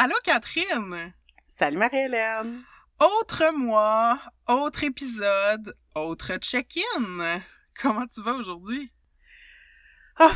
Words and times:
Allô 0.00 0.14
Catherine! 0.22 1.12
Salut 1.48 1.76
Marie-Hélène! 1.76 2.62
Autre 3.00 3.50
mois, 3.50 4.20
autre 4.46 4.84
épisode, 4.84 5.76
autre 5.96 6.36
check-in. 6.36 7.42
Comment 7.82 8.06
tu 8.06 8.22
vas 8.22 8.34
aujourd'hui? 8.34 8.92
Oh, 10.20 10.30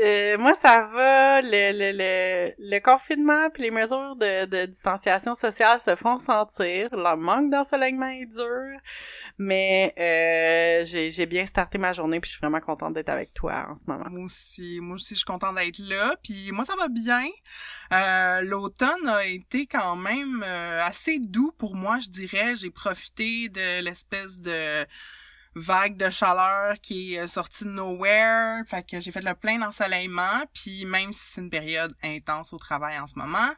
euh, 0.00 0.38
moi, 0.38 0.54
ça 0.54 0.82
va. 0.92 1.40
Le, 1.40 1.72
le, 1.72 1.92
le, 1.92 2.52
le 2.58 2.78
confinement 2.80 3.48
puis 3.50 3.62
les 3.62 3.70
mesures 3.70 4.16
de, 4.16 4.44
de 4.46 4.66
distanciation 4.66 5.34
sociale 5.34 5.78
se 5.78 5.94
font 5.94 6.18
sentir. 6.18 6.88
Le 6.92 7.16
manque 7.16 7.50
d'ensoleillement 7.50 8.08
est 8.08 8.26
dur. 8.26 8.80
Mais 9.38 9.94
euh, 9.98 10.84
j'ai, 10.84 11.26
bien 11.26 11.46
starté 11.46 11.78
ma 11.78 11.92
journée 11.92 12.20
puis 12.20 12.28
je 12.28 12.36
suis 12.36 12.40
vraiment 12.40 12.60
contente 12.60 12.94
d'être 12.94 13.08
avec 13.08 13.32
toi 13.34 13.66
en 13.70 13.76
ce 13.76 13.84
moment. 13.88 14.06
Moi 14.10 14.24
aussi. 14.24 14.80
Moi 14.80 14.96
aussi, 14.96 15.14
je 15.14 15.18
suis 15.18 15.24
contente 15.24 15.54
d'être 15.56 15.78
là. 15.78 16.16
Puis 16.22 16.50
moi, 16.52 16.64
ça 16.64 16.74
va 16.76 16.88
bien. 16.88 17.26
Euh, 17.92 18.40
l'automne 18.42 19.08
a 19.08 19.24
été 19.26 19.66
quand 19.66 19.96
même 19.96 20.44
euh, 20.44 20.80
assez 20.82 21.18
doux 21.20 21.52
pour 21.56 21.76
moi, 21.76 21.98
je 22.00 22.10
dirais. 22.10 22.56
J'ai 22.56 22.70
profité 22.70 23.48
de 23.48 23.82
l'espèce 23.82 24.38
de 24.38 24.84
vague 25.54 25.96
de 25.96 26.10
chaleur 26.10 26.80
qui 26.80 27.14
est 27.14 27.20
euh, 27.20 27.26
sortie 27.26 27.64
de 27.64 27.70
nowhere. 27.70 28.62
Fait 28.66 28.88
que 28.88 29.00
j'ai 29.00 29.12
fait 29.12 29.22
le 29.22 29.34
plein 29.34 29.58
d'ensoleillement. 29.58 30.44
Puis 30.52 30.84
même 30.84 31.12
si 31.12 31.20
c'est 31.24 31.40
une 31.40 31.50
période 31.50 31.94
intense 32.02 32.52
au 32.52 32.58
travail 32.58 32.98
en 32.98 33.06
ce 33.06 33.18
moment, 33.18 33.50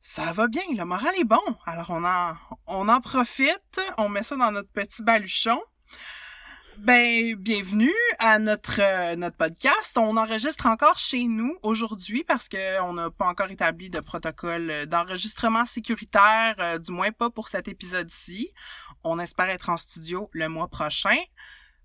ça 0.00 0.32
va 0.32 0.46
bien. 0.46 0.62
Le 0.76 0.84
moral 0.84 1.14
est 1.18 1.24
bon. 1.24 1.40
Alors 1.66 1.90
on 1.90 2.04
en, 2.04 2.36
on 2.66 2.88
en 2.88 3.00
profite. 3.00 3.80
On 3.96 4.08
met 4.08 4.22
ça 4.22 4.36
dans 4.36 4.52
notre 4.52 4.70
petit 4.70 5.02
baluchon. 5.02 5.60
Ben, 6.78 7.34
bienvenue 7.34 7.92
à 8.20 8.38
notre 8.38 8.80
euh, 8.80 9.16
notre 9.16 9.36
podcast. 9.36 9.98
On 9.98 10.16
enregistre 10.16 10.66
encore 10.66 10.96
chez 11.00 11.24
nous 11.24 11.56
aujourd'hui 11.64 12.22
parce 12.22 12.48
que 12.48 12.80
on 12.82 12.92
n'a 12.92 13.10
pas 13.10 13.26
encore 13.26 13.50
établi 13.50 13.90
de 13.90 13.98
protocole 13.98 14.86
d'enregistrement 14.86 15.64
sécuritaire, 15.64 16.54
euh, 16.60 16.78
du 16.78 16.92
moins 16.92 17.10
pas 17.10 17.30
pour 17.30 17.48
cet 17.48 17.66
épisode-ci. 17.66 18.52
On 19.04 19.18
espère 19.18 19.48
être 19.48 19.70
en 19.70 19.76
studio 19.76 20.28
le 20.32 20.48
mois 20.48 20.68
prochain. 20.68 21.16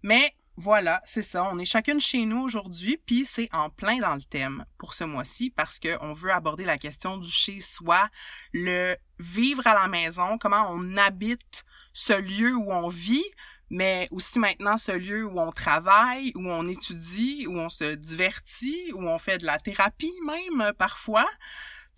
Mais 0.02 0.36
voilà, 0.56 1.02
c'est 1.04 1.24
ça. 1.24 1.50
On 1.52 1.58
est 1.58 1.66
chacune 1.66 2.00
chez 2.00 2.26
nous 2.26 2.42
aujourd'hui, 2.44 2.98
puis 3.04 3.26
c'est 3.26 3.50
en 3.54 3.72
plein 3.72 3.98
dans 3.98 4.14
le 4.14 4.22
thème 4.22 4.66
pour 4.78 4.94
ce 4.94 5.04
mois-ci 5.04 5.50
parce 5.50 5.80
que 5.80 5.98
on 6.02 6.14
veut 6.14 6.32
aborder 6.32 6.64
la 6.64 6.78
question 6.78 7.18
du 7.18 7.32
chez 7.32 7.60
soi, 7.60 8.08
le 8.54 8.96
vivre 9.18 9.66
à 9.66 9.74
la 9.74 9.88
maison, 9.88 10.38
comment 10.38 10.68
on 10.70 10.96
habite 10.98 11.64
ce 11.94 12.14
lieu 12.14 12.54
où 12.56 12.72
on 12.72 12.88
vit, 12.90 13.26
mais 13.72 14.08
aussi 14.12 14.38
maintenant 14.38 14.78
ce 14.78 14.92
lieu 14.92 15.26
où 15.26 15.40
on 15.40 15.52
travaille, 15.52 16.32
où 16.36 16.48
on 16.48 16.68
étudie, 16.68 17.48
où 17.48 17.58
on 17.58 17.70
se 17.70 17.96
divertit, 17.96 18.92
où 18.94 19.08
on 19.08 19.18
fait 19.18 19.40
de 19.40 19.48
la 19.48 19.58
thérapie 19.58 20.14
même 20.24 20.72
parfois. 20.78 21.28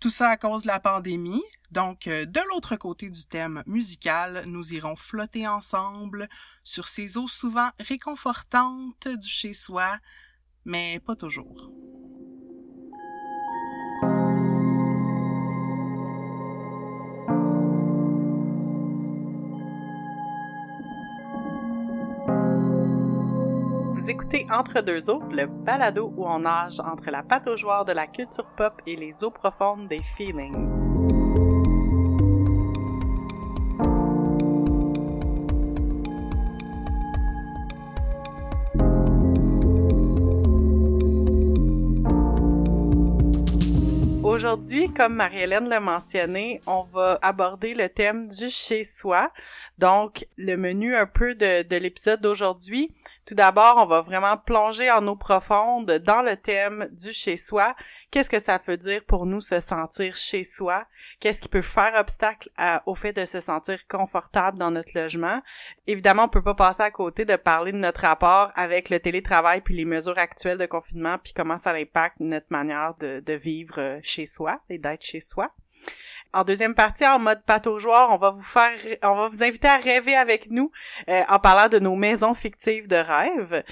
Tout 0.00 0.10
ça 0.10 0.30
à 0.30 0.36
cause 0.38 0.62
de 0.62 0.68
la 0.68 0.80
pandémie. 0.80 1.44
Donc, 1.70 2.06
euh, 2.06 2.24
de 2.24 2.40
l'autre 2.50 2.76
côté 2.76 3.10
du 3.10 3.24
thème 3.24 3.62
musical, 3.66 4.44
nous 4.46 4.72
irons 4.72 4.96
flotter 4.96 5.46
ensemble 5.46 6.28
sur 6.64 6.88
ces 6.88 7.18
eaux 7.18 7.28
souvent 7.28 7.70
réconfortantes 7.80 9.08
du 9.08 9.28
chez-soi, 9.28 9.98
mais 10.64 11.00
pas 11.00 11.16
toujours. 11.16 11.70
Vous 24.06 24.10
écoutez 24.10 24.46
Entre 24.50 24.82
deux 24.82 25.10
eaux, 25.10 25.20
le 25.32 25.46
balado 25.46 26.12
où 26.16 26.28
on 26.28 26.38
nage 26.38 26.78
entre 26.78 27.10
la 27.10 27.24
pataugeoire 27.24 27.84
de 27.84 27.90
la 27.90 28.06
culture 28.06 28.46
pop 28.56 28.80
et 28.86 28.94
les 28.94 29.24
eaux 29.24 29.32
profondes 29.32 29.88
des 29.88 30.00
feelings. 30.00 31.05
Aujourd'hui, 44.46 44.88
comme 44.94 45.16
Marie-Hélène 45.16 45.68
l'a 45.68 45.80
mentionné, 45.80 46.62
on 46.68 46.82
va 46.82 47.18
aborder 47.20 47.74
le 47.74 47.88
thème 47.88 48.28
du 48.28 48.48
chez-soi. 48.48 49.32
Donc, 49.76 50.24
le 50.36 50.54
menu 50.54 50.94
un 50.94 51.06
peu 51.06 51.34
de, 51.34 51.64
de 51.64 51.76
l'épisode 51.76 52.20
d'aujourd'hui. 52.20 52.92
Tout 53.26 53.34
d'abord, 53.34 53.74
on 53.78 53.86
va 53.86 54.02
vraiment 54.02 54.36
plonger 54.36 54.88
en 54.88 55.04
eau 55.08 55.16
profonde 55.16 55.90
dans 55.90 56.22
le 56.22 56.36
thème 56.36 56.88
du 56.92 57.12
chez-soi. 57.12 57.74
Qu'est-ce 58.12 58.30
que 58.30 58.38
ça 58.38 58.56
veut 58.64 58.76
dire 58.76 59.04
pour 59.04 59.26
nous 59.26 59.40
se 59.40 59.58
sentir 59.58 60.16
chez 60.16 60.44
soi? 60.44 60.86
Qu'est-ce 61.18 61.40
qui 61.40 61.48
peut 61.48 61.60
faire 61.60 61.94
obstacle 61.98 62.48
au 62.86 62.94
fait 62.94 63.12
de 63.12 63.24
se 63.24 63.40
sentir 63.40 63.84
confortable 63.88 64.58
dans 64.58 64.70
notre 64.70 64.92
logement? 64.94 65.42
Évidemment, 65.88 66.24
on 66.24 66.28
peut 66.28 66.42
pas 66.42 66.54
passer 66.54 66.84
à 66.84 66.92
côté 66.92 67.24
de 67.24 67.34
parler 67.34 67.72
de 67.72 67.78
notre 67.78 68.02
rapport 68.02 68.52
avec 68.54 68.90
le 68.90 69.00
télétravail 69.00 69.60
puis 69.60 69.74
les 69.74 69.84
mesures 69.84 70.18
actuelles 70.18 70.58
de 70.58 70.66
confinement 70.66 71.18
puis 71.18 71.32
comment 71.34 71.58
ça 71.58 71.72
impacte 71.72 72.20
notre 72.20 72.50
manière 72.50 72.94
de, 73.00 73.18
de 73.18 73.32
vivre 73.32 73.98
chez 74.02 74.26
soi 74.26 74.60
et 74.68 74.78
d'être 74.78 75.02
chez 75.02 75.20
soi. 75.20 75.50
En 76.32 76.44
deuxième 76.44 76.74
partie, 76.74 77.06
en 77.06 77.18
mode 77.18 77.42
pataugeoire, 77.46 78.10
on 78.12 78.18
va 78.18 78.28
vous 78.28 78.42
faire, 78.42 78.72
on 79.02 79.14
va 79.14 79.28
vous 79.28 79.42
inviter 79.42 79.68
à 79.68 79.78
rêver 79.78 80.14
avec 80.14 80.50
nous 80.50 80.70
euh, 81.08 81.22
en 81.28 81.38
parlant 81.38 81.68
de 81.68 81.78
nos 81.78 81.94
maisons 81.94 82.34
fictives 82.34 82.88
de 82.88 82.96
rêve. 82.96 83.62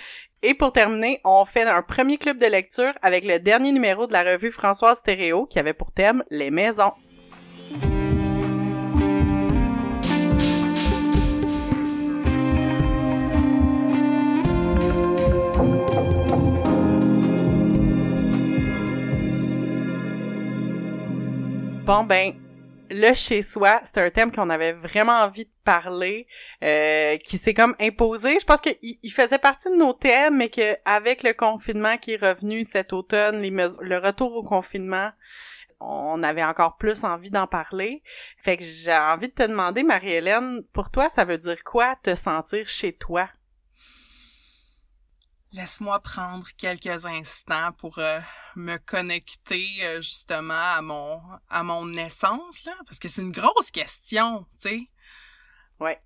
Et 0.43 0.55
pour 0.55 0.73
terminer, 0.73 1.21
on 1.25 1.45
fait 1.45 1.65
un 1.65 1.83
premier 1.83 2.17
club 2.17 2.39
de 2.39 2.47
lecture 2.47 2.93
avec 3.03 3.25
le 3.25 3.39
dernier 3.39 3.71
numéro 3.71 4.07
de 4.07 4.15
la 4.15 4.23
revue 4.23 4.51
Françoise 4.51 4.99
Stéréo 4.99 5.45
qui 5.45 5.59
avait 5.59 5.75
pour 5.75 5.93
thème 5.93 6.25
les 6.31 6.51
maisons. 6.51 6.93
Bon 21.85 22.03
ben, 22.03 22.33
le 22.91 23.13
chez 23.13 23.43
soi, 23.43 23.79
c'est 23.85 23.99
un 23.99 24.09
thème 24.09 24.33
qu'on 24.33 24.49
avait 24.49 24.73
vraiment 24.73 25.21
envie 25.21 25.45
de 25.45 25.51
parler, 25.65 26.27
euh, 26.63 27.19
qui 27.19 27.37
s'est 27.37 27.53
comme 27.53 27.75
imposé. 27.79 28.39
Je 28.41 28.45
pense 28.47 28.63
qu'il 28.63 28.79
il 28.81 29.13
faisait 29.13 29.37
partie 29.37 29.69
de 29.69 29.77
nos 29.77 29.93
thèmes, 29.93 30.39
mais 30.39 30.49
que 30.49 30.79
avec 30.87 31.23
le 31.23 31.35
confinement 31.35 31.99
qui 31.99 32.13
est 32.13 32.17
revenu 32.17 32.65
cet 32.65 32.95
automne, 32.95 33.43
le 33.43 33.99
retour 33.99 34.35
au 34.35 34.43
confinement, 34.43 35.11
on 35.79 36.23
avait 36.23 36.43
encore 36.43 36.79
plus 36.79 37.05
envie 37.05 37.29
d'en 37.29 37.47
parler. 37.47 38.03
Fait 38.39 38.57
que 38.57 38.65
j'ai 38.65 38.97
envie 38.97 39.29
de 39.29 39.35
te 39.35 39.47
demander, 39.47 39.83
Marie-Hélène, 39.83 40.63
pour 40.73 40.91
toi, 40.91 41.11
ça 41.11 41.27
veut 41.27 41.37
dire 41.37 41.63
quoi 41.65 41.97
te 41.97 42.15
sentir 42.15 42.67
chez 42.67 42.95
toi? 42.95 43.29
Laisse-moi 45.55 46.01
prendre 46.01 46.49
quelques 46.57 47.07
instants 47.07 47.71
pour 47.79 47.99
euh, 47.99 48.19
me 48.57 48.77
connecter 48.77 49.69
euh, 49.83 50.03
justement 50.03 50.53
à 50.53 50.83
mon 50.83 51.23
à 51.49 51.63
mon 51.63 51.89
essence 51.91 52.65
là 52.65 52.73
parce 52.87 52.99
que 52.99 53.07
c'est 53.07 53.23
une 53.23 53.31
grosse 53.31 53.71
question, 53.71 54.49
tu 54.51 54.69
sais. 54.69 54.91
Ouais. 55.79 56.03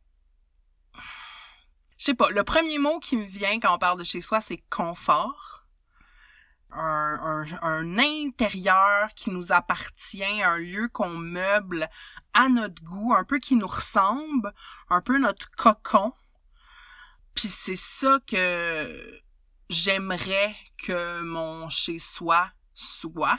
Je 1.97 2.04
sais 2.04 2.14
pas, 2.14 2.28
le 2.28 2.44
premier 2.44 2.76
mot 2.76 2.98
qui 2.98 3.16
me 3.16 3.25
vient 3.25 3.58
quand 3.58 3.75
on 3.75 3.78
parle 3.78 3.98
de 3.98 4.04
chez 4.04 4.20
soi, 4.20 4.42
c'est 4.42 4.62
confort. 4.69 5.64
Un, 6.70 7.19
un, 7.22 7.62
un 7.62 7.98
intérieur 7.98 9.14
qui 9.14 9.31
nous 9.31 9.50
appartient, 9.50 10.42
un 10.42 10.58
lieu 10.58 10.88
qu'on 10.88 11.08
meuble 11.08 11.88
à 12.34 12.50
notre 12.50 12.82
goût, 12.82 13.14
un 13.14 13.25
peu 13.25 13.38
qui 13.38 13.56
nous 13.56 13.66
ressemble, 13.66 14.53
un 14.91 15.00
peu 15.00 15.19
notre 15.19 15.50
cocon. 15.53 16.12
Puis 17.34 17.48
c'est 17.48 17.76
ça 17.76 18.19
que 18.26 19.22
j'aimerais 19.68 20.54
que 20.76 21.22
mon 21.22 21.68
chez-soi 21.68 22.50
soit 22.74 23.38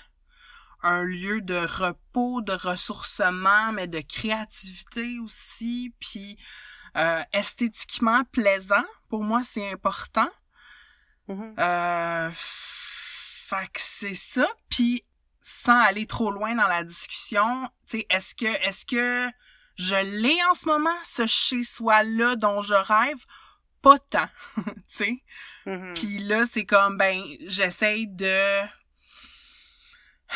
un 0.82 1.04
lieu 1.04 1.42
de 1.42 1.58
repos, 1.58 2.42
de 2.42 2.54
ressourcement, 2.54 3.72
mais 3.74 3.88
de 3.88 4.00
créativité 4.00 5.20
aussi, 5.20 5.94
puis 6.00 6.38
euh, 6.98 7.22
esthétiquement 7.34 8.24
plaisant. 8.32 8.86
Pour 9.10 9.24
moi, 9.24 9.42
c'est 9.44 9.72
important. 9.72 10.30
Mm-hmm. 11.28 11.60
Euh, 11.60 12.32
fait 12.34 13.68
que 13.74 13.82
c'est 13.82 14.16
ça. 14.16 14.48
Puis 14.70 15.04
sans 15.40 15.80
aller 15.80 16.06
trop 16.06 16.32
loin 16.32 16.56
dans 16.56 16.68
la 16.68 16.84
discussion, 16.84 17.70
tu 17.88 18.00
sais, 18.00 18.06
est-ce 18.10 18.36
que 18.36 18.46
est-ce 18.46 18.86
que 18.86 19.32
je 19.76 19.96
l'ai 19.96 20.38
en 20.50 20.54
ce 20.54 20.68
moment, 20.68 20.98
ce 21.04 21.26
chez-soi 21.26 22.04
là 22.04 22.36
dont 22.36 22.62
je 22.62 22.74
rêve? 22.74 23.26
Pas 23.82 24.00
tant, 24.00 24.28
tu 24.58 24.72
sais. 24.88 25.24
Puis 25.96 26.20
là, 26.20 26.46
c'est 26.46 26.66
comme, 26.66 26.98
ben, 26.98 27.24
j'essaye 27.42 28.08
de... 28.08 28.66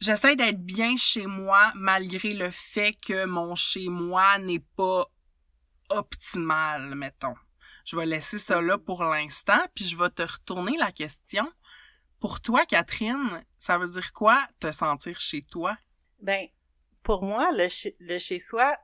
J'essaie 0.00 0.36
d'être 0.36 0.64
bien 0.64 0.96
chez 0.96 1.26
moi 1.26 1.72
malgré 1.74 2.32
le 2.32 2.52
fait 2.52 2.92
que 2.92 3.24
mon 3.24 3.56
chez 3.56 3.88
moi 3.88 4.38
n'est 4.38 4.64
pas 4.76 5.06
optimal, 5.88 6.94
mettons. 6.94 7.34
Je 7.84 7.96
vais 7.96 8.06
laisser 8.06 8.38
ça 8.38 8.60
là 8.60 8.78
pour 8.78 9.02
l'instant, 9.02 9.58
puis 9.74 9.84
je 9.88 9.96
vais 9.96 10.10
te 10.10 10.22
retourner 10.22 10.76
la 10.76 10.92
question. 10.92 11.50
Pour 12.20 12.40
toi, 12.40 12.64
Catherine, 12.66 13.44
ça 13.56 13.76
veut 13.78 13.88
dire 13.88 14.12
quoi 14.12 14.46
te 14.60 14.70
sentir 14.70 15.18
chez 15.18 15.42
toi? 15.42 15.76
Ben, 16.20 16.46
pour 17.02 17.24
moi, 17.24 17.50
le, 17.52 17.66
le 18.00 18.18
chez-soi, 18.18 18.76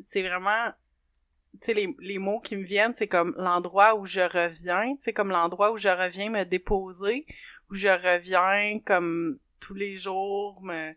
c'est 0.00 0.22
vraiment 0.22 0.72
tu 1.60 1.66
sais, 1.66 1.74
les, 1.74 1.94
les 2.00 2.18
mots 2.18 2.40
qui 2.40 2.56
me 2.56 2.64
viennent, 2.64 2.94
c'est 2.94 3.08
comme 3.08 3.34
l'endroit 3.36 3.94
où 3.96 4.06
je 4.06 4.20
reviens, 4.20 4.96
c'est 5.00 5.12
comme 5.12 5.30
l'endroit 5.30 5.72
où 5.72 5.78
je 5.78 5.88
reviens 5.88 6.30
me 6.30 6.44
déposer, 6.44 7.26
où 7.70 7.74
je 7.74 7.88
reviens 7.88 8.80
comme 8.84 9.38
tous 9.60 9.74
les 9.74 9.96
jours 9.96 10.62
me 10.62 10.94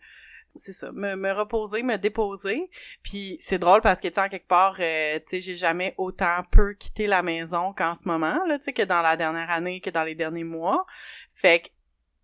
c'est 0.56 0.74
ça, 0.74 0.92
me, 0.92 1.16
me 1.16 1.32
reposer, 1.32 1.84
me 1.84 1.98
déposer. 1.98 2.70
Puis 3.04 3.38
c'est 3.40 3.60
drôle 3.60 3.82
parce 3.82 4.00
que, 4.00 4.08
tu 4.08 4.16
sais, 4.16 4.22
en 4.22 4.30
quelque 4.30 4.48
part, 4.48 4.76
euh, 4.80 5.20
tu 5.20 5.36
sais, 5.36 5.42
j'ai 5.42 5.56
jamais 5.56 5.94
autant 5.98 6.42
peu 6.52 6.74
quitté 6.74 7.08
la 7.08 7.24
maison 7.24 7.74
qu'en 7.74 7.94
ce 7.94 8.08
moment, 8.08 8.38
là, 8.46 8.58
tu 8.58 8.66
sais, 8.66 8.74
que 8.74 8.84
dans 8.84 9.02
la 9.02 9.16
dernière 9.16 9.50
année, 9.50 9.82
que 9.82 9.90
dans 9.90 10.04
les 10.04 10.16
derniers 10.16 10.44
mois. 10.44 10.86
Fait 11.34 11.62
que 11.62 11.68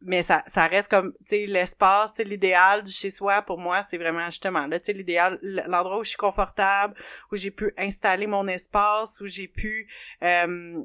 mais 0.06 0.22
ça, 0.22 0.44
ça 0.46 0.68
reste 0.68 0.88
comme, 0.88 1.14
tu 1.14 1.20
sais, 1.26 1.46
l'espace, 1.48 2.14
tu 2.14 2.24
l'idéal 2.24 2.84
du 2.84 2.92
chez-soi, 2.92 3.42
pour 3.42 3.58
moi, 3.58 3.82
c'est 3.82 3.98
vraiment 3.98 4.26
justement, 4.28 4.68
là, 4.68 4.80
tu 4.80 4.86
sais, 4.86 4.94
l'idéal, 4.94 5.40
l'endroit 5.42 5.98
où 6.00 6.04
je 6.04 6.10
suis 6.10 6.18
confortable, 6.18 6.94
où 7.32 7.36
j'ai 7.36 7.52
pu 7.52 7.74
installer 7.78 8.28
mon 8.28 8.48
espace, 8.48 9.20
où 9.20 9.28
j'ai 9.28 9.48
pu, 9.48 9.92
euh, 10.24 10.84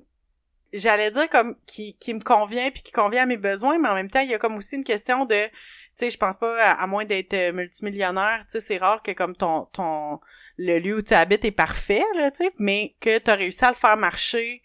j'allais 0.72 1.11
dire 1.11 1.28
comme, 1.28 1.56
qui, 1.67 1.96
qui 1.99 2.14
me 2.14 2.20
convient 2.20 2.70
puis 2.70 2.82
qui 2.82 2.93
convient 2.93 3.25
à 3.25 3.26
mes 3.26 3.37
besoins, 3.37 3.78
mais 3.78 3.88
en 3.88 3.94
même 3.94 4.11
temps, 4.11 4.20
il 4.20 4.31
y 4.31 4.34
a 4.34 4.38
comme 4.38 4.56
aussi 4.56 4.76
une 4.76 4.84
question 4.84 5.26
de, 5.26 5.46
tu 5.46 5.52
sais, 5.96 6.11
je 6.11 6.16
pense 6.16 6.38
pas, 6.38 6.73
à, 6.73 6.87
moins 6.87 7.05
d'être 7.05 7.34
euh, 7.34 7.52
multimillionnaire, 7.52 8.40
tu 8.46 8.52
sais, 8.52 8.61
c'est 8.61 8.78
rare 8.78 9.02
que 9.02 9.12
comme 9.12 9.37
ton, 9.37 9.66
ton, 9.66 10.19
le 10.56 10.78
lieu 10.78 10.96
où 10.96 11.02
tu 11.02 11.12
habites 11.12 11.44
est 11.44 11.50
parfait, 11.50 12.05
là, 12.16 12.31
tu 12.31 12.44
sais, 12.44 12.52
mais 12.58 12.96
que 13.00 13.19
tu 13.19 13.31
as 13.31 13.34
réussi 13.34 13.64
à 13.66 13.69
le 13.69 13.76
faire 13.76 13.99
marcher 13.99 14.62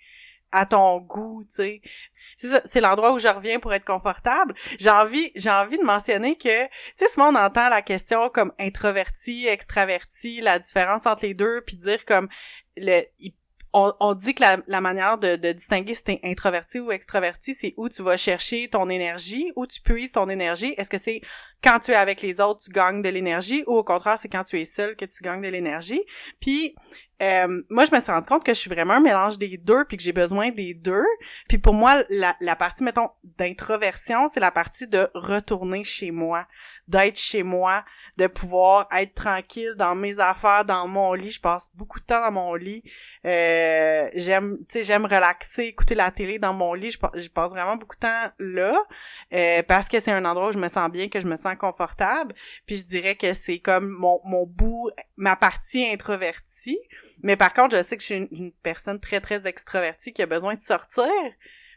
à 0.53 0.65
ton 0.65 0.99
goût, 0.99 1.43
tu 1.49 1.55
sais 1.55 1.81
c'est 2.35 2.81
l'endroit 2.81 3.13
où 3.13 3.19
je 3.19 3.27
reviens 3.27 3.59
pour 3.59 3.73
être 3.73 3.85
confortable. 3.85 4.53
J'ai 4.79 4.89
envie, 4.89 5.31
j'ai 5.35 5.49
envie 5.49 5.77
de 5.77 5.83
mentionner 5.83 6.37
que, 6.37 6.65
tu 6.65 6.71
sais, 6.97 7.07
souvent 7.07 7.31
on 7.31 7.35
entend 7.35 7.69
la 7.69 7.81
question 7.81 8.29
comme 8.29 8.51
introverti, 8.59 9.47
extraverti, 9.47 10.41
la 10.41 10.59
différence 10.59 11.05
entre 11.05 11.25
les 11.25 11.33
deux, 11.33 11.61
puis 11.65 11.77
dire 11.77 12.03
comme 12.05 12.27
on, 13.77 14.13
dit 14.13 14.33
que 14.33 14.43
la, 14.67 14.81
manière 14.81 15.17
de, 15.17 15.35
distinguer 15.51 15.93
si 15.93 16.03
t'es 16.03 16.19
introverti 16.23 16.79
ou 16.79 16.91
extraverti, 16.91 17.53
c'est 17.53 17.73
où 17.75 17.89
tu 17.89 18.03
vas 18.03 18.15
chercher 18.15 18.69
ton 18.69 18.89
énergie, 18.89 19.51
où 19.57 19.67
tu 19.67 19.81
puises 19.81 20.13
ton 20.13 20.29
énergie. 20.29 20.73
Est-ce 20.77 20.89
que 20.89 20.97
c'est 20.97 21.19
quand 21.61 21.79
tu 21.79 21.91
es 21.91 21.95
avec 21.95 22.21
les 22.21 22.39
autres, 22.39 22.63
tu 22.63 22.69
gagnes 22.71 23.01
de 23.01 23.09
l'énergie, 23.09 23.63
ou 23.67 23.73
au 23.73 23.83
contraire, 23.83 24.17
c'est 24.17 24.29
quand 24.29 24.43
tu 24.43 24.59
es 24.59 24.65
seul 24.65 24.95
que 24.95 25.03
tu 25.03 25.21
gagnes 25.21 25.41
de 25.41 25.49
l'énergie? 25.49 26.01
Puis 26.39 26.73
euh, 27.21 27.61
moi, 27.69 27.85
je 27.85 27.95
me 27.95 27.99
suis 27.99 28.11
rendu 28.11 28.27
compte 28.27 28.43
que 28.43 28.53
je 28.53 28.59
suis 28.59 28.69
vraiment 28.69 28.95
un 28.95 28.99
mélange 28.99 29.37
des 29.37 29.57
deux, 29.57 29.85
puis 29.85 29.97
que 29.97 30.03
j'ai 30.03 30.11
besoin 30.11 30.51
des 30.51 30.73
deux. 30.73 31.05
Puis 31.47 31.57
pour 31.57 31.73
moi, 31.73 32.03
la, 32.09 32.35
la 32.41 32.55
partie, 32.55 32.83
mettons, 32.83 33.09
d'introversion, 33.37 34.27
c'est 34.27 34.39
la 34.39 34.51
partie 34.51 34.87
de 34.87 35.09
retourner 35.13 35.83
chez 35.83 36.11
moi 36.11 36.45
d'être 36.87 37.17
chez 37.17 37.43
moi, 37.43 37.83
de 38.17 38.27
pouvoir 38.27 38.87
être 38.91 39.13
tranquille 39.13 39.73
dans 39.77 39.95
mes 39.95 40.19
affaires, 40.19 40.65
dans 40.65 40.87
mon 40.87 41.13
lit. 41.13 41.31
Je 41.31 41.41
passe 41.41 41.71
beaucoup 41.75 41.99
de 41.99 42.05
temps 42.05 42.21
dans 42.21 42.31
mon 42.31 42.53
lit. 42.53 42.83
Euh, 43.25 44.09
j'aime, 44.13 44.57
tu 44.57 44.65
sais, 44.69 44.83
j'aime 44.83 45.05
relaxer, 45.05 45.63
écouter 45.63 45.95
la 45.95 46.11
télé 46.11 46.37
dans 46.37 46.53
mon 46.53 46.73
lit. 46.73 46.91
Je, 46.91 47.29
passe 47.29 47.51
vraiment 47.51 47.75
beaucoup 47.75 47.95
de 47.95 48.01
temps 48.01 48.31
là 48.39 48.77
euh, 49.33 49.63
parce 49.63 49.89
que 49.89 49.99
c'est 49.99 50.11
un 50.11 50.23
endroit 50.25 50.49
où 50.49 50.51
je 50.51 50.59
me 50.59 50.67
sens 50.67 50.89
bien, 50.91 51.07
que 51.09 51.19
je 51.19 51.27
me 51.27 51.35
sens 51.35 51.55
confortable. 51.55 52.35
Puis 52.65 52.77
je 52.77 52.85
dirais 52.85 53.15
que 53.15 53.33
c'est 53.33 53.59
comme 53.59 53.89
mon, 53.89 54.19
mon 54.23 54.45
bout, 54.45 54.91
ma 55.17 55.35
partie 55.35 55.85
introvertie. 55.91 56.79
Mais 57.23 57.37
par 57.37 57.53
contre, 57.53 57.77
je 57.77 57.83
sais 57.83 57.97
que 57.97 58.01
je 58.01 58.05
suis 58.05 58.15
une, 58.15 58.27
une 58.31 58.51
personne 58.51 58.99
très 58.99 59.21
très 59.21 59.47
extravertie 59.47 60.13
qui 60.13 60.21
a 60.21 60.25
besoin 60.25 60.55
de 60.55 60.61
sortir 60.61 61.05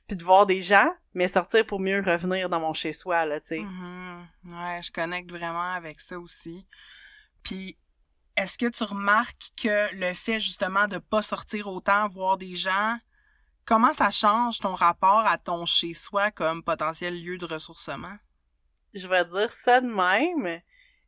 puis 0.08 0.16
de 0.16 0.24
voir 0.24 0.46
des 0.46 0.62
gens, 0.62 0.88
mais 1.12 1.28
sortir 1.28 1.66
pour 1.66 1.80
mieux 1.80 2.00
revenir 2.00 2.48
dans 2.48 2.60
mon 2.60 2.72
chez-soi, 2.72 3.26
là, 3.26 3.40
tu 3.40 3.48
sais. 3.48 3.58
Mm-hmm. 3.58 4.26
Ouais, 4.44 4.82
je 4.82 4.90
connecte 4.90 5.30
vraiment 5.30 5.74
avec 5.74 6.00
ça 6.00 6.18
aussi. 6.18 6.66
Puis, 7.42 7.78
est-ce 8.34 8.56
que 8.56 8.70
tu 8.70 8.84
remarques 8.84 9.50
que 9.62 9.94
le 9.94 10.14
fait, 10.14 10.40
justement, 10.40 10.88
de 10.88 10.96
pas 10.96 11.20
sortir 11.20 11.68
autant, 11.68 12.08
voir 12.08 12.38
des 12.38 12.56
gens, 12.56 12.96
comment 13.66 13.92
ça 13.92 14.10
change 14.10 14.60
ton 14.60 14.74
rapport 14.74 15.26
à 15.26 15.36
ton 15.36 15.66
chez-soi 15.66 16.30
comme 16.30 16.62
potentiel 16.62 17.22
lieu 17.22 17.36
de 17.36 17.44
ressourcement? 17.44 18.16
Je 18.94 19.06
vais 19.06 19.26
dire 19.26 19.52
ça 19.52 19.82
de 19.82 19.88
même. 19.88 20.62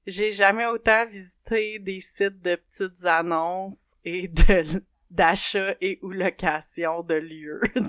J'ai 0.06 0.32
jamais 0.32 0.66
autant 0.66 1.06
visité 1.06 1.78
des 1.78 2.00
sites 2.00 2.40
de 2.40 2.56
petites 2.56 3.04
annonces 3.04 3.94
et 4.04 4.28
de 4.28 4.82
d'achat 5.10 5.74
et 5.80 5.98
ou 6.02 6.10
location 6.12 7.02
de 7.02 7.14
lieux. 7.14 7.60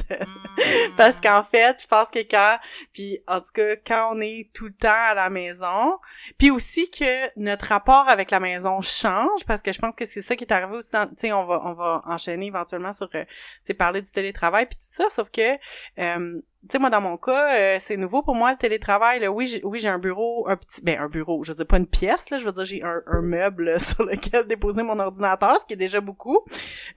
Hmm. 0.61 0.95
Parce 0.97 1.19
qu'en 1.19 1.43
fait, 1.43 1.81
je 1.81 1.87
pense 1.87 2.09
que 2.11 2.19
quand, 2.19 2.57
puis 2.93 3.19
en 3.27 3.39
tout 3.39 3.51
cas, 3.53 3.75
quand 3.77 4.13
on 4.13 4.21
est 4.21 4.49
tout 4.53 4.65
le 4.65 4.73
temps 4.73 4.89
à 4.91 5.13
la 5.13 5.29
maison, 5.29 5.97
puis 6.37 6.51
aussi 6.51 6.91
que 6.91 7.39
notre 7.39 7.67
rapport 7.67 8.07
avec 8.09 8.29
la 8.31 8.39
maison 8.39 8.81
change, 8.81 9.45
parce 9.47 9.61
que 9.61 9.71
je 9.71 9.79
pense 9.79 9.95
que 9.95 10.05
c'est 10.05 10.21
ça 10.21 10.35
qui 10.35 10.43
est 10.43 10.51
arrivé 10.51 10.75
aussi 10.75 10.91
dans, 10.91 11.07
tu 11.07 11.15
sais, 11.17 11.31
on 11.31 11.45
va, 11.45 11.61
on 11.65 11.73
va 11.73 12.01
enchaîner 12.05 12.47
éventuellement 12.47 12.93
sur, 12.93 13.09
euh, 13.15 13.23
tu 13.23 13.31
sais, 13.63 13.73
parler 13.73 14.01
du 14.01 14.11
télétravail 14.11 14.65
puis 14.65 14.75
tout 14.75 14.85
ça, 14.85 15.09
sauf 15.09 15.29
que, 15.31 15.57
euh, 15.99 16.41
tu 16.61 16.67
sais 16.73 16.79
moi 16.79 16.89
dans 16.89 17.01
mon 17.01 17.17
cas 17.17 17.55
euh, 17.55 17.77
c'est 17.79 17.97
nouveau 17.97 18.21
pour 18.21 18.35
moi 18.35 18.51
le 18.51 18.57
télétravail 18.57 19.19
là. 19.19 19.31
oui 19.31 19.47
j'ai 19.47 19.61
oui 19.63 19.79
j'ai 19.79 19.89
un 19.89 19.97
bureau 19.97 20.47
un 20.47 20.55
petit 20.57 20.81
ben 20.83 20.99
un 20.99 21.09
bureau 21.09 21.43
je 21.43 21.51
veux 21.51 21.55
dire 21.55 21.65
pas 21.65 21.77
une 21.77 21.87
pièce 21.87 22.29
là 22.29 22.37
je 22.37 22.45
veux 22.45 22.51
dire 22.51 22.65
j'ai 22.65 22.83
un, 22.83 23.01
un 23.07 23.21
meuble 23.21 23.79
sur 23.79 24.03
lequel 24.03 24.45
déposer 24.47 24.83
mon 24.83 24.99
ordinateur 24.99 25.57
ce 25.59 25.65
qui 25.65 25.73
est 25.73 25.77
déjà 25.77 26.01
beaucoup 26.01 26.39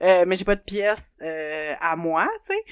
euh, 0.01 0.25
mais 0.27 0.35
j'ai 0.35 0.45
pas 0.45 0.55
de 0.55 0.61
pièce 0.61 1.15
euh, 1.21 1.73
à 1.81 1.95
moi 1.95 2.27
tu 2.45 2.53
sais 2.53 2.63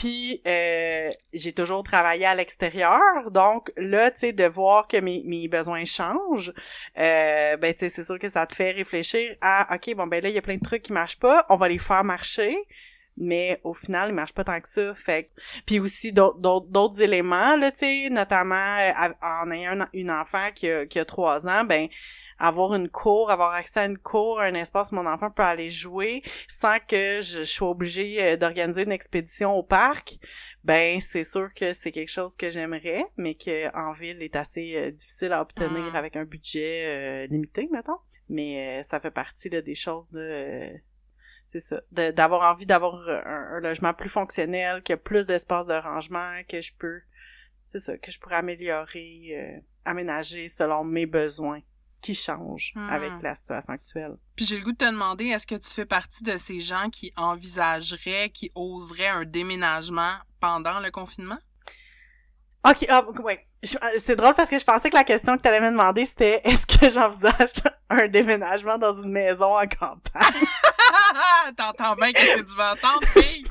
puis 0.00 0.40
euh, 0.46 1.10
j'ai 1.34 1.52
toujours 1.52 1.82
travaillé 1.82 2.24
à 2.24 2.34
l'extérieur, 2.34 3.30
donc 3.32 3.70
là, 3.76 4.10
tu 4.10 4.20
sais, 4.20 4.32
de 4.32 4.44
voir 4.44 4.88
que 4.88 4.96
mes, 4.96 5.22
mes 5.26 5.46
besoins 5.46 5.84
changent, 5.84 6.54
euh, 6.96 7.58
ben 7.58 7.74
tu 7.74 7.80
sais, 7.80 7.90
c'est 7.90 8.04
sûr 8.04 8.18
que 8.18 8.30
ça 8.30 8.46
te 8.46 8.54
fait 8.54 8.70
réfléchir 8.70 9.36
à, 9.42 9.74
ok, 9.74 9.94
bon 9.96 10.06
ben 10.06 10.22
là, 10.22 10.30
il 10.30 10.34
y 10.34 10.38
a 10.38 10.40
plein 10.40 10.56
de 10.56 10.62
trucs 10.62 10.84
qui 10.84 10.94
marchent 10.94 11.18
pas, 11.18 11.44
on 11.50 11.56
va 11.56 11.68
les 11.68 11.78
faire 11.78 12.02
marcher 12.02 12.56
mais 13.16 13.60
au 13.64 13.74
final 13.74 14.10
il 14.10 14.14
marche 14.14 14.32
pas 14.32 14.44
tant 14.44 14.60
que 14.60 14.68
ça 14.68 14.94
fait 14.94 15.30
puis 15.66 15.78
aussi 15.78 16.12
d'autres 16.12 17.02
éléments 17.02 17.56
là 17.56 17.70
tu 17.70 17.78
sais 17.78 18.08
notamment 18.10 18.54
euh, 18.54 19.12
en 19.22 19.50
ayant 19.50 19.86
une 19.92 20.10
enfant 20.10 20.50
qui 20.54 20.68
a, 20.68 20.86
qui 20.86 20.98
a 20.98 21.04
trois 21.04 21.46
ans 21.46 21.64
ben 21.64 21.88
avoir 22.40 22.74
une 22.74 22.88
cour, 22.88 23.30
avoir 23.30 23.52
accès 23.52 23.80
à 23.80 23.84
une 23.84 23.98
cour, 23.98 24.40
un 24.40 24.54
espace 24.54 24.92
où 24.92 24.94
mon 24.94 25.06
enfant 25.06 25.30
peut 25.30 25.42
aller 25.42 25.68
jouer 25.68 26.22
sans 26.48 26.78
que 26.80 27.20
je, 27.20 27.44
sois 27.44 27.68
obligée 27.68 28.22
euh, 28.22 28.36
d'organiser 28.36 28.82
une 28.82 28.92
expédition 28.92 29.52
au 29.52 29.62
parc, 29.62 30.18
ben 30.64 31.00
c'est 31.00 31.24
sûr 31.24 31.52
que 31.54 31.74
c'est 31.74 31.92
quelque 31.92 32.10
chose 32.10 32.36
que 32.36 32.50
j'aimerais, 32.50 33.04
mais 33.18 33.34
que 33.34 33.68
en 33.76 33.92
ville 33.92 34.22
est 34.22 34.36
assez 34.36 34.74
euh, 34.74 34.90
difficile 34.90 35.32
à 35.32 35.42
obtenir 35.42 35.90
ah. 35.92 35.98
avec 35.98 36.16
un 36.16 36.24
budget 36.24 37.26
limité, 37.28 37.68
mettons. 37.70 37.98
Mais 38.30 38.82
ça 38.84 39.00
fait 39.00 39.10
partie 39.10 39.48
là, 39.48 39.60
des 39.60 39.74
choses 39.74 40.10
de 40.12 40.70
c'est 41.52 41.60
ça, 41.60 41.80
d'avoir 41.90 42.52
envie 42.52 42.66
d'avoir 42.66 42.96
un, 43.08 43.60
logement 43.60 43.92
plus 43.92 44.08
fonctionnel, 44.08 44.82
qui 44.82 44.92
a 44.92 44.96
plus 44.96 45.26
d'espace 45.26 45.66
de 45.66 45.74
rangement, 45.74 46.32
que 46.48 46.60
je 46.60 46.72
peux, 46.78 47.00
c'est 47.66 47.80
ça, 47.80 47.98
que 47.98 48.10
je 48.10 48.20
pourrais 48.20 48.36
améliorer, 48.36 49.30
euh, 49.32 49.60
aménager 49.84 50.48
selon 50.48 50.84
mes 50.84 51.06
besoins 51.06 51.60
qui 52.02 52.14
changent 52.14 52.72
hmm. 52.76 52.88
avec 52.88 53.12
la 53.20 53.34
situation 53.34 53.72
actuelle. 53.72 54.16
Puis 54.36 54.46
j'ai 54.46 54.58
le 54.58 54.64
goût 54.64 54.72
de 54.72 54.78
te 54.78 54.84
demander, 54.84 55.26
est-ce 55.26 55.46
que 55.46 55.56
tu 55.56 55.68
fais 55.68 55.86
partie 55.86 56.22
de 56.22 56.36
ces 56.38 56.60
gens 56.60 56.88
qui 56.88 57.12
envisageraient, 57.16 58.30
qui 58.30 58.52
oseraient 58.54 59.08
un 59.08 59.24
déménagement 59.24 60.14
pendant 60.38 60.78
le 60.80 60.90
confinement? 60.90 61.38
Ok, 62.64 62.86
ah, 62.88 63.04
ouais. 63.22 63.46
C'est 63.62 64.16
drôle 64.16 64.34
parce 64.34 64.48
que 64.48 64.58
je 64.58 64.64
pensais 64.64 64.88
que 64.88 64.96
la 64.96 65.04
question 65.04 65.36
que 65.36 65.42
tu 65.42 65.48
allais 65.48 65.60
me 65.60 65.70
demander, 65.70 66.06
c'était 66.06 66.40
est-ce 66.44 66.66
que 66.66 66.90
j'envisage 66.90 67.50
un 67.90 68.08
déménagement 68.08 68.78
dans 68.78 68.94
une 69.02 69.10
maison 69.10 69.56
en 69.56 69.66
campagne? 69.66 70.46
T'entends 71.56 71.94
bien 71.96 72.12
que 72.12 72.20
c'est 72.20 72.42
du 72.42 72.52
entendre, 72.52 73.06
fille? 73.08 73.44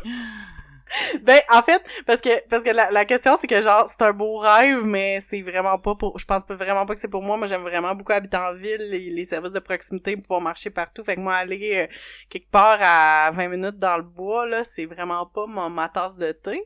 ben 1.22 1.40
en 1.54 1.62
fait 1.62 1.84
parce 2.08 2.20
que 2.20 2.48
parce 2.48 2.64
que 2.64 2.72
la, 2.72 2.90
la 2.90 3.06
question 3.06 3.38
c'est 3.40 3.46
que 3.46 3.62
genre 3.62 3.88
c'est 3.88 4.02
un 4.04 4.12
beau 4.12 4.40
rêve 4.40 4.84
mais 4.86 5.22
c'est 5.30 5.42
vraiment 5.42 5.78
pas 5.78 5.94
pour 5.94 6.18
je 6.18 6.26
pense 6.26 6.44
pas 6.46 6.56
vraiment 6.56 6.86
pas 6.88 6.96
que 6.96 7.00
c'est 7.00 7.08
pour 7.08 7.22
moi 7.22 7.38
moi 7.38 7.46
j'aime 7.46 7.62
vraiment 7.62 7.94
beaucoup 7.94 8.12
habiter 8.12 8.38
en 8.38 8.56
ville 8.56 8.90
les, 8.90 9.12
les 9.12 9.26
services 9.26 9.52
de 9.52 9.60
proximité 9.60 10.18
pouvoir 10.18 10.42
marcher 10.42 10.72
partout 10.72 11.04
fait 11.04 11.16
que 11.16 11.22
moi 11.22 11.36
aller 11.36 11.88
euh, 11.88 11.96
quelque 12.30 12.50
part 12.50 12.80
à 12.82 13.30
20 13.32 13.50
minutes 13.50 13.78
dans 13.78 13.98
le 13.98 14.04
bois 14.04 14.48
là 14.48 14.64
c'est 14.64 14.86
vraiment 14.86 15.28
pas 15.28 15.46
ma, 15.46 15.70
ma 15.70 15.90
tasse 15.90 16.18
de 16.18 16.32
thé 16.32 16.64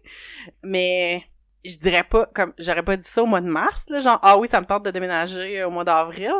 mais 0.63 1.23
je 1.65 1.77
dirais 1.77 2.03
pas 2.03 2.25
comme 2.33 2.53
j'aurais 2.57 2.83
pas 2.83 2.97
dit 2.97 3.07
ça 3.07 3.23
au 3.23 3.25
mois 3.25 3.41
de 3.41 3.47
mars 3.47 3.85
là 3.89 3.99
genre 4.01 4.19
ah 4.21 4.37
oui 4.37 4.47
ça 4.47 4.59
me 4.59 4.65
tente 4.65 4.83
de 4.83 4.91
déménager 4.91 5.61
euh, 5.61 5.67
au 5.67 5.71
mois 5.71 5.85
d'avril 5.85 6.33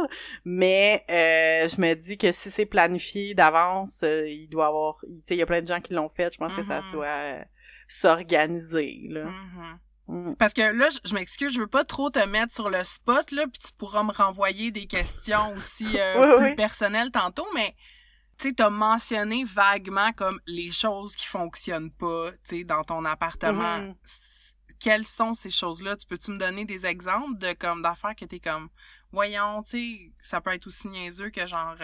mais 0.43 1.05
euh, 1.09 1.67
je 1.67 1.79
me 1.79 1.93
dis 1.93 2.17
que 2.17 2.31
si 2.31 2.51
c'est 2.51 2.65
planifié 2.65 3.33
d'avance 3.33 4.01
euh, 4.03 4.27
il 4.27 4.49
doit 4.49 4.67
avoir 4.67 4.99
tu 5.01 5.21
sais 5.23 5.35
il 5.35 5.39
y 5.39 5.41
a 5.41 5.45
plein 5.45 5.61
de 5.61 5.67
gens 5.67 5.79
qui 5.79 5.93
l'ont 5.93 6.09
fait 6.09 6.33
je 6.33 6.37
pense 6.37 6.53
que 6.53 6.63
ça 6.63 6.81
mm-hmm. 6.81 6.91
doit 6.91 7.45
s'organiser 7.87 9.07
là 9.09 9.25
mm-hmm. 9.25 10.31
mm. 10.31 10.35
Parce 10.35 10.53
que 10.53 10.61
là, 10.61 10.89
je, 11.05 11.13
m'excuse, 11.13 11.53
je 11.53 11.59
veux 11.61 11.67
pas 11.67 11.85
trop 11.85 12.09
te 12.09 12.25
mettre 12.27 12.53
sur 12.53 12.69
le 12.69 12.83
spot, 12.83 13.31
là, 13.31 13.45
puis 13.47 13.61
tu 13.65 13.71
pourras 13.77 14.03
me 14.03 14.11
renvoyer 14.11 14.71
des 14.71 14.85
questions 14.85 15.53
aussi 15.55 15.85
plus 16.37 16.55
personnelles 16.55 17.11
tantôt, 17.11 17.47
mais 17.55 17.73
tu 18.37 18.49
sais, 18.49 18.53
t'as 18.53 18.69
mentionné 18.69 19.43
vaguement 19.45 20.11
comme 20.15 20.39
les 20.45 20.71
choses 20.71 21.15
qui 21.15 21.25
fonctionnent 21.25 21.91
pas, 21.91 22.31
tu 22.47 22.57
sais, 22.57 22.63
dans 22.63 22.83
ton 22.83 23.05
appartement. 23.05 23.79
Mm-hmm 23.79 24.32
quelles 24.83 25.07
sont 25.07 25.33
ces 25.33 25.49
choses-là? 25.49 25.95
Tu 25.95 26.05
peux-tu 26.05 26.31
me 26.31 26.37
donner 26.37 26.65
des 26.65 26.85
exemples 26.85 27.37
de 27.37 27.53
comme 27.53 27.81
d'affaires 27.81 28.15
que 28.15 28.25
t'es 28.25 28.41
comme 28.41 28.67
voyons, 29.13 29.63
tu 29.63 29.69
sais, 29.69 30.11
ça 30.19 30.41
peut 30.41 30.51
être 30.51 30.67
aussi 30.67 30.89
niaiseux 30.89 31.29
que 31.29 31.47
genre 31.47 31.77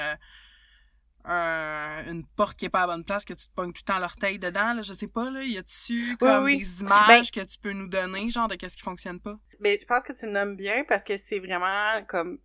euh, 1.27 2.12
une 2.12 2.25
porte 2.36 2.58
qui 2.58 2.65
est 2.65 2.70
pas 2.70 2.84
à 2.84 2.88
bonne 2.88 3.06
place, 3.06 3.24
que 3.24 3.34
tu 3.34 3.48
te 3.48 3.53
pognes 3.56 3.72
tout 3.72 3.84
le 3.88 3.94
temps 3.94 4.00
l'orteil 4.00 4.38
dedans, 4.38 4.74
là, 4.74 4.82
je 4.82 4.91
sais 4.91 5.08
pas, 5.08 5.29
là, 5.29 5.44
y 5.44 5.58
a-tu 5.58 6.18
comme 6.18 6.46
des 6.46 6.82
images 6.82 7.08
ben 7.08 7.24
que 7.46 7.50
tu 7.50 7.58
peux 7.60 7.72
nous 7.72 7.88
donner, 7.88 8.29
genre 8.29 8.50
de 8.50 8.56
qu'est-ce 8.56 8.75
qui 8.75 8.84
fonctionne 8.84 9.22
pas? 9.22 9.38
Mais 9.62 9.77
ben, 9.77 9.79
je 9.82 9.86
pense 9.86 10.03
que 10.03 10.12
tu 10.12 10.25
le 10.25 10.34
nommes 10.34 10.58
bien 10.58 10.84
parce 10.84 11.06
que 11.06 11.15
c'est 11.15 11.39
vraiment 11.39 12.03
comme 12.08 12.39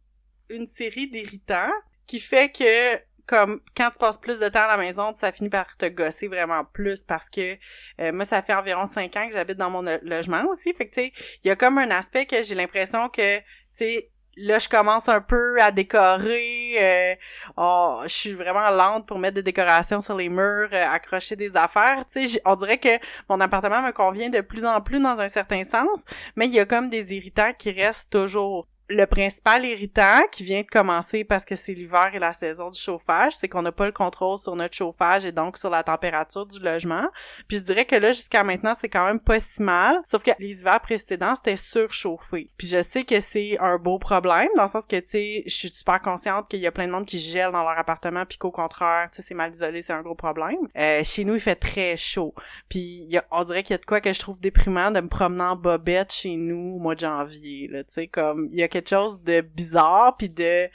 une 0.50 0.66
série 0.66 1.10
d'irritants 1.10 1.72
qui 2.06 2.20
fait 2.20 2.52
que 2.52 2.96
comme 3.26 3.60
quand 3.76 3.90
tu 3.90 3.98
passes 3.98 4.18
plus 4.18 4.38
de 4.38 4.48
temps 4.48 4.64
à 4.64 4.68
la 4.68 4.76
maison, 4.76 5.12
ça 5.14 5.32
finit 5.32 5.50
par 5.50 5.76
te 5.76 5.86
gosser 5.86 6.28
vraiment 6.28 6.64
plus 6.64 7.04
parce 7.04 7.30
que 7.30 7.56
euh, 8.00 8.12
moi 8.12 8.24
ça 8.24 8.42
fait 8.42 8.54
environ 8.54 8.86
cinq 8.86 9.16
ans 9.16 9.28
que 9.28 9.34
j'habite 9.34 9.56
dans 9.56 9.70
mon 9.70 9.82
logement 10.02 10.44
aussi, 10.50 10.74
fait 10.74 10.88
que 10.88 10.94
tu 10.94 11.00
sais, 11.02 11.12
il 11.42 11.48
y 11.48 11.50
a 11.50 11.56
comme 11.56 11.78
un 11.78 11.90
aspect 11.90 12.26
que 12.26 12.42
j'ai 12.42 12.54
l'impression 12.54 13.08
que 13.08 13.38
tu 13.38 13.44
sais 13.72 14.10
là 14.36 14.58
je 14.58 14.68
commence 14.68 15.08
un 15.08 15.20
peu 15.20 15.60
à 15.62 15.70
décorer 15.70 16.76
euh, 16.80 17.14
oh, 17.56 18.00
je 18.04 18.08
suis 18.08 18.32
vraiment 18.32 18.68
lente 18.70 19.06
pour 19.06 19.18
mettre 19.18 19.36
des 19.36 19.42
décorations 19.42 20.00
sur 20.00 20.16
les 20.16 20.28
murs 20.28 20.70
euh, 20.72 20.86
accrocher 20.86 21.36
des 21.36 21.56
affaires. 21.56 22.04
Tu 22.10 22.26
sais 22.26 22.42
on 22.44 22.56
dirait 22.56 22.78
que 22.78 22.98
mon 23.28 23.40
appartement 23.40 23.82
me 23.82 23.92
convient 23.92 24.30
de 24.30 24.40
plus 24.40 24.64
en 24.64 24.80
plus 24.80 25.00
dans 25.00 25.20
un 25.20 25.28
certain 25.28 25.64
sens 25.64 26.04
mais 26.36 26.46
il 26.46 26.54
y 26.54 26.60
a 26.60 26.66
comme 26.66 26.90
des 26.90 27.14
irritants 27.14 27.52
qui 27.56 27.70
restent 27.70 28.10
toujours 28.10 28.66
le 28.94 29.06
principal 29.06 29.64
irritant 29.64 30.22
qui 30.30 30.44
vient 30.44 30.62
de 30.62 30.66
commencer 30.66 31.24
parce 31.24 31.44
que 31.44 31.56
c'est 31.56 31.74
l'hiver 31.74 32.10
et 32.14 32.18
la 32.18 32.32
saison 32.32 32.68
du 32.70 32.78
chauffage, 32.78 33.34
c'est 33.34 33.48
qu'on 33.48 33.62
n'a 33.62 33.72
pas 33.72 33.86
le 33.86 33.92
contrôle 33.92 34.38
sur 34.38 34.56
notre 34.56 34.74
chauffage 34.74 35.24
et 35.24 35.32
donc 35.32 35.58
sur 35.58 35.70
la 35.70 35.82
température 35.82 36.46
du 36.46 36.60
logement. 36.60 37.08
Puis 37.48 37.58
je 37.58 37.62
dirais 37.62 37.84
que 37.84 37.96
là, 37.96 38.12
jusqu'à 38.12 38.44
maintenant, 38.44 38.72
c'est 38.78 38.88
quand 38.88 39.04
même 39.06 39.20
pas 39.20 39.40
si 39.40 39.62
mal. 39.62 40.00
Sauf 40.06 40.22
que 40.22 40.30
les 40.38 40.60
hivers 40.60 40.80
précédents, 40.80 41.34
c'était 41.34 41.56
surchauffé. 41.56 42.48
Puis 42.56 42.66
je 42.66 42.82
sais 42.82 43.04
que 43.04 43.20
c'est 43.20 43.58
un 43.60 43.78
beau 43.78 43.98
problème, 43.98 44.48
dans 44.56 44.64
le 44.64 44.68
sens 44.68 44.86
que, 44.86 44.96
tu 44.96 45.06
sais, 45.06 45.42
je 45.46 45.54
suis 45.54 45.70
super 45.70 46.00
consciente 46.00 46.48
qu'il 46.48 46.60
y 46.60 46.66
a 46.66 46.72
plein 46.72 46.86
de 46.86 46.92
monde 46.92 47.06
qui 47.06 47.18
gèle 47.18 47.52
dans 47.52 47.62
leur 47.62 47.78
appartement, 47.78 48.24
puis 48.24 48.38
qu'au 48.38 48.50
contraire, 48.50 49.08
tu 49.12 49.16
sais, 49.16 49.28
c'est 49.28 49.34
mal 49.34 49.50
isolé, 49.50 49.82
c'est 49.82 49.92
un 49.92 50.02
gros 50.02 50.14
problème. 50.14 50.68
Euh, 50.76 51.02
chez 51.04 51.24
nous, 51.24 51.34
il 51.34 51.40
fait 51.40 51.56
très 51.56 51.96
chaud. 51.96 52.34
Puis 52.68 53.04
y 53.08 53.18
a, 53.18 53.24
on 53.30 53.44
dirait 53.44 53.62
qu'il 53.62 53.74
y 53.74 53.74
a 53.74 53.78
de 53.78 53.86
quoi 53.86 54.00
que 54.00 54.12
je 54.12 54.20
trouve 54.20 54.40
déprimant 54.40 54.90
de 54.90 55.00
me 55.00 55.08
promener 55.08 55.44
en 55.44 55.56
bobette 55.56 56.12
chez 56.12 56.36
nous 56.36 56.76
au 56.76 56.78
mois 56.78 56.94
de 56.94 57.00
janvier, 57.00 57.68
là, 57.68 57.84
tu 57.84 57.94
sais, 57.94 58.06
comme, 58.06 58.46
il 58.50 58.58
y 58.58 58.62
a 58.62 58.68
chose 58.88 59.22
de 59.22 59.40
bizarre 59.40 60.16
puis 60.16 60.28
de 60.28 60.68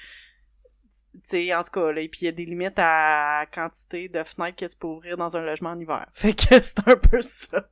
tu 1.13 1.19
sais 1.23 1.55
en 1.55 1.63
tout 1.63 1.71
cas 1.71 1.91
là, 1.91 2.01
et 2.01 2.09
puis 2.09 2.21
il 2.21 2.25
y 2.25 2.27
a 2.27 2.31
des 2.31 2.45
limites 2.45 2.77
à 2.77 3.45
quantité 3.53 4.07
de 4.09 4.23
fenêtres 4.23 4.57
que 4.57 4.65
tu 4.65 4.77
peux 4.77 4.87
ouvrir 4.87 5.17
dans 5.17 5.35
un 5.35 5.41
logement 5.41 5.71
en 5.71 5.79
hiver. 5.79 6.05
Fait 6.11 6.33
que 6.33 6.61
c'est 6.61 6.87
un 6.87 6.95
peu 6.95 7.21
ça. 7.21 7.69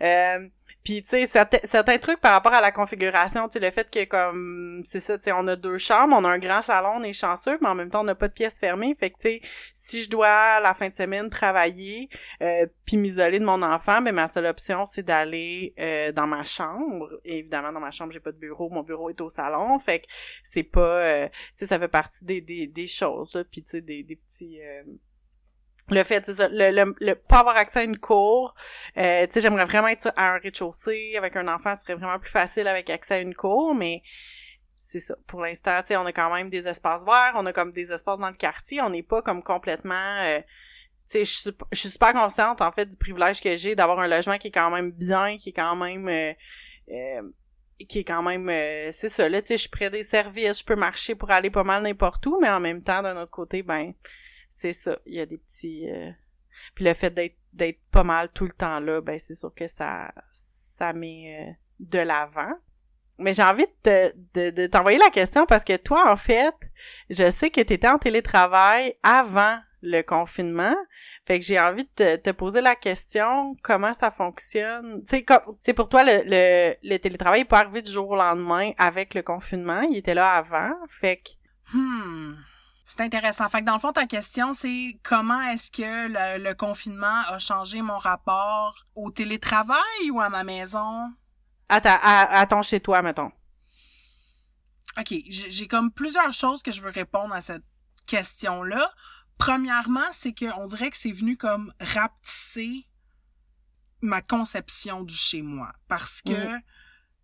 euh, 0.00 0.48
puis 0.84 1.02
tu 1.02 1.10
sais 1.10 1.26
certains, 1.26 1.58
certains 1.64 1.98
trucs 1.98 2.20
par 2.20 2.32
rapport 2.32 2.52
à 2.52 2.60
la 2.60 2.72
configuration, 2.72 3.48
tu 3.48 3.58
le 3.58 3.70
fait 3.70 3.90
que 3.90 4.04
comme 4.04 4.82
c'est 4.84 5.00
ça, 5.00 5.16
tu 5.18 5.24
sais 5.24 5.32
on 5.32 5.46
a 5.48 5.56
deux 5.56 5.78
chambres, 5.78 6.16
on 6.18 6.24
a 6.24 6.28
un 6.28 6.38
grand 6.38 6.62
salon, 6.62 6.94
on 6.96 7.02
est 7.02 7.12
chanceux, 7.12 7.58
mais 7.60 7.68
en 7.68 7.74
même 7.74 7.90
temps 7.90 8.00
on 8.00 8.04
n'a 8.04 8.14
pas 8.14 8.28
de 8.28 8.32
pièces 8.32 8.58
fermées, 8.58 8.96
fait 8.98 9.10
que 9.10 9.16
tu 9.16 9.22
sais 9.22 9.40
si 9.74 10.02
je 10.02 10.10
dois 10.10 10.60
la 10.60 10.74
fin 10.74 10.88
de 10.88 10.94
semaine 10.94 11.30
travailler 11.30 12.08
euh, 12.42 12.66
puis 12.84 12.96
m'isoler 12.96 13.38
de 13.38 13.44
mon 13.44 13.62
enfant, 13.62 14.02
ben 14.02 14.14
ma 14.14 14.28
seule 14.28 14.46
option 14.46 14.86
c'est 14.86 15.02
d'aller 15.02 15.74
euh, 15.78 16.12
dans 16.12 16.26
ma 16.26 16.44
chambre. 16.44 17.08
Évidemment 17.24 17.72
dans 17.72 17.80
ma 17.80 17.90
chambre, 17.90 18.12
j'ai 18.12 18.20
pas 18.20 18.32
de 18.32 18.38
bureau, 18.38 18.68
mon 18.70 18.82
bureau 18.82 19.10
est 19.10 19.20
au 19.20 19.30
salon, 19.30 19.78
fait 19.78 20.04
c'est 20.42 20.62
pas 20.62 20.80
euh, 20.80 21.28
tu 21.28 21.34
sais 21.56 21.66
ça 21.66 21.78
fait 21.78 21.88
partie 21.88 22.24
des 22.24 22.40
des, 22.40 22.66
des 22.66 22.86
choses 22.86 23.42
puis 23.50 23.62
tu 23.62 23.70
sais 23.70 23.80
des 23.82 24.02
des 24.02 24.16
petits 24.16 24.60
euh, 24.62 24.82
le 25.92 26.04
fait 26.04 26.28
le, 26.28 26.70
le, 26.70 26.94
le, 27.00 27.14
pas 27.14 27.40
avoir 27.40 27.56
accès 27.56 27.80
à 27.80 27.82
une 27.84 27.98
cour 27.98 28.54
euh, 28.96 29.26
tu 29.26 29.32
sais 29.32 29.40
j'aimerais 29.40 29.64
vraiment 29.64 29.88
être 29.88 30.12
à 30.16 30.32
un 30.34 30.38
rez-de-chaussée 30.38 31.14
avec 31.16 31.36
un 31.36 31.48
enfant 31.48 31.74
ce 31.76 31.82
serait 31.82 31.94
vraiment 31.94 32.18
plus 32.18 32.30
facile 32.30 32.68
avec 32.68 32.90
accès 32.90 33.14
à 33.14 33.20
une 33.20 33.34
cour 33.34 33.74
mais 33.74 34.02
c'est 34.76 35.00
ça. 35.00 35.14
Pour 35.26 35.40
l'instant 35.40 35.80
tu 35.80 35.88
sais 35.88 35.96
on 35.96 36.06
a 36.06 36.12
quand 36.12 36.32
même 36.32 36.50
des 36.50 36.66
espaces 36.68 37.04
verts 37.04 37.34
on 37.36 37.46
a 37.46 37.52
comme 37.52 37.72
des 37.72 37.92
espaces 37.92 38.20
dans 38.20 38.30
le 38.30 38.36
quartier 38.36 38.80
on 38.80 38.90
n'est 38.90 39.02
pas 39.02 39.22
comme 39.22 39.42
complètement 39.42 40.18
euh, 40.22 40.40
tu 41.08 41.18
sais 41.18 41.24
je 41.24 41.32
suis 41.32 41.50
je 41.72 41.78
suis 41.78 41.88
super 41.90 42.12
consciente 42.12 42.60
en 42.60 42.72
fait 42.72 42.86
du 42.86 42.96
privilège 42.96 43.40
que 43.40 43.56
j'ai 43.56 43.74
d'avoir 43.74 44.00
un 44.00 44.08
logement 44.08 44.38
qui 44.38 44.48
est 44.48 44.52
quand 44.52 44.70
même 44.70 44.90
bien 44.90 45.36
qui 45.36 45.50
est 45.50 45.54
quand 45.54 45.76
même 45.76 46.08
euh, 46.08 46.32
euh 46.90 47.22
qui 47.88 47.98
est 47.98 48.04
quand 48.04 48.22
même 48.22 48.46
c'est 48.92 49.08
ça 49.08 49.28
là 49.28 49.42
tu 49.42 49.48
sais 49.48 49.56
je 49.56 49.62
suis 49.62 49.70
près 49.70 49.90
des 49.90 50.04
services 50.04 50.60
je 50.60 50.64
peux 50.64 50.76
marcher 50.76 51.16
pour 51.16 51.32
aller 51.32 51.50
pas 51.50 51.64
mal 51.64 51.82
n'importe 51.82 52.24
où 52.26 52.38
mais 52.40 52.48
en 52.48 52.60
même 52.60 52.80
temps 52.80 53.02
d'un 53.02 53.20
autre 53.20 53.32
côté 53.32 53.64
ben 53.64 53.92
c'est 54.52 54.74
ça. 54.74 54.96
Il 55.06 55.14
y 55.14 55.20
a 55.20 55.26
des 55.26 55.38
petits. 55.38 55.90
Euh, 55.90 56.10
puis 56.74 56.84
le 56.84 56.94
fait 56.94 57.10
d'être 57.10 57.38
d'être 57.52 57.80
pas 57.90 58.04
mal 58.04 58.30
tout 58.32 58.44
le 58.44 58.52
temps 58.52 58.78
là, 58.80 59.00
ben 59.00 59.18
c'est 59.18 59.34
sûr 59.34 59.52
que 59.54 59.66
ça 59.66 60.12
ça 60.30 60.92
met 60.92 61.48
euh, 61.48 61.52
de 61.80 61.98
l'avant. 61.98 62.52
Mais 63.18 63.34
j'ai 63.34 63.42
envie 63.42 63.66
de, 63.84 64.12
de, 64.34 64.50
de 64.50 64.66
t'envoyer 64.66 64.98
la 64.98 65.10
question 65.10 65.46
parce 65.46 65.64
que 65.64 65.76
toi, 65.76 66.10
en 66.10 66.16
fait, 66.16 66.54
je 67.10 67.30
sais 67.30 67.50
que 67.50 67.60
tu 67.60 67.74
étais 67.74 67.88
en 67.88 67.98
télétravail 67.98 68.94
avant 69.02 69.58
le 69.82 70.02
confinement. 70.02 70.74
Fait 71.26 71.38
que 71.38 71.44
j'ai 71.44 71.60
envie 71.60 71.88
de 71.96 72.16
te, 72.16 72.30
poser 72.30 72.60
la 72.60 72.74
question, 72.74 73.52
comment 73.62 73.92
ça 73.92 74.10
fonctionne? 74.10 75.04
Tu 75.08 75.24
sais, 75.62 75.74
pour 75.74 75.88
toi, 75.88 76.04
le, 76.04 76.22
le, 76.24 76.74
le 76.82 76.96
télétravail 76.98 77.40
n'est 77.40 77.44
pas 77.44 77.60
arrivé 77.60 77.82
du 77.82 77.90
jour 77.90 78.08
au 78.08 78.16
lendemain 78.16 78.72
avec 78.78 79.14
le 79.14 79.22
confinement. 79.22 79.82
Il 79.82 79.96
était 79.96 80.14
là 80.14 80.32
avant. 80.32 80.72
Fait 80.88 81.18
que... 81.18 81.76
Hmm. 81.76 82.34
C'est 82.84 83.00
intéressant. 83.00 83.48
Fait 83.48 83.60
que 83.60 83.66
dans 83.66 83.74
le 83.74 83.80
fond, 83.80 83.92
ta 83.92 84.06
question, 84.06 84.54
c'est 84.54 84.98
comment 85.02 85.40
est-ce 85.42 85.70
que 85.70 86.38
le, 86.38 86.52
confinement 86.54 87.22
a 87.28 87.38
changé 87.38 87.80
mon 87.80 87.98
rapport 87.98 88.86
au 88.94 89.10
télétravail 89.10 90.10
ou 90.10 90.20
à 90.20 90.28
ma 90.28 90.44
maison? 90.44 91.12
À, 91.68 91.80
ta, 91.80 91.94
à, 91.94 92.46
ton 92.46 92.62
chez 92.62 92.80
toi, 92.80 93.00
mettons. 93.02 93.30
OK, 94.98 95.14
j'ai 95.28 95.68
comme 95.68 95.90
plusieurs 95.90 96.32
choses 96.32 96.62
que 96.62 96.72
je 96.72 96.82
veux 96.82 96.90
répondre 96.90 97.32
à 97.32 97.40
cette 97.40 97.64
question-là. 98.06 98.90
Premièrement, 99.38 100.00
c'est 100.12 100.34
qu'on 100.34 100.66
dirait 100.66 100.90
que 100.90 100.96
c'est 100.96 101.12
venu 101.12 101.36
comme 101.36 101.72
rapetisser 101.80 102.86
ma 104.02 104.20
conception 104.20 105.02
du 105.02 105.14
chez 105.14 105.40
moi. 105.40 105.72
Parce 105.88 106.20
que 106.20 106.58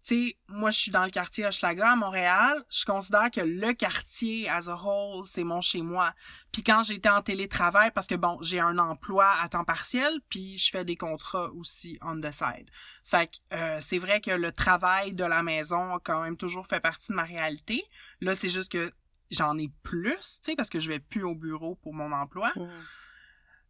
tu 0.08 0.28
sais, 0.28 0.36
moi, 0.48 0.70
je 0.70 0.78
suis 0.78 0.90
dans 0.90 1.04
le 1.04 1.10
quartier 1.10 1.44
Hochelaga 1.44 1.92
à 1.92 1.96
Montréal. 1.96 2.64
Je 2.70 2.86
considère 2.86 3.30
que 3.30 3.42
le 3.42 3.74
quartier 3.74 4.48
as 4.48 4.66
a 4.66 4.74
whole, 4.74 5.26
c'est 5.26 5.44
mon 5.44 5.60
chez 5.60 5.82
moi. 5.82 6.14
Puis 6.50 6.62
quand 6.62 6.82
j'étais 6.82 7.10
en 7.10 7.20
télétravail, 7.20 7.90
parce 7.94 8.06
que 8.06 8.14
bon, 8.14 8.38
j'ai 8.40 8.58
un 8.58 8.78
emploi 8.78 9.30
à 9.42 9.50
temps 9.50 9.64
partiel, 9.64 10.10
puis 10.30 10.56
je 10.56 10.70
fais 10.70 10.86
des 10.86 10.96
contrats 10.96 11.50
aussi 11.52 11.98
on 12.00 12.18
the 12.22 12.32
side. 12.32 12.70
Fait 13.04 13.26
que 13.26 13.54
euh, 13.54 13.78
c'est 13.82 13.98
vrai 13.98 14.22
que 14.22 14.30
le 14.30 14.50
travail 14.50 15.12
de 15.12 15.24
la 15.24 15.42
maison 15.42 15.96
a 15.96 16.00
quand 16.02 16.22
même 16.22 16.38
toujours 16.38 16.66
fait 16.66 16.80
partie 16.80 17.12
de 17.12 17.16
ma 17.16 17.24
réalité. 17.24 17.84
Là, 18.22 18.34
c'est 18.34 18.50
juste 18.50 18.72
que 18.72 18.90
j'en 19.30 19.58
ai 19.58 19.70
plus, 19.82 20.14
tu 20.14 20.38
sais, 20.42 20.56
parce 20.56 20.70
que 20.70 20.80
je 20.80 20.88
vais 20.88 21.00
plus 21.00 21.22
au 21.22 21.34
bureau 21.34 21.74
pour 21.74 21.92
mon 21.92 22.12
emploi. 22.12 22.50
Mmh. 22.56 22.66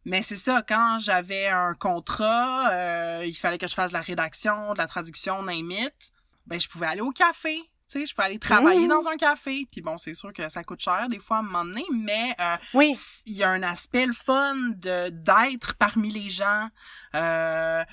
Mais 0.05 0.21
c'est 0.21 0.37
ça, 0.37 0.63
quand 0.65 0.99
j'avais 1.01 1.47
un 1.47 1.73
contrat, 1.73 2.71
euh, 2.71 3.25
il 3.27 3.35
fallait 3.35 3.57
que 3.57 3.67
je 3.67 3.73
fasse 3.73 3.89
de 3.89 3.95
la 3.95 4.01
rédaction, 4.01 4.71
de 4.71 4.77
la 4.77 4.87
traduction, 4.87 5.43
name 5.43 5.71
it 5.71 6.13
ben 6.49 6.59
je 6.59 6.67
pouvais 6.67 6.87
aller 6.87 7.01
au 7.01 7.11
café. 7.11 7.57
Tu 7.91 8.01
sais, 8.01 8.05
je 8.05 8.13
pouvais 8.13 8.27
aller 8.27 8.39
travailler 8.39 8.85
mmh. 8.85 8.89
dans 8.89 9.07
un 9.07 9.17
café. 9.17 9.65
Puis 9.71 9.81
bon, 9.81 9.97
c'est 9.97 10.13
sûr 10.13 10.31
que 10.33 10.47
ça 10.49 10.63
coûte 10.63 10.81
cher 10.81 11.07
des 11.09 11.19
fois 11.19 11.37
à 11.37 11.39
un 11.39 11.43
moment 11.43 11.65
donné, 11.65 11.83
mais 11.91 12.35
euh, 12.39 12.55
oui. 12.73 12.95
il 13.25 13.33
y 13.33 13.43
a 13.43 13.49
un 13.49 13.63
aspect 13.63 14.05
le 14.05 14.13
fun 14.13 14.55
de 14.75 15.09
d'être 15.09 15.75
parmi 15.75 16.11
les 16.11 16.29
gens. 16.29 16.69
Euh, 17.15 17.83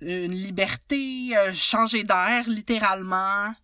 une 0.00 0.32
liberté, 0.32 1.36
euh, 1.36 1.52
changer 1.54 2.04
d'air 2.04 2.44
littéralement. 2.48 3.54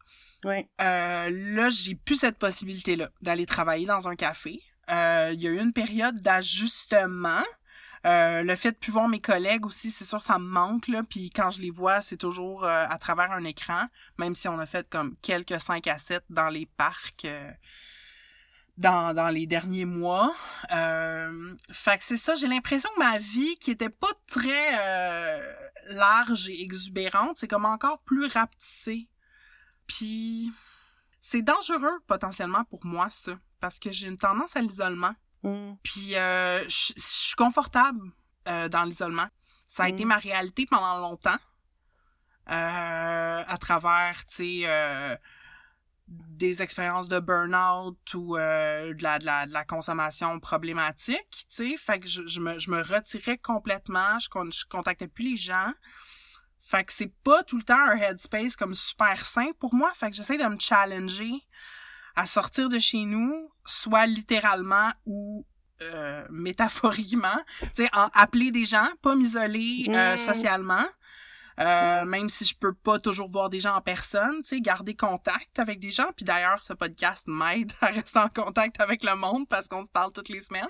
Oui. 0.45 0.67
Euh, 0.81 1.31
là, 1.55 1.71
j'ai 1.71 1.95
plus 1.97 2.17
cette 2.17 2.39
possibilité-là 2.39 3.11
d'aller 3.21 3.47
travailler 3.47 3.87
dans 3.87 4.09
un 4.09 4.15
café. 4.15 4.61
Euh, 4.91 5.33
il 5.35 5.43
y 5.43 5.49
a 5.49 5.51
eu 5.51 5.59
une 5.59 5.73
période 5.73 6.21
d'ajustement 6.21 7.43
euh, 8.07 8.43
le 8.43 8.57
fait 8.57 8.73
de 8.73 8.77
plus 8.77 8.93
voir 8.93 9.09
mes 9.09 9.21
collègues 9.21 9.67
aussi, 9.67 9.91
c'est 9.91 10.05
sûr, 10.05 10.21
ça 10.23 10.39
me 10.39 10.47
manque, 10.47 10.89
là. 10.89 11.03
Puis 11.03 11.31
quand 11.31 11.51
je 11.51 11.61
les 11.61 11.71
vois, 11.71 12.01
c'est 12.01 12.17
toujours 12.17 12.65
euh, 12.65 12.87
à 12.89 12.99
travers 12.99 13.33
un 13.33 13.45
écran, 13.45 13.87
même 14.19 14.35
si 14.35 14.49
on 14.49 14.59
a 14.59 14.67
fait 14.67 14.89
comme 14.89 15.17
quelques 15.23 15.61
5 15.61 15.87
à 15.87 15.99
7 15.99 16.25
dans 16.31 16.49
les 16.49 16.67
parcs 16.67 17.25
euh, 17.25 17.51
dans, 18.77 19.13
dans 19.15 19.29
les 19.29 19.47
derniers 19.47 19.85
mois. 19.85 20.33
fait 20.71 21.99
que 21.99 22.05
c'est 22.05 22.17
ça, 22.17 22.35
j'ai 22.37 22.47
l'impression 22.47 22.89
que 22.95 23.01
ma 23.01 23.19
vie, 23.19 23.57
qui 23.59 23.73
était 23.73 23.89
pas 23.89 24.13
très 24.29 24.71
large 25.89 26.49
et 26.49 26.63
exubérante, 26.63 27.39
c'est 27.39 27.49
comme 27.49 27.65
encore 27.65 27.99
plus 28.03 28.27
rapetissée. 28.27 29.09
Puis 29.89 30.53
c'est 31.21 31.43
dangereux 31.43 31.99
potentiellement 32.07 32.65
pour 32.65 32.87
moi, 32.87 33.09
ça, 33.11 33.33
parce 33.59 33.81
que 33.81 33.91
j'ai 33.91 34.07
une 34.07 34.17
tendance 34.17 34.57
à 34.57 34.61
l'isolement. 34.61 35.15
Mm. 35.43 35.75
Puis 35.83 36.17
euh, 36.17 36.63
je 36.69 36.93
suis 36.97 37.35
confortable 37.37 38.01
euh, 38.49 38.69
dans 38.69 38.85
l'isolement. 38.85 39.29
Ça 39.67 39.85
a 39.85 39.89
été 39.89 40.05
mm. 40.05 40.09
ma 40.09 40.19
réalité 40.19 40.67
pendant 40.67 40.99
longtemps. 40.99 41.39
Euh, 42.51 43.45
à 43.47 43.59
travers, 43.59 44.25
tu 44.27 44.63
sais, 44.65 45.19
des 46.09 46.63
expériences 46.63 47.11
de 47.11 47.21
burn-out 47.21 48.15
ou 48.15 48.37
de, 48.37 49.03
la, 49.03 49.19
de, 49.19 49.27
la, 49.27 49.45
de 49.45 49.53
la 49.53 49.65
consommation 49.65 50.41
problématique, 50.41 51.29
tu 51.31 51.45
sais. 51.51 51.77
Fait 51.77 52.01
que 52.01 52.09
je, 52.09 52.27
je, 52.27 52.41
me, 52.41 52.59
je 52.59 52.71
me 52.71 52.81
retirais 52.81 53.37
complètement, 53.37 54.19
je, 54.19 54.29
je 54.51 54.65
contactais 54.65 55.09
plus 55.09 55.33
les 55.33 55.37
gens. 55.37 55.73
Fait 56.63 56.85
que 56.85 56.93
c'est 56.93 57.13
pas 57.23 57.43
tout 57.45 57.57
le 57.57 57.63
temps 57.63 57.79
un 57.79 57.97
headspace 57.97 58.57
comme 58.57 58.75
super 58.75 59.25
sain 59.27 59.53
pour 59.59 59.75
moi. 59.75 59.91
Fait 59.95 60.11
que 60.11 60.17
j'essaie 60.17 60.39
de 60.39 60.45
me 60.45 60.59
challenger 60.59 61.33
à 62.15 62.27
sortir 62.27 62.69
de 62.69 62.79
chez 62.79 63.05
nous, 63.05 63.49
soit 63.69 64.07
littéralement 64.07 64.91
ou 65.07 65.47
euh, 65.81 66.25
métaphoriquement, 66.31 67.29
tu 67.77 67.85
sais, 67.85 67.91
appeler 67.93 68.51
des 68.51 68.65
gens, 68.65 68.89
pas 69.01 69.15
m'isoler 69.15 69.87
euh, 69.89 70.15
mm. 70.15 70.19
socialement. 70.19 70.85
Euh, 71.61 72.05
même 72.05 72.29
si 72.29 72.45
je 72.45 72.55
peux 72.55 72.73
pas 72.73 73.01
toujours 73.01 73.29
voir 73.29 73.49
des 73.51 73.59
gens 73.59 73.75
en 73.75 73.81
personne, 73.81 74.43
tu 74.43 74.49
sais, 74.49 74.61
garder 74.61 74.95
contact 74.95 75.59
avec 75.59 75.81
des 75.81 75.91
gens. 75.91 76.09
Puis 76.17 76.25
d'ailleurs, 76.25 76.63
ce 76.63 76.73
podcast 76.73 77.25
m'aide 77.27 77.73
à 77.81 77.87
rester 77.93 78.19
en 78.19 78.29
contact 78.29 78.81
avec 78.81 79.03
le 79.03 79.17
monde 79.17 79.49
parce 79.49 79.67
qu'on 79.67 79.85
se 79.85 79.91
parle 79.91 80.13
toutes 80.13 80.29
les 80.29 80.43
semaines. 80.43 80.67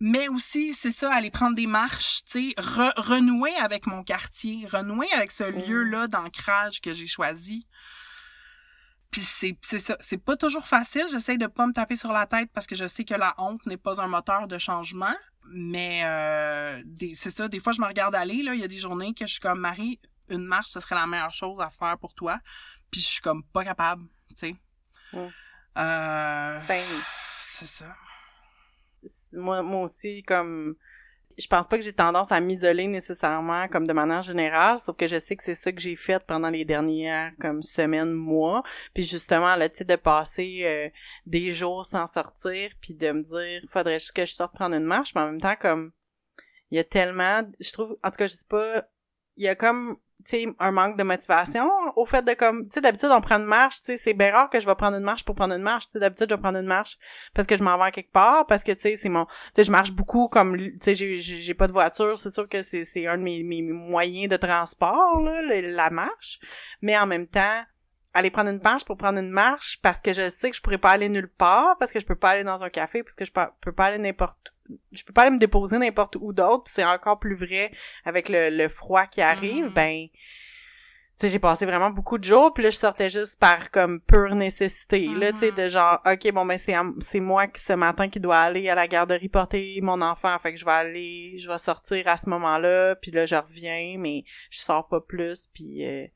Mais 0.00 0.28
aussi, 0.28 0.74
c'est 0.74 0.92
ça, 0.92 1.12
aller 1.12 1.30
prendre 1.30 1.56
des 1.56 1.66
marches, 1.66 2.22
tu 2.24 2.50
sais, 2.50 2.54
renouer 2.96 3.54
avec 3.56 3.86
mon 3.86 4.04
quartier, 4.04 4.66
renouer 4.70 5.08
avec 5.12 5.32
ce 5.32 5.44
mm. 5.44 5.68
lieu-là 5.68 6.06
d'ancrage 6.06 6.80
que 6.80 6.94
j'ai 6.94 7.06
choisi. 7.06 7.66
Puis 9.10 9.22
c'est 9.22 9.56
c'est 9.62 9.78
ça, 9.78 9.96
c'est 10.00 10.22
pas 10.22 10.36
toujours 10.36 10.66
facile, 10.68 11.06
j'essaie 11.10 11.38
de 11.38 11.46
pas 11.46 11.66
me 11.66 11.72
taper 11.72 11.96
sur 11.96 12.12
la 12.12 12.26
tête 12.26 12.50
parce 12.52 12.66
que 12.66 12.76
je 12.76 12.86
sais 12.86 13.04
que 13.04 13.14
la 13.14 13.34
honte 13.38 13.64
n'est 13.66 13.78
pas 13.78 14.00
un 14.02 14.06
moteur 14.06 14.46
de 14.48 14.58
changement, 14.58 15.14
mais 15.46 16.02
euh, 16.04 16.82
c'est 17.14 17.30
ça, 17.30 17.48
des 17.48 17.58
fois 17.58 17.72
je 17.72 17.80
me 17.80 17.86
regarde 17.86 18.14
aller 18.14 18.42
là, 18.42 18.54
il 18.54 18.60
y 18.60 18.64
a 18.64 18.68
des 18.68 18.78
journées 18.78 19.14
que 19.14 19.26
je 19.26 19.32
suis 19.32 19.40
comme 19.40 19.60
Marie, 19.60 19.98
une 20.28 20.44
marche 20.44 20.70
ce 20.70 20.80
serait 20.80 20.94
la 20.94 21.06
meilleure 21.06 21.32
chose 21.32 21.58
à 21.60 21.70
faire 21.70 21.96
pour 21.98 22.12
toi, 22.12 22.38
puis 22.90 23.00
je 23.00 23.06
suis 23.06 23.20
comme 23.22 23.42
pas 23.44 23.64
capable, 23.64 24.04
tu 24.28 24.36
sais. 24.36 24.56
Euh, 25.14 26.58
c'est 27.40 27.66
ça. 27.66 27.96
Moi 29.32 29.62
moi 29.62 29.82
aussi 29.82 30.22
comme 30.22 30.74
je 31.38 31.46
pense 31.46 31.68
pas 31.68 31.78
que 31.78 31.84
j'ai 31.84 31.92
tendance 31.92 32.32
à 32.32 32.40
m'isoler 32.40 32.88
nécessairement 32.88 33.68
comme 33.68 33.86
de 33.86 33.92
manière 33.92 34.22
générale, 34.22 34.78
sauf 34.78 34.96
que 34.96 35.06
je 35.06 35.18
sais 35.18 35.36
que 35.36 35.44
c'est 35.44 35.54
ça 35.54 35.70
que 35.70 35.80
j'ai 35.80 35.94
fait 35.94 36.24
pendant 36.26 36.50
les 36.50 36.64
dernières 36.64 37.32
comme 37.40 37.62
semaines, 37.62 38.12
mois. 38.12 38.62
Puis 38.92 39.04
justement, 39.04 39.54
tu 39.54 39.68
sais, 39.74 39.84
de 39.84 39.96
passer 39.96 40.62
euh, 40.64 40.88
des 41.26 41.52
jours 41.52 41.86
sans 41.86 42.06
sortir, 42.06 42.72
puis 42.80 42.94
de 42.94 43.12
me 43.12 43.22
dire, 43.22 43.68
faudrait 43.70 44.00
juste 44.00 44.12
que 44.12 44.26
je 44.26 44.32
sorte 44.32 44.54
prendre 44.54 44.74
une 44.74 44.84
marche, 44.84 45.14
mais 45.14 45.20
en 45.20 45.26
même 45.26 45.40
temps, 45.40 45.56
comme, 45.60 45.92
il 46.70 46.76
y 46.76 46.80
a 46.80 46.84
tellement, 46.84 47.42
je 47.60 47.72
trouve, 47.72 47.96
en 48.02 48.10
tout 48.10 48.16
cas, 48.16 48.26
je 48.26 48.34
sais 48.34 48.46
pas, 48.48 48.88
il 49.36 49.44
y 49.44 49.48
a 49.48 49.54
comme 49.54 49.96
sais 50.24 50.46
un 50.58 50.70
manque 50.72 50.96
de 50.96 51.02
motivation 51.02 51.70
au 51.96 52.04
fait 52.04 52.22
de 52.24 52.34
comme 52.34 52.64
tu 52.64 52.74
sais 52.74 52.80
d'habitude 52.80 53.10
on 53.12 53.20
prend 53.20 53.36
une 53.36 53.44
marche 53.44 53.76
tu 53.76 53.84
sais 53.86 53.96
c'est 53.96 54.14
bien 54.14 54.32
rare 54.32 54.50
que 54.50 54.60
je 54.60 54.66
vais 54.66 54.74
prendre 54.74 54.96
une 54.96 55.04
marche 55.04 55.24
pour 55.24 55.34
prendre 55.34 55.54
une 55.54 55.62
marche 55.62 55.86
tu 55.86 55.92
sais 55.92 56.00
d'habitude 56.00 56.28
je 56.30 56.34
vais 56.34 56.40
prendre 56.40 56.58
une 56.58 56.66
marche 56.66 56.98
parce 57.34 57.46
que 57.46 57.56
je 57.56 57.62
m'en 57.62 57.78
vais 57.82 57.90
quelque 57.90 58.12
part 58.12 58.46
parce 58.46 58.64
que 58.64 58.72
tu 58.72 58.80
sais 58.80 58.96
c'est 58.96 59.08
mon 59.08 59.24
tu 59.26 59.32
sais 59.54 59.64
je 59.64 59.70
marche 59.70 59.92
beaucoup 59.92 60.28
comme 60.28 60.56
tu 60.56 60.74
sais 60.80 60.94
j'ai 60.94 61.20
j'ai 61.20 61.54
pas 61.54 61.66
de 61.66 61.72
voiture 61.72 62.18
c'est 62.18 62.30
sûr 62.30 62.48
que 62.48 62.62
c'est 62.62 62.84
c'est 62.84 63.06
un 63.06 63.18
de 63.18 63.22
mes, 63.22 63.42
mes 63.42 63.62
moyens 63.62 64.28
de 64.28 64.36
transport 64.36 65.20
là 65.20 65.42
la 65.42 65.90
marche 65.90 66.38
mais 66.82 66.98
en 66.98 67.06
même 67.06 67.26
temps 67.26 67.62
aller 68.18 68.30
prendre 68.30 68.50
une 68.50 68.60
marche 68.62 68.84
pour 68.84 68.96
prendre 68.96 69.18
une 69.18 69.30
marche 69.30 69.78
parce 69.82 70.00
que 70.00 70.12
je 70.12 70.28
sais 70.28 70.50
que 70.50 70.56
je 70.56 70.62
pourrais 70.62 70.78
pas 70.78 70.90
aller 70.90 71.08
nulle 71.08 71.28
part 71.28 71.76
parce 71.78 71.92
que 71.92 72.00
je 72.00 72.06
peux 72.06 72.16
pas 72.16 72.30
aller 72.30 72.44
dans 72.44 72.62
un 72.64 72.70
café 72.70 73.02
parce 73.02 73.16
que 73.16 73.24
je 73.24 73.32
peux 73.32 73.72
pas 73.72 73.86
aller 73.86 73.98
n'importe 73.98 74.52
je 74.92 75.02
peux 75.04 75.12
pas 75.12 75.22
aller 75.22 75.30
me 75.30 75.38
déposer 75.38 75.78
n'importe 75.78 76.16
où 76.16 76.32
d'autre 76.32 76.70
c'est 76.72 76.84
encore 76.84 77.18
plus 77.18 77.36
vrai 77.36 77.72
avec 78.04 78.28
le, 78.28 78.50
le 78.50 78.68
froid 78.68 79.06
qui 79.06 79.22
arrive 79.22 79.72
ben 79.72 80.06
tu 81.18 81.26
sais 81.26 81.28
j'ai 81.30 81.38
passé 81.38 81.64
vraiment 81.64 81.90
beaucoup 81.90 82.18
de 82.18 82.24
jours 82.24 82.52
puis 82.52 82.62
là 82.62 82.70
je 82.70 82.76
sortais 82.76 83.08
juste 83.08 83.40
par 83.40 83.70
comme 83.70 84.00
pure 84.00 84.34
nécessité 84.34 85.08
là 85.08 85.32
tu 85.32 85.38
sais 85.38 85.50
mm-hmm. 85.50 85.64
de 85.64 85.68
genre 85.68 86.00
OK 86.06 86.32
bon 86.32 86.44
ben 86.44 86.58
c'est 86.58 86.74
c'est 87.00 87.20
moi 87.20 87.46
qui 87.46 87.60
ce 87.60 87.72
matin 87.72 88.08
qui 88.08 88.20
dois 88.20 88.38
aller 88.38 88.68
à 88.68 88.74
la 88.74 88.86
garderie 88.86 89.28
porter 89.28 89.80
mon 89.82 90.02
enfant 90.02 90.38
fait 90.38 90.52
que 90.52 90.58
je 90.60 90.64
vais 90.64 90.70
aller 90.70 91.38
je 91.38 91.50
vais 91.50 91.58
sortir 91.58 92.06
à 92.08 92.16
ce 92.16 92.28
moment-là 92.28 92.94
puis 92.96 93.10
là 93.10 93.26
je 93.26 93.36
reviens 93.36 93.96
mais 93.98 94.24
je 94.50 94.58
sors 94.58 94.86
pas 94.86 95.00
plus 95.00 95.48
puis 95.52 95.86
euh, 95.86 96.06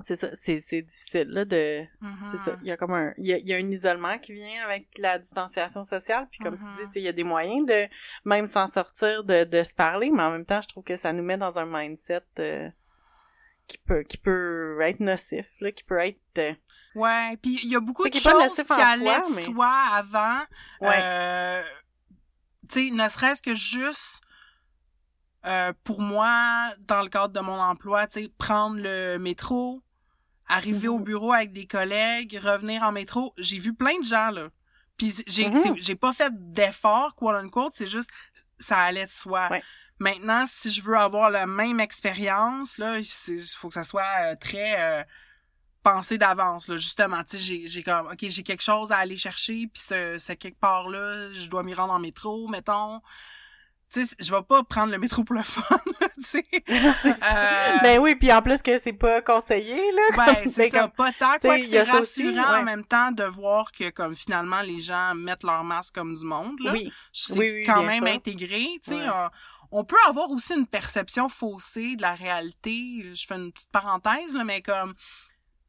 c'est 0.00 0.16
ça, 0.16 0.28
c'est, 0.34 0.58
c'est 0.60 0.82
difficile 0.82 1.28
là 1.28 1.44
de 1.44 1.84
c'est 2.22 2.38
ça, 2.38 2.52
mm-hmm. 2.52 2.58
il 2.62 2.68
y 2.68 2.70
a 2.70 2.76
comme 2.76 2.92
un 2.92 3.12
il 3.18 3.26
y 3.26 3.52
a, 3.52 3.56
un 3.56 3.70
isolement 3.70 4.18
qui 4.18 4.32
vient 4.32 4.64
avec 4.64 4.88
la 4.98 5.18
distanciation 5.18 5.84
sociale 5.84 6.26
puis 6.30 6.40
comme 6.40 6.56
tu 6.56 6.64
dis, 6.64 6.70
mm-hmm. 6.70 6.92
il 6.96 7.02
y 7.02 7.08
a 7.08 7.12
des 7.12 7.24
moyens 7.24 7.66
de 7.66 7.88
même 8.24 8.46
s'en 8.46 8.66
sortir 8.66 9.22
de, 9.24 9.44
de 9.44 9.62
se 9.62 9.74
parler, 9.74 10.10
mais 10.10 10.22
en 10.22 10.30
même 10.30 10.46
temps, 10.46 10.60
je 10.60 10.68
trouve 10.68 10.84
que 10.84 10.96
ça 10.96 11.12
nous 11.12 11.22
met 11.22 11.36
dans 11.36 11.58
un 11.58 11.66
mindset 11.66 12.22
euh, 12.38 12.70
qui 13.66 13.78
peut 13.78 14.02
qui 14.02 14.16
peut 14.16 14.80
être 14.80 15.00
nocif 15.00 15.46
là, 15.60 15.70
qui 15.72 15.84
peut 15.84 15.98
être 15.98 16.18
euh, 16.38 16.54
Ouais, 16.94 17.38
puis 17.40 17.58
il 17.62 17.70
y 17.70 17.76
a 17.76 17.80
beaucoup 17.80 18.08
de 18.08 18.14
choses 18.14 18.54
qui 18.54 18.72
allaient 18.72 19.20
de 19.20 19.26
soi 19.26 19.72
avant 19.94 20.40
ouais. 20.80 21.00
euh, 21.02 21.62
tu 22.68 22.88
sais, 22.88 22.94
ne 22.94 23.08
serait-ce 23.08 23.42
que 23.42 23.54
juste 23.54 24.22
euh, 25.44 25.72
pour 25.82 26.00
moi, 26.00 26.72
dans 26.86 27.02
le 27.02 27.08
cadre 27.08 27.34
de 27.34 27.40
mon 27.40 27.58
emploi, 27.58 28.06
tu 28.06 28.22
sais, 28.22 28.32
prendre 28.38 28.76
le 28.78 29.18
métro, 29.18 29.82
arriver 30.52 30.88
au 30.88 30.98
bureau 30.98 31.32
avec 31.32 31.52
des 31.52 31.66
collègues, 31.66 32.38
revenir 32.42 32.82
en 32.82 32.92
métro, 32.92 33.32
j'ai 33.38 33.58
vu 33.58 33.74
plein 33.74 33.98
de 33.98 34.04
gens 34.04 34.30
là. 34.30 34.48
Puis 34.96 35.14
j'ai 35.26 35.48
mhm. 35.48 35.76
j'ai 35.78 35.96
pas 35.96 36.12
fait 36.12 36.32
d'effort 36.52 37.14
quote 37.14 37.36
unquote, 37.36 37.72
c'est 37.74 37.86
juste 37.86 38.10
ça 38.58 38.78
allait 38.78 39.06
de 39.06 39.10
soi. 39.10 39.48
Maintenant, 39.98 40.44
si 40.46 40.70
je 40.70 40.82
veux 40.82 40.96
avoir 40.96 41.30
la 41.30 41.46
même 41.46 41.80
expérience 41.80 42.78
là, 42.78 42.98
il 42.98 43.40
faut 43.56 43.68
que 43.68 43.74
ça 43.74 43.84
soit 43.84 44.04
euh, 44.20 44.36
très 44.40 44.80
euh, 44.80 45.04
pensé 45.82 46.18
d'avance 46.18 46.68
là 46.68 46.76
justement 46.76 47.24
tu 47.24 47.36
sais 47.36 47.38
j'ai 47.38 47.66
j'ai 47.66 47.82
comme 47.82 48.06
OK, 48.06 48.18
j'ai 48.20 48.42
quelque 48.42 48.62
chose 48.62 48.92
à 48.92 48.98
aller 48.98 49.16
chercher 49.16 49.68
puis 49.72 49.82
ce, 49.88 50.18
ce 50.18 50.32
quelque 50.32 50.60
part 50.60 50.88
là, 50.88 51.32
je 51.32 51.48
dois 51.48 51.62
m'y 51.62 51.74
rendre 51.74 51.92
en 51.92 51.98
métro 51.98 52.46
mettons 52.48 53.00
tu 53.92 54.06
sais, 54.06 54.16
je 54.18 54.30
vais 54.30 54.42
pas 54.42 54.62
prendre 54.62 54.92
le 54.92 54.98
métro 54.98 55.22
pour 55.22 55.36
le 55.36 55.42
fun, 55.42 55.62
tu 56.16 56.22
sais. 56.22 56.46
euh... 56.70 57.78
Ben 57.82 57.98
oui, 57.98 58.14
puis 58.14 58.32
en 58.32 58.40
plus 58.40 58.62
que 58.62 58.78
c'est 58.78 58.92
pas 58.92 59.20
conseillé, 59.20 59.76
là. 59.92 60.02
Ben, 60.16 60.50
c'est 60.50 60.70
ça, 60.72 60.88
pas 60.88 61.12
tant, 61.12 61.38
quoi 61.40 61.58
que 61.58 61.64
c'est 61.64 61.82
rassurant 61.82 62.60
en 62.60 62.62
même 62.62 62.84
temps 62.84 63.12
de 63.12 63.24
voir 63.24 63.70
que, 63.72 63.90
comme, 63.90 64.16
finalement, 64.16 64.62
les 64.62 64.80
gens 64.80 65.14
mettent 65.14 65.44
leur 65.44 65.64
masque 65.64 65.94
comme 65.94 66.14
du 66.14 66.24
monde, 66.24 66.58
là. 66.60 66.72
Oui, 66.72 66.90
c'est 67.12 67.38
oui, 67.38 67.64
quand 67.64 67.82
même 67.82 68.06
intégré, 68.06 68.66
tu 68.84 68.94
sais. 68.94 69.00
On, 69.70 69.84
peut 69.84 69.96
avoir 70.06 70.30
aussi 70.30 70.54
une 70.54 70.66
perception 70.66 71.30
faussée 71.30 71.96
de 71.96 72.02
la 72.02 72.14
réalité. 72.14 73.10
Je 73.14 73.26
fais 73.26 73.36
une 73.36 73.50
petite 73.52 73.70
parenthèse, 73.70 74.34
là, 74.34 74.44
mais 74.44 74.60
comme, 74.60 74.94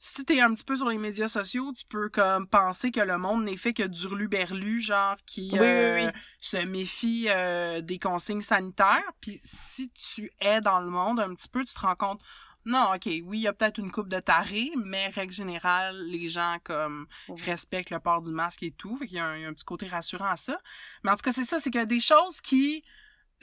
si 0.06 0.26
t'es 0.26 0.42
un 0.42 0.54
petit 0.54 0.66
peu 0.66 0.76
sur 0.76 0.90
les 0.90 0.98
médias 0.98 1.30
sociaux, 1.30 1.72
tu 1.72 1.86
peux 1.86 2.10
comme 2.10 2.46
penser 2.46 2.92
que 2.92 3.00
le 3.00 3.18
monde 3.18 3.46
n'est 3.46 3.56
fait 3.56 3.72
que 3.72 3.84
d'urlu-berlu, 3.84 4.82
genre 4.82 5.16
qui 5.26 5.58
euh, 5.58 6.12
se 6.42 6.58
méfie 6.58 7.28
euh, 7.30 7.80
des 7.80 8.00
consignes 8.00 8.42
sanitaires. 8.42 9.10
Puis 9.22 9.40
si 9.42 9.90
tu 9.92 10.30
es 10.42 10.60
dans 10.60 10.82
le 10.82 10.88
monde 10.88 11.22
un 11.22 11.34
petit 11.34 11.48
peu, 11.48 11.64
tu 11.64 11.74
te 11.74 11.80
rends 11.80 11.96
compte, 11.96 12.20
non, 12.66 12.90
ok, 12.94 13.06
oui, 13.06 13.38
il 13.38 13.42
y 13.44 13.48
a 13.48 13.54
peut-être 13.54 13.78
une 13.78 13.94
coupe 13.94 14.10
de 14.10 14.20
tarés, 14.20 14.72
mais 14.76 15.08
règle 15.08 15.32
générale, 15.32 15.96
les 16.08 16.28
gens 16.28 16.58
comme 16.66 17.08
respectent 17.46 17.90
le 17.90 18.02
port 18.02 18.22
du 18.22 18.32
masque 18.32 18.64
et 18.64 18.72
tout. 18.72 18.98
Fait 18.98 19.08
qu'il 19.08 19.16
y, 19.16 19.22
a 19.22 19.28
un 19.28 19.54
petit 19.54 19.64
côté 19.64 19.88
rassurant 19.88 20.32
à 20.32 20.36
ça. 20.36 20.60
Mais 21.04 21.12
en 21.12 21.16
tout 21.16 21.24
cas, 21.24 21.32
c'est 21.32 21.46
ça, 21.46 21.62
c'est 21.62 21.72
que 21.72 21.86
des 21.86 22.02
choses 22.02 22.42
qui 22.42 22.84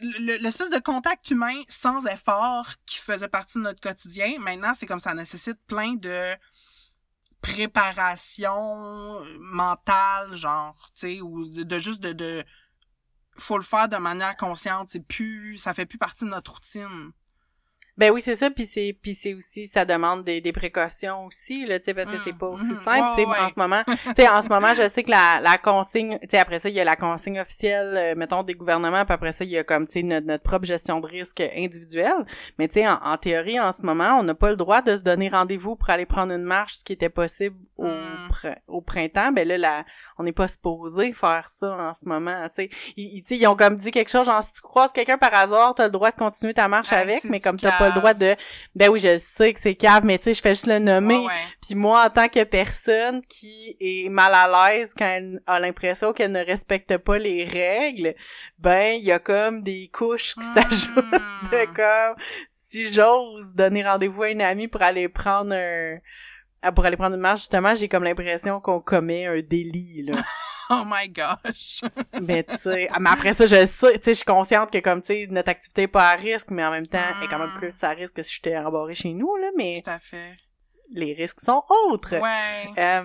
l'espèce 0.00 0.70
de 0.70 0.78
contact 0.78 1.30
humain 1.30 1.60
sans 1.68 2.06
effort 2.06 2.66
qui 2.86 2.98
faisait 2.98 3.28
partie 3.28 3.58
de 3.58 3.62
notre 3.64 3.80
quotidien, 3.80 4.38
maintenant, 4.38 4.72
c'est 4.74 4.86
comme 4.86 5.00
ça 5.00 5.14
nécessite 5.14 5.58
plein 5.66 5.94
de 5.94 6.34
préparation 7.40 9.24
mentale, 9.38 10.36
genre, 10.36 10.76
tu 10.94 11.00
sais, 11.00 11.20
ou 11.20 11.48
de, 11.48 11.78
juste 11.78 12.00
de, 12.00 12.12
de, 12.12 12.44
faut 13.38 13.56
le 13.56 13.62
faire 13.62 13.88
de 13.88 13.96
manière 13.96 14.36
consciente, 14.36 14.88
c'est 14.90 15.06
plus, 15.06 15.58
ça 15.58 15.74
fait 15.74 15.86
plus 15.86 15.98
partie 15.98 16.24
de 16.24 16.30
notre 16.30 16.52
routine. 16.52 17.12
Ben 18.00 18.10
oui, 18.10 18.22
c'est 18.22 18.34
ça, 18.34 18.48
puis 18.48 18.64
c'est 18.64 18.96
puis 19.02 19.12
c'est 19.12 19.34
aussi 19.34 19.66
ça 19.66 19.84
demande 19.84 20.24
des, 20.24 20.40
des 20.40 20.52
précautions 20.52 21.26
aussi 21.26 21.66
là, 21.66 21.78
tu 21.78 21.84
sais 21.84 21.92
parce 21.92 22.10
que 22.10 22.16
c'est 22.24 22.32
pas 22.32 22.46
aussi 22.46 22.72
mm-hmm. 22.72 22.82
simple, 22.82 23.06
tu 23.14 23.24
sais 23.24 23.42
en 23.42 23.48
ce 23.50 23.58
moment. 23.58 23.82
Tu 24.16 24.22
sais 24.22 24.28
en 24.28 24.40
ce 24.40 24.48
moment, 24.48 24.72
je 24.72 24.88
sais 24.88 25.02
que 25.02 25.10
la 25.10 25.38
la 25.42 25.58
consigne, 25.58 26.18
tu 26.22 26.28
sais 26.30 26.38
après 26.38 26.60
ça, 26.60 26.70
il 26.70 26.74
y 26.74 26.80
a 26.80 26.84
la 26.84 26.96
consigne 26.96 27.38
officielle 27.40 27.94
euh, 27.94 28.14
mettons 28.16 28.42
des 28.42 28.54
gouvernements, 28.54 29.04
puis 29.04 29.12
après 29.12 29.32
ça, 29.32 29.44
il 29.44 29.50
y 29.50 29.58
a 29.58 29.64
comme 29.64 29.86
tu 29.86 30.00
sais 30.00 30.02
notre, 30.02 30.26
notre 30.26 30.42
propre 30.42 30.64
gestion 30.64 31.00
de 31.00 31.06
risque 31.06 31.42
individuelle, 31.54 32.24
mais 32.58 32.68
tu 32.68 32.80
sais 32.80 32.88
en, 32.88 32.94
en, 33.04 33.18
théorie 33.18 33.60
en 33.60 33.70
ce 33.70 33.82
moment, 33.82 34.18
on 34.18 34.22
n'a 34.22 34.34
pas 34.34 34.48
le 34.48 34.56
droit 34.56 34.80
de 34.80 34.96
se 34.96 35.02
donner 35.02 35.28
rendez-vous 35.28 35.76
pour 35.76 35.90
aller 35.90 36.06
prendre 36.06 36.32
une 36.32 36.44
marche 36.44 36.76
ce 36.76 36.84
qui 36.84 36.94
était 36.94 37.10
possible 37.10 37.56
au 37.76 37.84
mm. 37.84 38.54
au 38.68 38.80
printemps. 38.80 39.30
Ben 39.32 39.46
là 39.46 39.58
la 39.58 39.84
on 40.16 40.22
n'est 40.22 40.32
pas 40.32 40.48
supposé 40.48 41.12
faire 41.12 41.50
ça 41.50 41.76
en 41.76 41.92
ce 41.92 42.08
moment, 42.08 42.48
tu 42.48 42.54
sais. 42.54 42.70
Ils, 42.96 43.22
ils, 43.28 43.46
ont 43.46 43.56
comme 43.56 43.76
dit 43.76 43.90
quelque 43.90 44.10
chose 44.10 44.24
genre 44.24 44.42
si 44.42 44.54
tu 44.54 44.62
croises 44.62 44.92
quelqu'un 44.92 45.18
par 45.18 45.34
hasard, 45.34 45.74
tu 45.74 45.82
as 45.82 45.84
le 45.84 45.90
droit 45.90 46.10
de 46.10 46.16
continuer 46.16 46.54
ta 46.54 46.66
marche 46.66 46.94
avec, 46.94 47.24
mais 47.24 47.40
comme 47.40 47.58
t'as 47.58 47.76
pas 47.76 47.89
le 47.94 48.00
droit 48.00 48.14
de 48.14 48.34
ben 48.74 48.88
oui, 48.88 49.00
je 49.00 49.16
sais 49.18 49.52
que 49.52 49.60
c'est 49.60 49.74
cave, 49.74 50.04
mais 50.04 50.18
tu 50.18 50.24
sais, 50.24 50.34
je 50.34 50.40
fais 50.40 50.50
juste 50.50 50.66
le 50.66 50.78
nommer. 50.78 51.26
Puis 51.62 51.74
moi 51.74 52.06
en 52.06 52.10
tant 52.10 52.28
que 52.28 52.44
personne 52.44 53.22
qui 53.22 53.76
est 53.80 54.08
mal 54.08 54.32
à 54.34 54.70
l'aise 54.70 54.94
quand 54.96 55.04
elle 55.04 55.42
a 55.46 55.60
l'impression 55.60 56.12
qu'elle 56.12 56.32
ne 56.32 56.44
respecte 56.44 56.96
pas 56.98 57.18
les 57.18 57.44
règles, 57.44 58.14
ben 58.58 58.94
il 58.94 59.04
y 59.04 59.12
a 59.12 59.18
comme 59.18 59.62
des 59.62 59.90
couches 59.92 60.34
qui 60.34 60.44
s'ajoutent 60.54 61.10
de 61.50 61.64
hmm. 61.64 61.74
comme 61.74 62.24
si 62.48 62.92
j'ose 62.92 63.54
donner 63.54 63.84
rendez-vous 63.84 64.22
à 64.22 64.30
une 64.30 64.42
amie 64.42 64.68
pour 64.68 64.82
aller 64.82 65.08
prendre 65.08 65.54
un 65.54 65.98
pour 66.74 66.84
aller 66.84 66.96
prendre 66.96 67.14
une 67.14 67.20
marche, 67.20 67.40
justement, 67.40 67.74
j'ai 67.74 67.88
comme 67.88 68.04
l'impression 68.04 68.60
qu'on 68.60 68.80
commet 68.80 69.26
un 69.26 69.40
délit, 69.40 70.02
là. 70.02 70.20
oh 70.70 70.82
my 70.86 71.08
gosh! 71.08 71.80
mais 72.20 72.44
tu 72.48 72.56
sais, 72.56 72.88
ah, 72.92 73.00
mais 73.00 73.10
après 73.10 73.32
ça, 73.32 73.46
je 73.46 73.66
sais, 73.66 73.98
tu 73.98 74.04
sais, 74.04 74.12
je 74.12 74.12
suis 74.12 74.24
consciente 74.24 74.70
que 74.70 74.78
comme, 74.78 75.00
tu 75.00 75.08
sais, 75.08 75.26
notre 75.30 75.50
activité 75.50 75.82
est 75.82 75.88
pas 75.88 76.10
à 76.10 76.16
risque, 76.16 76.50
mais 76.50 76.64
en 76.64 76.70
même 76.70 76.86
temps, 76.86 76.98
elle 76.98 77.24
est 77.24 77.28
quand 77.28 77.38
même 77.38 77.54
mm. 77.54 77.58
plus 77.58 77.84
à 77.84 77.90
risque 77.90 78.14
que 78.14 78.22
si 78.22 78.34
j'étais 78.34 78.56
embarré 78.56 78.94
chez 78.94 79.12
nous, 79.12 79.34
là, 79.36 79.48
mais... 79.56 79.82
Tout 79.84 79.90
à 79.90 79.98
fait. 79.98 80.36
Les 80.92 81.12
risques 81.14 81.40
sont 81.40 81.62
autres. 81.88 82.16
Ouais. 82.16 82.78
Euh, 82.78 83.04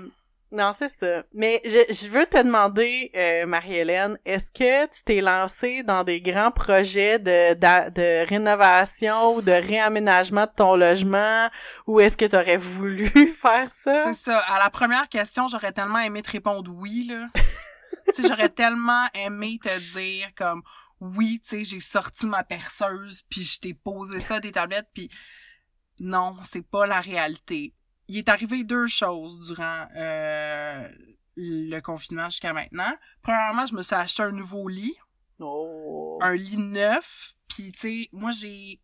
Non, 0.56 0.72
c'est 0.72 0.88
ça. 0.88 1.24
Mais 1.34 1.62
je, 1.66 1.94
je 1.94 2.08
veux 2.08 2.26
te 2.26 2.42
demander, 2.42 3.12
euh, 3.14 3.46
Marie-Hélène, 3.46 4.18
est-ce 4.24 4.54
que 4.54 4.86
tu 4.86 5.04
t'es 5.04 5.20
lancée 5.20 5.84
dans 5.84 6.06
des 6.06 6.22
grands 6.22 6.52
projets 6.52 7.20
de, 7.20 7.56
de, 7.56 7.90
de 7.90 8.26
rénovation 8.30 9.36
ou 9.36 9.42
de 9.42 9.52
réaménagement 9.52 10.46
de 10.46 10.52
ton 10.56 10.78
logement? 10.78 11.50
Ou 11.88 12.00
est-ce 12.00 12.16
que 12.16 12.24
tu 12.24 12.38
aurais 12.38 12.56
voulu 12.56 13.10
faire 13.34 13.70
ça? 13.70 14.06
C'est 14.06 14.14
ça. 14.14 14.40
À 14.48 14.60
la 14.60 14.70
première 14.70 15.10
question, 15.10 15.50
j'aurais 15.50 15.74
tellement 15.74 16.00
aimé 16.00 16.22
te 16.22 16.32
répondre 16.32 16.72
oui, 16.74 17.06
là. 17.10 17.28
tu 18.14 18.22
sais, 18.22 18.28
j'aurais 18.30 18.48
tellement 18.64 19.08
aimé 19.14 19.60
te 19.62 19.78
dire 20.00 20.30
comme 20.38 20.64
oui, 21.02 21.42
tu 21.44 21.58
sais, 21.58 21.64
j'ai 21.66 21.82
sorti 21.82 22.28
ma 22.28 22.46
perceuse 22.46 23.24
puis 23.30 23.44
je 23.44 23.60
t'ai 23.60 23.74
posé 23.74 24.22
ça 24.22 24.40
des 24.40 24.54
tablettes 24.54 24.88
puis 24.94 25.10
non, 26.00 26.38
c'est 26.50 26.66
pas 26.66 26.86
la 26.86 27.02
réalité 27.02 27.74
il 28.08 28.18
est 28.18 28.30
arrivé 28.30 28.64
deux 28.64 28.88
choses 28.88 29.48
durant 29.48 29.88
euh, 29.96 30.88
le 31.36 31.80
confinement 31.80 32.30
jusqu'à 32.30 32.54
maintenant. 32.54 32.94
Premièrement, 33.22 33.66
je 33.66 33.76
me 33.76 33.84
suis 33.84 33.96
acheté 33.96 34.24
un 34.24 34.32
nouveau 34.32 34.68
lit. 34.68 34.96
Oh. 35.40 36.20
Un 36.22 36.36
lit 36.36 36.58
neuf. 36.58 37.34
Puis, 37.48 37.72
tu 37.72 37.80
sais, 37.80 38.10
moi, 38.12 38.32
j'ai... 38.32 38.80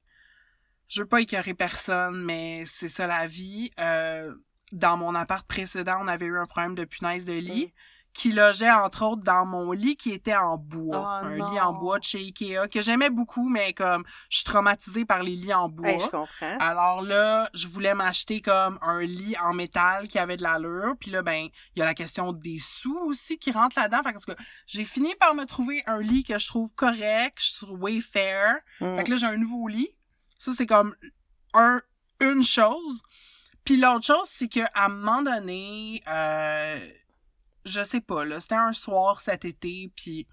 Je 0.88 1.02
veux 1.02 1.08
pas 1.08 1.22
écœurer 1.22 1.54
personne, 1.54 2.22
mais 2.24 2.66
c'est 2.66 2.90
ça 2.90 3.08
la 3.08 3.26
vie. 3.26 3.72
Euh, 3.80 4.36
dans 4.74 4.98
mon 4.98 5.16
appart 5.16 5.48
précédent, 5.48 6.00
on 6.02 6.08
avait 6.08 6.26
eu 6.26 6.38
un 6.38 6.48
problème 6.48 6.76
de 6.76 6.84
punaise 6.84 7.24
de 7.24 7.34
lit. 7.34 7.68
Mm 7.68 7.72
qui 8.14 8.32
logeait 8.32 8.72
entre 8.72 9.06
autres 9.06 9.24
dans 9.24 9.46
mon 9.46 9.72
lit 9.72 9.96
qui 9.96 10.12
était 10.12 10.36
en 10.36 10.58
bois. 10.58 11.22
Oh, 11.24 11.26
un 11.26 11.36
lit 11.36 11.60
en 11.60 11.74
bois 11.74 12.00
de 12.00 12.04
chez 12.04 12.20
Ikea 12.20 12.68
que 12.70 12.82
j'aimais 12.82 13.10
beaucoup, 13.10 13.48
mais 13.50 13.74
comme 13.74 14.04
je 14.30 14.38
suis 14.38 14.46
traumatisée 14.46 15.06
par 15.06 15.24
les 15.24 15.36
lits 15.36 15.54
en 15.54 15.70
bois. 15.70 15.98
je 15.98 16.06
comprends. 16.06 16.58
Alors 16.60 17.02
là, 17.02 17.50
je 17.54 17.68
voulais 17.68 17.94
m'acheter 17.94 18.42
comme 18.42 18.78
un 18.82 19.02
lit 19.02 19.36
en 19.42 19.54
métal 19.54 20.08
qui 20.08 20.20
avait 20.20 20.38
de 20.38 20.44
l'allure. 20.44 20.96
Puis 21.00 21.12
là, 21.12 21.22
ben, 21.22 21.48
il 21.76 21.80
y 21.80 21.82
a 21.82 21.86
la 21.86 21.94
question 21.94 22.34
des 22.34 22.60
sous 22.60 22.98
aussi 23.06 23.38
qui 23.38 23.52
rentre 23.52 23.80
là-dedans. 23.80 24.02
Fait 24.04 24.14
que, 24.14 24.42
j'ai 24.68 24.86
fini 24.86 25.14
par 25.16 25.34
me 25.34 25.46
trouver 25.46 25.84
un 25.88 26.02
lit 26.02 26.24
que 26.24 26.38
je 26.38 26.48
trouve 26.48 26.74
correct 26.76 27.40
sur 27.40 27.72
Wayfair. 27.82 28.56
Mm. 28.82 28.98
Fait 28.98 29.04
que 29.06 29.12
là, 29.12 29.18
j'ai 29.18 29.28
un 29.28 29.38
nouveau 29.38 29.68
lit. 29.68 29.90
Ça, 30.38 30.52
c'est 30.56 30.68
comme 30.68 30.96
un, 31.54 31.82
une 32.20 32.44
chose. 32.44 33.02
Puis 33.64 33.78
l'autre 33.78 34.06
chose, 34.06 34.28
c'est 34.30 34.48
que 34.48 34.62
à 34.74 34.86
un 34.86 34.90
moment 34.90 35.22
donné, 35.22 36.04
euh, 36.08 36.80
je 37.66 37.84
sais 37.84 38.02
pas, 38.02 38.26
là, 38.26 38.40
c'était 38.40 38.56
un 38.56 38.74
soir 38.74 39.22
cet 39.22 39.46
été, 39.46 39.92
puis 39.96 40.28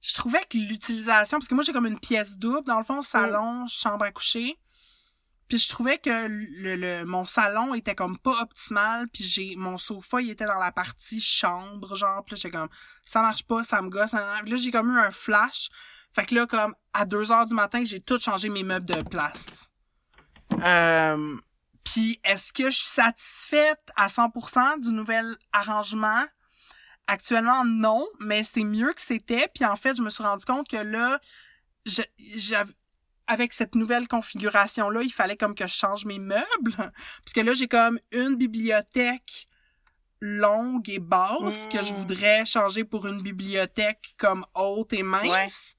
je 0.00 0.14
trouvais 0.14 0.44
que 0.48 0.56
l'utilisation, 0.56 1.38
parce 1.38 1.48
que 1.48 1.54
moi 1.54 1.64
j'ai 1.64 1.72
comme 1.72 1.86
une 1.86 1.98
pièce 1.98 2.38
double, 2.38 2.66
dans 2.66 2.78
le 2.78 2.84
fond, 2.84 3.02
salon, 3.02 3.66
chambre 3.66 4.04
à 4.04 4.10
coucher, 4.10 4.58
puis 5.48 5.58
je 5.58 5.68
trouvais 5.68 5.98
que 5.98 6.28
le, 6.28 6.76
le, 6.76 7.04
mon 7.04 7.24
salon 7.24 7.74
était 7.74 7.94
comme 7.94 8.18
pas 8.18 8.42
optimal, 8.42 9.08
puis 9.08 9.24
j'ai 9.24 9.56
mon 9.56 9.78
sofa, 9.78 10.20
il 10.20 10.30
était 10.30 10.46
dans 10.46 10.58
la 10.58 10.72
partie 10.72 11.20
chambre, 11.20 11.96
genre, 11.96 12.24
puis 12.24 12.34
là 12.34 12.40
j'étais 12.42 12.56
comme, 12.56 12.68
ça 13.04 13.22
marche 13.22 13.44
pas, 13.44 13.62
ça 13.62 13.82
me 13.82 13.88
gosse, 13.88 14.12
là 14.12 14.42
j'ai 14.44 14.70
comme 14.70 14.90
eu 14.92 14.98
un 14.98 15.10
flash, 15.10 15.70
fait 16.18 16.26
que 16.26 16.34
là, 16.34 16.46
comme, 16.46 16.74
à 16.92 17.04
2 17.04 17.30
heures 17.30 17.46
du 17.46 17.54
matin, 17.54 17.84
j'ai 17.84 18.00
tout 18.00 18.20
changé 18.20 18.48
mes 18.48 18.64
meubles 18.64 18.86
de 18.86 19.02
place. 19.02 19.70
Euh, 20.52 21.36
puis 21.90 22.20
est-ce 22.22 22.52
que 22.52 22.70
je 22.70 22.76
suis 22.76 22.90
satisfaite 22.90 23.80
à 23.96 24.08
100% 24.08 24.80
du 24.80 24.90
nouvel 24.90 25.24
arrangement? 25.52 26.22
Actuellement, 27.06 27.64
non, 27.64 28.06
mais 28.20 28.44
c'est 28.44 28.64
mieux 28.64 28.92
que 28.92 29.00
c'était. 29.00 29.48
Puis 29.54 29.64
en 29.64 29.74
fait, 29.74 29.96
je 29.96 30.02
me 30.02 30.10
suis 30.10 30.22
rendu 30.22 30.44
compte 30.44 30.68
que 30.68 30.76
là, 30.76 31.18
j'avais 31.86 32.72
avec 33.26 33.52
cette 33.52 33.74
nouvelle 33.74 34.08
configuration-là, 34.08 35.02
il 35.02 35.12
fallait 35.12 35.36
comme 35.36 35.54
que 35.54 35.66
je 35.66 35.74
change 35.74 36.04
mes 36.06 36.18
meubles. 36.18 36.42
Parce 36.76 37.34
que 37.34 37.40
là, 37.40 37.54
j'ai 37.54 37.68
comme 37.68 37.98
une 38.10 38.36
bibliothèque 38.36 39.48
longue 40.20 40.88
et 40.88 40.98
basse 40.98 41.68
que 41.70 41.84
je 41.84 41.92
mmh. 41.92 41.96
voudrais 41.96 42.44
changer 42.46 42.84
pour 42.84 43.06
une 43.06 43.22
bibliothèque 43.22 44.14
comme 44.16 44.44
haute 44.54 44.92
et 44.92 45.02
mince. 45.02 45.74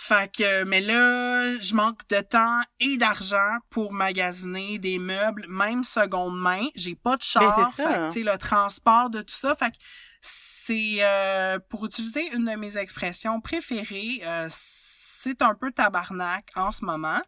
Fait 0.00 0.30
que, 0.32 0.62
mais 0.62 0.80
là, 0.80 1.58
je 1.60 1.74
manque 1.74 2.08
de 2.08 2.20
temps 2.20 2.62
et 2.78 2.96
d'argent 2.98 3.58
pour 3.68 3.92
magasiner 3.92 4.78
des 4.78 5.00
meubles, 5.00 5.44
même 5.48 5.82
seconde 5.82 6.38
main. 6.38 6.68
J'ai 6.76 6.94
pas 6.94 7.16
de 7.16 7.22
char. 7.22 7.74
Fait 7.74 7.82
que, 7.82 8.20
le 8.20 8.38
transport 8.38 9.10
de 9.10 9.22
tout 9.22 9.34
ça. 9.34 9.56
Fait 9.56 9.72
que 9.72 9.76
c'est, 10.20 10.98
euh, 11.00 11.58
pour 11.68 11.84
utiliser 11.84 12.32
une 12.32 12.44
de 12.44 12.54
mes 12.54 12.76
expressions 12.76 13.40
préférées, 13.40 14.20
euh, 14.22 14.46
c'est 14.50 15.42
un 15.42 15.56
peu 15.56 15.72
tabarnak 15.72 16.48
en 16.54 16.70
ce 16.70 16.84
moment. 16.84 17.20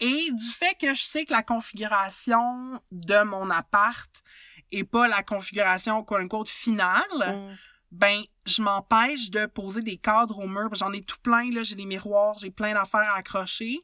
Et 0.00 0.30
du 0.32 0.48
fait 0.48 0.76
que 0.80 0.94
je 0.94 1.02
sais 1.02 1.26
que 1.26 1.32
la 1.34 1.42
configuration 1.42 2.80
de 2.90 3.22
mon 3.24 3.50
appart 3.50 4.10
est 4.72 4.84
pas 4.84 5.08
la 5.08 5.22
configuration 5.22 6.02
quote 6.04 6.22
unquote 6.22 6.48
finale, 6.48 7.04
mm 7.20 7.56
ben 7.90 8.22
je 8.46 8.62
m'empêche 8.62 9.30
de 9.30 9.46
poser 9.46 9.82
des 9.82 9.96
cadres 9.96 10.38
au 10.38 10.46
mur. 10.46 10.74
J'en 10.74 10.92
ai 10.92 11.02
tout 11.02 11.18
plein, 11.22 11.50
là, 11.52 11.62
j'ai 11.62 11.74
des 11.74 11.86
miroirs, 11.86 12.38
j'ai 12.38 12.50
plein 12.50 12.74
d'affaires 12.74 13.10
à 13.12 13.16
accrocher, 13.16 13.78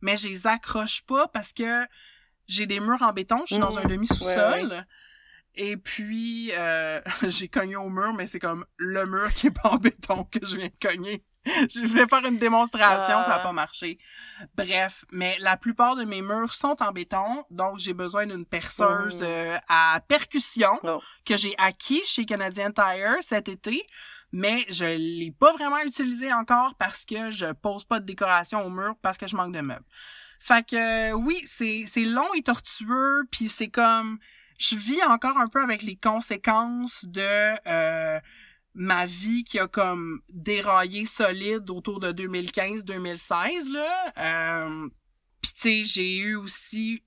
mais 0.00 0.16
je 0.16 0.28
les 0.28 0.46
accroche 0.46 1.02
pas 1.02 1.28
parce 1.28 1.52
que 1.52 1.86
j'ai 2.46 2.66
des 2.66 2.80
murs 2.80 3.02
en 3.02 3.12
béton, 3.12 3.40
je 3.46 3.54
suis 3.54 3.58
dans 3.58 3.78
un 3.78 3.84
mmh. 3.84 3.88
demi-sous-sol. 3.88 4.86
Et 5.54 5.76
puis, 5.76 6.50
euh, 6.52 7.00
j'ai 7.28 7.48
cogné 7.48 7.76
au 7.76 7.90
mur, 7.90 8.14
mais 8.14 8.26
c'est 8.26 8.40
comme 8.40 8.64
le 8.76 9.06
mur 9.06 9.32
qui 9.34 9.48
est 9.48 9.50
pas 9.50 9.70
en 9.70 9.76
béton 9.76 10.24
que 10.24 10.44
je 10.46 10.56
viens 10.56 10.68
de 10.68 10.88
cogner. 10.88 11.24
je 11.74 11.86
voulais 11.86 12.06
faire 12.06 12.24
une 12.24 12.38
démonstration, 12.38 13.22
ça 13.22 13.28
n'a 13.28 13.34
ah. 13.36 13.38
pas 13.40 13.52
marché. 13.52 13.98
Bref, 14.56 15.04
mais 15.10 15.36
la 15.40 15.56
plupart 15.56 15.96
de 15.96 16.04
mes 16.04 16.22
murs 16.22 16.54
sont 16.54 16.76
en 16.80 16.92
béton, 16.92 17.44
donc 17.50 17.78
j'ai 17.78 17.94
besoin 17.94 18.26
d'une 18.26 18.46
perceuse 18.46 19.18
oh. 19.20 19.24
euh, 19.24 19.58
à 19.68 20.00
percussion 20.06 20.78
oh. 20.84 21.00
que 21.24 21.36
j'ai 21.36 21.54
acquis 21.58 22.02
chez 22.06 22.24
Canadian 22.24 22.70
Tire 22.70 23.16
cet 23.22 23.48
été, 23.48 23.84
mais 24.30 24.64
je 24.70 24.84
l'ai 24.84 25.34
pas 25.38 25.52
vraiment 25.52 25.80
utilisé 25.84 26.32
encore 26.32 26.74
parce 26.76 27.04
que 27.04 27.30
je 27.30 27.52
pose 27.52 27.84
pas 27.84 28.00
de 28.00 28.06
décoration 28.06 28.64
au 28.64 28.70
mur 28.70 28.94
parce 29.02 29.18
que 29.18 29.26
je 29.26 29.36
manque 29.36 29.52
de 29.52 29.60
meubles. 29.60 29.84
Fait 30.38 30.66
que 30.66 31.10
euh, 31.10 31.12
oui, 31.12 31.40
c'est 31.44 31.84
c'est 31.86 32.04
long 32.04 32.32
et 32.34 32.42
tortueux, 32.42 33.24
puis 33.30 33.48
c'est 33.48 33.68
comme 33.68 34.18
je 34.58 34.76
vis 34.76 35.02
encore 35.04 35.38
un 35.38 35.48
peu 35.48 35.62
avec 35.62 35.82
les 35.82 35.96
conséquences 35.96 37.04
de 37.04 37.20
euh, 37.66 38.20
ma 38.74 39.06
vie 39.06 39.44
qui 39.44 39.58
a 39.58 39.66
comme 39.66 40.22
déraillé 40.30 41.04
solide 41.06 41.68
autour 41.70 42.00
de 42.00 42.12
2015-2016 42.12 43.70
là. 43.72 44.12
Euh, 44.18 44.88
Puis 45.42 45.52
tu 45.52 45.60
sais, 45.60 45.84
j'ai 45.84 46.16
eu 46.18 46.36
aussi 46.36 47.02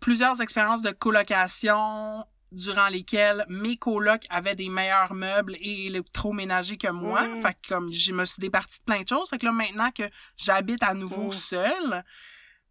plusieurs 0.00 0.40
expériences 0.42 0.82
de 0.82 0.90
colocation 0.90 2.24
durant 2.52 2.88
lesquelles 2.88 3.44
mes 3.48 3.76
colocs 3.76 4.24
avaient 4.30 4.54
des 4.54 4.68
meilleurs 4.68 5.14
meubles 5.14 5.56
et 5.58 5.86
électroménagers 5.86 6.76
que 6.76 6.90
moi. 6.90 7.22
Fait 7.42 7.54
que 7.54 7.68
comme 7.68 7.90
je 7.90 8.12
me 8.12 8.24
suis 8.24 8.40
départie 8.40 8.78
de 8.78 8.84
plein 8.84 9.02
de 9.02 9.08
choses. 9.08 9.28
Fait 9.28 9.38
que 9.38 9.46
là 9.46 9.52
maintenant 9.52 9.90
que 9.90 10.04
j'habite 10.36 10.82
à 10.82 10.94
nouveau 10.94 11.32
seule, 11.32 12.04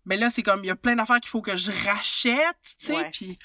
ben 0.05 0.19
là 0.19 0.29
c'est 0.29 0.43
comme 0.43 0.63
il 0.63 0.67
y 0.67 0.71
a 0.71 0.75
plein 0.75 0.95
d'affaires 0.95 1.19
qu'il 1.19 1.29
faut 1.29 1.41
que 1.41 1.55
je 1.58 1.71
rachète, 1.88 2.58
tu 2.79 2.88
sais, 2.88 3.10
puis 3.12 3.38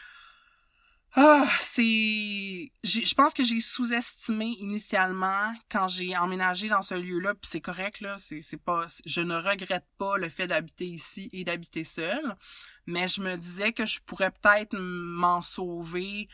ah, 1.17 1.49
c'est. 1.59 2.71
Je 2.85 3.15
pense 3.15 3.35
que 3.35 3.43
j'ai 3.43 3.61
sous-estimé 3.61 4.55
initialement 4.61 5.53
quand 5.69 5.89
j'ai 5.89 6.17
emménagé 6.17 6.69
dans 6.69 6.83
ce 6.83 6.95
lieu-là, 6.95 7.35
puis 7.35 7.51
c'est 7.51 7.61
correct 7.61 8.01
là, 8.01 8.17
c'est 8.19 8.63
pas. 8.63 8.87
Je 9.07 9.21
ne 9.21 9.35
regrette 9.35 9.87
pas 9.99 10.19
le 10.19 10.29
fait 10.29 10.47
d'habiter 10.47 10.87
ici 10.87 11.29
et 11.33 11.43
d'habiter 11.43 11.83
seul, 11.83 12.23
mais 12.87 13.09
je 13.09 13.23
me 13.23 13.37
disais 13.37 13.73
que 13.73 13.87
je 13.87 13.99
pourrais 14.07 14.31
peut-être 14.31 14.77
m'en 14.79 15.43
sauver 15.43 16.29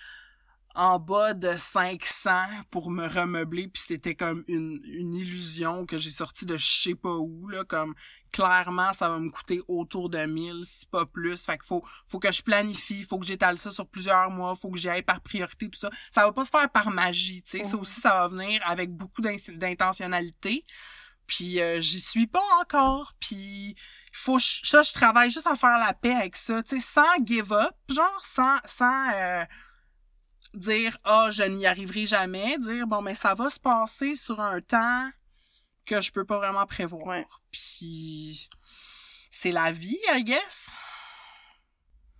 en 0.77 0.99
bas 0.99 1.33
de 1.33 1.57
500 1.57 2.31
pour 2.71 2.91
me 2.91 3.09
remeubler 3.09 3.69
puis 3.69 3.83
c'était 3.87 4.15
comme 4.15 4.45
une, 4.47 4.81
une 4.85 5.15
illusion 5.15 5.87
que 5.87 5.99
j'ai 5.99 6.11
sorti 6.11 6.45
de 6.45 6.57
je 6.57 6.67
sais 6.67 6.95
pas 6.95 7.15
où 7.15 7.49
là 7.49 7.65
comme 7.65 7.95
clairement 8.31 8.93
ça 8.93 9.09
va 9.09 9.19
me 9.19 9.31
coûter 9.31 9.63
autour 9.69 10.11
de 10.11 10.19
1000 10.19 10.65
si 10.65 10.87
pas 10.87 11.07
plus. 11.07 11.45
Fait 11.45 11.57
qu'il 11.57 11.67
faut 11.67 11.83
faut 12.07 12.19
que 12.19 12.31
je 12.31 12.43
planifie 12.43 13.03
faut 13.05 13.19
que 13.19 13.27
j'étale 13.27 13.59
ça 13.59 13.71
sur 13.71 13.89
plusieurs 13.89 14.31
mois 14.31 14.55
faut 14.55 14.71
que 14.71 14.79
j'y 14.79 14.91
aille 14.91 15.03
par 15.03 15.21
priorité 15.23 15.71
tout 15.71 15.79
ça. 15.79 15.91
Ça 16.11 16.25
va 16.25 16.33
pas 16.33 16.45
se 16.45 16.51
faire 16.51 16.71
par 16.71 16.91
magie 16.91 17.43
tu 17.43 17.59
sais. 17.59 17.65
Ça 17.65 17.77
aussi 17.77 18.01
ça 18.01 18.11
va 18.11 18.29
venir 18.29 18.61
avec 18.65 18.91
beaucoup 18.91 19.23
d'intentionnalité. 19.23 20.65
Puis 21.27 21.61
euh, 21.61 21.81
j'y 21.81 21.99
suis 21.99 22.27
pas 22.27 22.45
encore. 22.61 23.15
Puis 23.19 23.75
faut 24.13 24.39
ça 24.39 24.83
je 24.83 24.93
travaille 24.93 25.31
juste 25.31 25.47
à 25.47 25.57
faire 25.57 25.79
la 25.79 25.95
paix 25.95 26.15
avec 26.15 26.37
ça 26.37 26.63
tu 26.63 26.79
sais 26.79 26.81
sans 26.81 27.25
give 27.25 27.53
up 27.53 27.75
genre 27.89 28.21
sans 28.23 28.59
sans 28.65 29.11
euh, 29.15 29.45
dire 30.57 30.99
ah 31.05 31.29
je 31.31 31.43
n'y 31.43 31.67
arriverai 31.67 32.07
jamais 32.07 32.59
dire 32.59 32.87
bon 32.87 33.03
mais 33.03 33.15
ça 33.15 33.35
va 33.35 33.51
se 33.51 33.61
passer 33.61 34.17
sur 34.17 34.41
un 34.41 34.61
temps 34.61 35.11
que 35.85 36.01
je 36.01 36.13
peux 36.13 36.25
pas 36.25 36.39
vraiment 36.39 36.67
prévoir 36.67 37.43
puis 37.51 38.49
c'est 39.31 39.53
la 39.53 39.73
vie 39.73 39.99
I 40.15 40.25
guess 40.25 40.71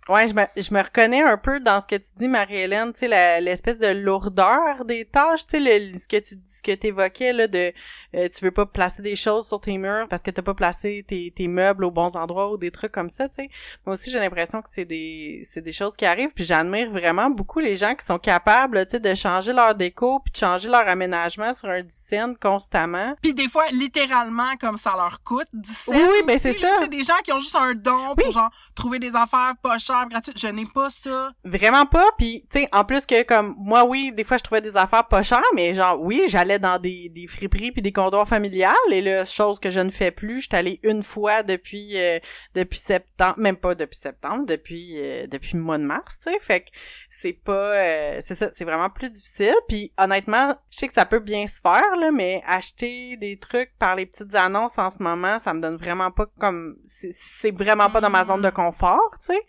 Ouais, 0.09 0.27
je 0.27 0.33
me, 0.33 0.45
je 0.55 0.73
me 0.73 0.81
reconnais 0.81 1.21
un 1.21 1.37
peu 1.37 1.59
dans 1.59 1.79
ce 1.81 1.87
que 1.87 1.95
tu 1.95 2.11
dis, 2.15 2.27
Marie-Hélène, 2.29 2.93
tu 2.93 3.07
sais, 3.07 3.41
l'espèce 3.41 3.77
de 3.77 3.87
lourdeur 3.87 4.85
des 4.85 5.05
tâches, 5.05 5.45
tu 5.45 5.61
sais, 5.61 5.97
ce 5.97 6.07
que 6.07 6.17
tu 6.17 6.35
ce 6.47 6.63
que 6.63 6.73
t'évoquais, 6.73 7.33
là, 7.33 7.47
de 7.47 7.73
euh, 8.15 8.29
tu 8.29 8.45
veux 8.45 8.51
pas 8.51 8.65
placer 8.65 9.01
des 9.01 9.17
choses 9.17 9.47
sur 9.47 9.59
tes 9.59 9.77
murs 9.77 10.07
parce 10.09 10.23
que 10.23 10.31
t'as 10.31 10.41
pas 10.41 10.53
placé 10.53 11.03
tes, 11.05 11.31
tes 11.35 11.47
meubles 11.47 11.83
aux 11.83 11.91
bons 11.91 12.15
endroits 12.15 12.51
ou 12.51 12.57
des 12.57 12.71
trucs 12.71 12.91
comme 12.91 13.09
ça, 13.09 13.27
tu 13.27 13.43
sais. 13.43 13.49
Moi 13.85 13.95
aussi, 13.95 14.09
j'ai 14.09 14.19
l'impression 14.19 14.61
que 14.61 14.69
c'est 14.69 14.85
des 14.85 15.41
c'est 15.43 15.61
des 15.61 15.73
choses 15.73 15.97
qui 15.97 16.05
arrivent, 16.05 16.33
puis 16.33 16.45
j'admire 16.45 16.89
vraiment 16.89 17.29
beaucoup 17.29 17.59
les 17.59 17.75
gens 17.75 17.93
qui 17.93 18.05
sont 18.05 18.19
capables, 18.19 18.85
tu 18.85 18.91
sais, 18.91 18.99
de 19.01 19.13
changer 19.13 19.51
leur 19.51 19.75
déco 19.75 20.19
puis 20.19 20.31
de 20.31 20.37
changer 20.37 20.69
leur 20.69 20.87
aménagement 20.87 21.53
sur 21.53 21.69
un 21.69 21.81
dizaine 21.81 22.35
constamment. 22.37 23.13
Puis 23.21 23.33
des 23.33 23.49
fois, 23.49 23.65
littéralement, 23.71 24.55
comme 24.59 24.77
ça 24.77 24.93
leur 24.95 25.19
coûte, 25.23 25.47
17 25.53 25.95
Oui, 25.95 26.23
ben 26.25 26.39
c'est 26.41 26.53
ça. 26.53 26.67
C'est 26.79 26.89
des 26.89 27.03
gens 27.03 27.17
qui 27.23 27.33
ont 27.33 27.39
juste 27.39 27.55
un 27.55 27.73
don 27.73 28.15
pour, 28.15 28.31
genre, 28.31 28.49
trouver 28.73 28.99
des 28.99 29.13
affaires 29.13 29.55
pas 29.61 29.77
chères 29.77 29.96
je 30.35 30.47
n'ai 30.47 30.65
pas 30.65 30.89
ça. 30.89 31.31
Vraiment 31.43 31.85
pas. 31.85 32.05
Puis, 32.17 32.45
tu 32.51 32.59
sais, 32.59 32.69
en 32.71 32.83
plus 32.83 33.05
que 33.05 33.23
comme 33.23 33.55
moi, 33.57 33.85
oui, 33.85 34.11
des 34.13 34.23
fois, 34.23 34.37
je 34.37 34.43
trouvais 34.43 34.61
des 34.61 34.75
affaires 34.77 35.07
pas 35.07 35.23
chères, 35.23 35.41
mais 35.55 35.73
genre, 35.73 36.01
oui, 36.01 36.23
j'allais 36.27 36.59
dans 36.59 36.79
des, 36.79 37.09
des 37.09 37.27
friperies 37.27 37.71
puis 37.71 37.81
des 37.81 37.91
comptoirs 37.91 38.27
familiales. 38.27 38.73
Et 38.91 39.01
là, 39.01 39.25
chose 39.25 39.59
que 39.59 39.69
je 39.69 39.79
ne 39.79 39.89
fais 39.89 40.11
plus, 40.11 40.41
je 40.41 40.47
suis 40.47 40.55
allée 40.55 40.79
une 40.83 41.03
fois 41.03 41.43
depuis 41.43 41.97
euh, 41.97 42.19
depuis 42.55 42.79
septembre, 42.79 43.35
même 43.37 43.57
pas 43.57 43.75
depuis 43.75 43.97
septembre, 43.97 44.45
depuis 44.45 44.95
euh, 44.97 45.27
depuis 45.27 45.57
le 45.57 45.63
mois 45.63 45.77
de 45.77 45.83
mars, 45.83 46.17
tu 46.19 46.31
sais. 46.31 46.39
Fait 46.39 46.61
que 46.61 46.69
c'est 47.09 47.33
pas, 47.33 47.51
euh, 47.53 48.19
c'est 48.21 48.35
ça, 48.35 48.49
c'est 48.53 48.65
vraiment 48.65 48.89
plus 48.89 49.09
difficile. 49.09 49.55
Puis 49.67 49.91
honnêtement, 49.97 50.55
je 50.69 50.79
sais 50.79 50.87
que 50.87 50.93
ça 50.93 51.05
peut 51.05 51.19
bien 51.19 51.47
se 51.47 51.59
faire 51.61 51.95
là, 51.99 52.11
mais 52.11 52.41
acheter 52.45 53.17
des 53.17 53.37
trucs 53.37 53.71
par 53.77 53.95
les 53.95 54.05
petites 54.05 54.35
annonces 54.35 54.77
en 54.77 54.89
ce 54.89 55.01
moment, 55.01 55.39
ça 55.39 55.53
me 55.53 55.61
donne 55.61 55.77
vraiment 55.77 56.11
pas 56.11 56.25
comme, 56.39 56.75
c'est 56.85 57.51
vraiment 57.51 57.89
pas 57.89 58.01
dans 58.01 58.09
ma 58.09 58.25
zone 58.25 58.41
de 58.41 58.49
confort, 58.49 59.15
tu 59.21 59.33
sais. 59.33 59.41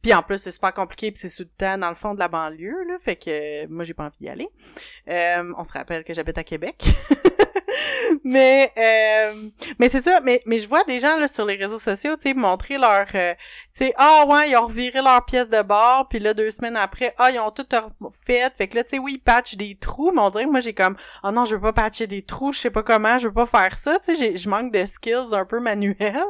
Puis 0.00 0.14
en 0.14 0.22
plus, 0.22 0.38
c'est 0.38 0.50
super 0.50 0.72
compliqué, 0.72 1.12
puis 1.12 1.20
c'est 1.20 1.28
sous 1.28 1.42
le 1.42 1.48
temps 1.48 1.78
dans 1.78 1.88
le 1.88 1.94
fond 1.94 2.14
de 2.14 2.18
la 2.18 2.28
banlieue, 2.28 2.84
là, 2.88 2.96
fait 3.00 3.16
que 3.16 3.66
moi, 3.66 3.84
j'ai 3.84 3.94
pas 3.94 4.04
envie 4.04 4.18
d'y 4.18 4.28
aller. 4.28 4.48
Euh, 5.08 5.52
on 5.56 5.64
se 5.64 5.72
rappelle 5.72 6.04
que 6.04 6.14
j'habite 6.14 6.38
à 6.38 6.44
Québec. 6.44 6.84
mais 8.24 8.72
euh, 8.76 9.48
mais 9.78 9.88
c'est 9.88 10.02
ça 10.02 10.20
mais 10.22 10.42
mais 10.46 10.58
je 10.58 10.68
vois 10.68 10.84
des 10.84 10.98
gens 10.98 11.16
là 11.18 11.28
sur 11.28 11.44
les 11.44 11.56
réseaux 11.56 11.78
sociaux 11.78 12.16
tu 12.16 12.28
sais 12.28 12.34
montrer 12.34 12.78
leur 12.78 13.06
euh, 13.14 13.34
tu 13.34 13.38
sais 13.72 13.94
ah 13.96 14.24
ouais 14.28 14.50
ils 14.50 14.56
ont 14.56 14.66
reviré 14.66 15.00
leur 15.02 15.24
pièce 15.24 15.50
de 15.50 15.62
bord 15.62 16.06
puis 16.08 16.18
là 16.18 16.34
deux 16.34 16.50
semaines 16.50 16.76
après 16.76 17.14
ah 17.18 17.30
ils 17.30 17.38
ont 17.38 17.50
tout 17.50 17.66
fait 18.24 18.52
fait 18.56 18.68
que 18.68 18.76
là 18.76 18.84
tu 18.84 18.90
sais 18.90 18.98
oui 18.98 19.14
ils 19.14 19.18
patchent 19.18 19.56
des 19.56 19.76
trous 19.76 20.12
mais 20.12 20.20
on 20.20 20.30
dirait 20.30 20.44
que 20.44 20.50
moi 20.50 20.60
j'ai 20.60 20.74
comme 20.74 20.96
oh 21.24 21.30
non 21.30 21.44
je 21.44 21.54
veux 21.54 21.60
pas 21.60 21.72
patcher 21.72 22.06
des 22.06 22.22
trous 22.22 22.52
je 22.52 22.60
sais 22.60 22.70
pas 22.70 22.82
comment 22.82 23.18
je 23.18 23.28
veux 23.28 23.34
pas 23.34 23.46
faire 23.46 23.76
ça 23.76 23.98
tu 23.98 24.14
sais 24.14 24.36
je 24.36 24.48
manque 24.48 24.72
de 24.72 24.84
skills 24.84 25.32
un 25.32 25.44
peu 25.44 25.60
manuels 25.60 26.24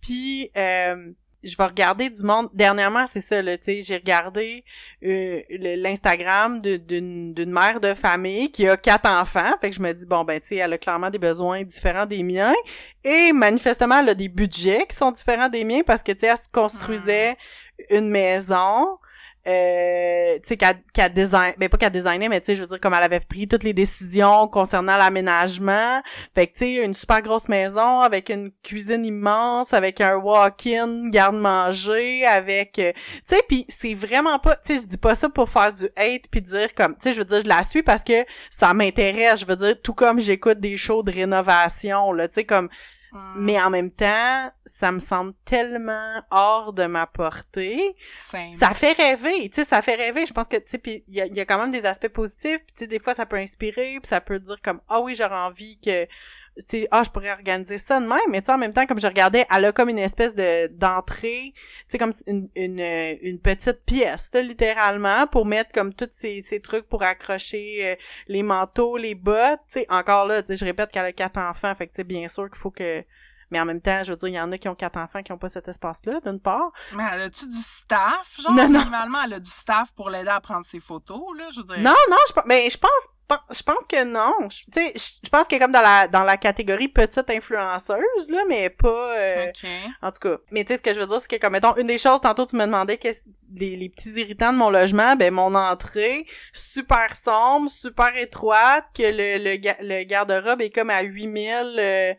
puis 0.00 0.50
euh, 0.56 1.12
je 1.42 1.56
vais 1.56 1.64
regarder 1.64 2.10
du 2.10 2.22
monde. 2.22 2.48
Dernièrement, 2.52 3.06
c'est 3.10 3.20
ça, 3.20 3.40
là, 3.42 3.56
tu 3.56 3.64
sais, 3.64 3.82
j'ai 3.82 3.96
regardé 3.96 4.64
euh, 5.04 5.40
l'Instagram 5.50 6.60
d'une 6.60 7.50
mère 7.50 7.80
de 7.80 7.94
famille 7.94 8.50
qui 8.50 8.68
a 8.68 8.76
quatre 8.76 9.08
enfants. 9.08 9.52
Fait 9.60 9.70
que 9.70 9.76
je 9.76 9.80
me 9.80 9.92
dis, 9.92 10.06
bon, 10.06 10.24
ben, 10.24 10.40
tu 10.40 10.48
sais, 10.48 10.56
elle 10.56 10.72
a 10.72 10.78
clairement 10.78 11.10
des 11.10 11.18
besoins 11.18 11.62
différents 11.64 12.06
des 12.06 12.22
miens. 12.22 12.54
Et 13.04 13.32
manifestement, 13.32 14.00
elle 14.00 14.10
a 14.10 14.14
des 14.14 14.28
budgets 14.28 14.86
qui 14.88 14.96
sont 14.96 15.12
différents 15.12 15.48
des 15.48 15.64
miens 15.64 15.82
parce 15.84 16.02
que, 16.02 16.12
tu 16.12 16.20
sais, 16.20 16.26
elle 16.26 16.38
se 16.38 16.48
construisait 16.52 17.32
hmm. 17.32 17.96
une 17.96 18.10
maison 18.10 18.98
euh, 19.46 20.38
tu 20.42 20.48
sais 20.48 20.56
qu'elle 20.58 21.14
design 21.14 21.54
ben 21.56 21.70
pas 21.70 21.78
qu'elle 21.78 21.92
designait 21.92 22.28
mais 22.28 22.40
tu 22.40 22.46
sais 22.46 22.56
je 22.56 22.60
veux 22.60 22.66
dire 22.66 22.78
comme 22.78 22.92
elle 22.92 23.02
avait 23.02 23.20
pris 23.20 23.48
toutes 23.48 23.62
les 23.62 23.72
décisions 23.72 24.48
concernant 24.48 24.98
l'aménagement. 24.98 26.02
Fait 26.34 26.46
que 26.46 26.52
tu 26.52 26.58
sais 26.58 26.84
une 26.84 26.92
super 26.92 27.22
grosse 27.22 27.48
maison 27.48 28.00
avec 28.00 28.28
une 28.28 28.50
cuisine 28.62 29.06
immense 29.06 29.72
avec 29.72 30.02
un 30.02 30.16
walk-in 30.16 31.08
garde-manger 31.08 32.26
avec 32.26 32.78
euh, 32.78 32.92
tu 32.92 33.20
sais 33.24 33.42
puis 33.48 33.64
c'est 33.68 33.94
vraiment 33.94 34.38
pas 34.38 34.56
tu 34.56 34.74
sais 34.74 34.82
je 34.82 34.86
dis 34.86 34.98
pas 34.98 35.14
ça 35.14 35.30
pour 35.30 35.48
faire 35.48 35.72
du 35.72 35.86
hate 35.96 36.28
puis 36.30 36.42
dire 36.42 36.74
comme 36.74 36.94
tu 36.96 37.04
sais 37.04 37.12
je 37.14 37.18
veux 37.18 37.24
dire 37.24 37.40
je 37.42 37.48
la 37.48 37.62
suis 37.62 37.82
parce 37.82 38.04
que 38.04 38.24
ça 38.50 38.74
m'intéresse. 38.74 39.40
Je 39.40 39.46
veux 39.46 39.56
dire 39.56 39.80
tout 39.82 39.94
comme 39.94 40.20
j'écoute 40.20 40.60
des 40.60 40.76
shows 40.76 41.02
de 41.02 41.12
rénovation 41.12 42.12
là 42.12 42.28
tu 42.28 42.34
sais 42.34 42.44
comme 42.44 42.68
Mm. 43.12 43.32
Mais 43.36 43.60
en 43.60 43.70
même 43.70 43.90
temps, 43.90 44.50
ça 44.64 44.92
me 44.92 44.98
semble 44.98 45.34
tellement 45.44 46.22
hors 46.30 46.72
de 46.72 46.86
ma 46.86 47.06
portée. 47.06 47.96
Ça 48.52 48.74
fait 48.74 48.92
rêver, 48.92 49.48
tu 49.50 49.62
sais, 49.62 49.64
ça 49.64 49.82
fait 49.82 49.96
rêver. 49.96 50.26
Je 50.26 50.32
pense 50.32 50.48
que, 50.48 50.56
tu 50.56 50.70
sais, 50.70 50.78
puis 50.78 51.04
il 51.08 51.14
y 51.14 51.20
a, 51.20 51.26
y 51.26 51.40
a, 51.40 51.44
quand 51.44 51.58
même 51.58 51.72
des 51.72 51.86
aspects 51.86 52.08
positifs. 52.08 52.58
Puis 52.58 52.74
tu 52.76 52.78
sais, 52.80 52.86
des 52.86 52.98
fois, 52.98 53.14
ça 53.14 53.26
peut 53.26 53.36
inspirer, 53.36 53.98
puis 54.00 54.08
ça 54.08 54.20
peut 54.20 54.38
dire 54.38 54.60
comme, 54.62 54.80
ah 54.88 55.00
oui, 55.00 55.14
j'aurais 55.14 55.36
envie 55.36 55.78
que 55.80 56.06
ah 56.90 57.02
je 57.04 57.10
pourrais 57.10 57.30
organiser 57.30 57.78
ça 57.78 58.00
de 58.00 58.06
même 58.06 58.18
mais 58.28 58.48
en 58.50 58.58
même 58.58 58.72
temps 58.72 58.86
comme 58.86 59.00
je 59.00 59.06
regardais 59.06 59.46
elle 59.50 59.64
a 59.64 59.72
comme 59.72 59.88
une 59.88 59.98
espèce 59.98 60.34
de 60.34 60.66
d'entrée 60.68 61.52
tu 61.54 61.84
sais 61.88 61.98
comme 61.98 62.12
une, 62.26 62.48
une, 62.54 62.80
une 63.22 63.40
petite 63.40 63.84
pièce 63.84 64.30
littéralement 64.34 65.26
pour 65.26 65.46
mettre 65.46 65.70
comme 65.72 65.94
tous 65.94 66.08
ces, 66.10 66.42
ces 66.44 66.60
trucs 66.60 66.88
pour 66.88 67.02
accrocher 67.02 67.92
euh, 67.92 67.96
les 68.28 68.42
manteaux 68.42 68.96
les 68.96 69.14
bottes 69.14 69.60
tu 69.70 69.84
encore 69.88 70.26
là 70.26 70.42
tu 70.42 70.56
je 70.56 70.64
répète 70.64 70.90
qu'elle 70.90 71.06
a 71.06 71.12
quatre 71.12 71.38
enfants 71.38 71.74
fait 71.74 71.86
que 71.86 71.94
tu 71.94 72.04
bien 72.04 72.28
sûr 72.28 72.48
qu'il 72.48 72.58
faut 72.58 72.70
que 72.70 73.04
mais 73.50 73.60
en 73.60 73.64
même 73.64 73.80
temps, 73.80 74.02
je 74.04 74.10
veux 74.10 74.16
dire, 74.16 74.28
il 74.28 74.34
y 74.34 74.40
en 74.40 74.52
a 74.52 74.58
qui 74.58 74.68
ont 74.68 74.74
quatre 74.74 74.96
enfants 74.96 75.22
qui 75.22 75.32
ont 75.32 75.38
pas 75.38 75.48
cet 75.48 75.68
espace-là, 75.68 76.20
d'une 76.24 76.40
part. 76.40 76.70
Mais 76.94 77.04
elle 77.12 77.22
a-tu 77.22 77.46
du 77.46 77.60
staff? 77.60 78.36
Genre, 78.40 78.52
non, 78.52 78.68
normalement, 78.68 79.18
elle 79.24 79.34
a 79.34 79.40
du 79.40 79.50
staff 79.50 79.92
pour 79.94 80.10
l'aider 80.10 80.28
à 80.30 80.40
prendre 80.40 80.64
ses 80.66 80.80
photos, 80.80 81.22
là, 81.36 81.44
je 81.52 81.60
veux 81.60 81.66
dire. 81.66 81.78
Non, 81.78 81.94
non, 82.10 82.16
je, 82.28 82.40
mais 82.46 82.68
je 82.70 82.78
pense, 82.78 82.90
je 83.56 83.62
pense 83.62 83.86
que 83.86 84.04
non. 84.04 84.34
Tu 84.48 84.64
sais, 84.72 84.92
je 85.24 85.28
pense 85.28 85.46
qu'elle 85.46 85.58
est 85.58 85.62
comme 85.62 85.72
dans 85.72 85.80
la, 85.82 86.08
dans 86.08 86.24
la 86.24 86.36
catégorie 86.36 86.88
petite 86.88 87.28
influenceuse, 87.30 88.30
là, 88.30 88.42
mais 88.48 88.70
pas, 88.70 89.16
euh, 89.16 89.46
en 90.02 90.10
tout 90.10 90.20
cas. 90.20 90.36
Mais 90.50 90.64
tu 90.64 90.72
sais, 90.72 90.78
ce 90.78 90.82
que 90.82 90.94
je 90.94 91.00
veux 91.00 91.06
dire, 91.06 91.20
c'est 91.20 91.28
que, 91.28 91.36
comme, 91.40 91.52
mettons, 91.52 91.76
une 91.76 91.86
des 91.86 91.98
choses, 91.98 92.20
tantôt, 92.20 92.46
tu 92.46 92.56
me 92.56 92.64
demandais 92.64 92.98
que 92.98 93.08
les, 93.54 93.76
les 93.76 93.88
petits 93.88 94.10
irritants 94.20 94.52
de 94.52 94.58
mon 94.58 94.70
logement, 94.70 95.16
ben, 95.16 95.32
mon 95.32 95.54
entrée, 95.54 96.26
super 96.52 97.16
sombre, 97.16 97.70
super 97.70 98.16
étroite, 98.16 98.84
que 98.96 99.02
le, 99.02 99.38
le, 99.38 99.58
le 99.80 100.04
garde-robe 100.04 100.60
est 100.60 100.70
comme 100.70 100.90
à 100.90 101.02
8000, 101.02 101.76
euh, 101.78 102.14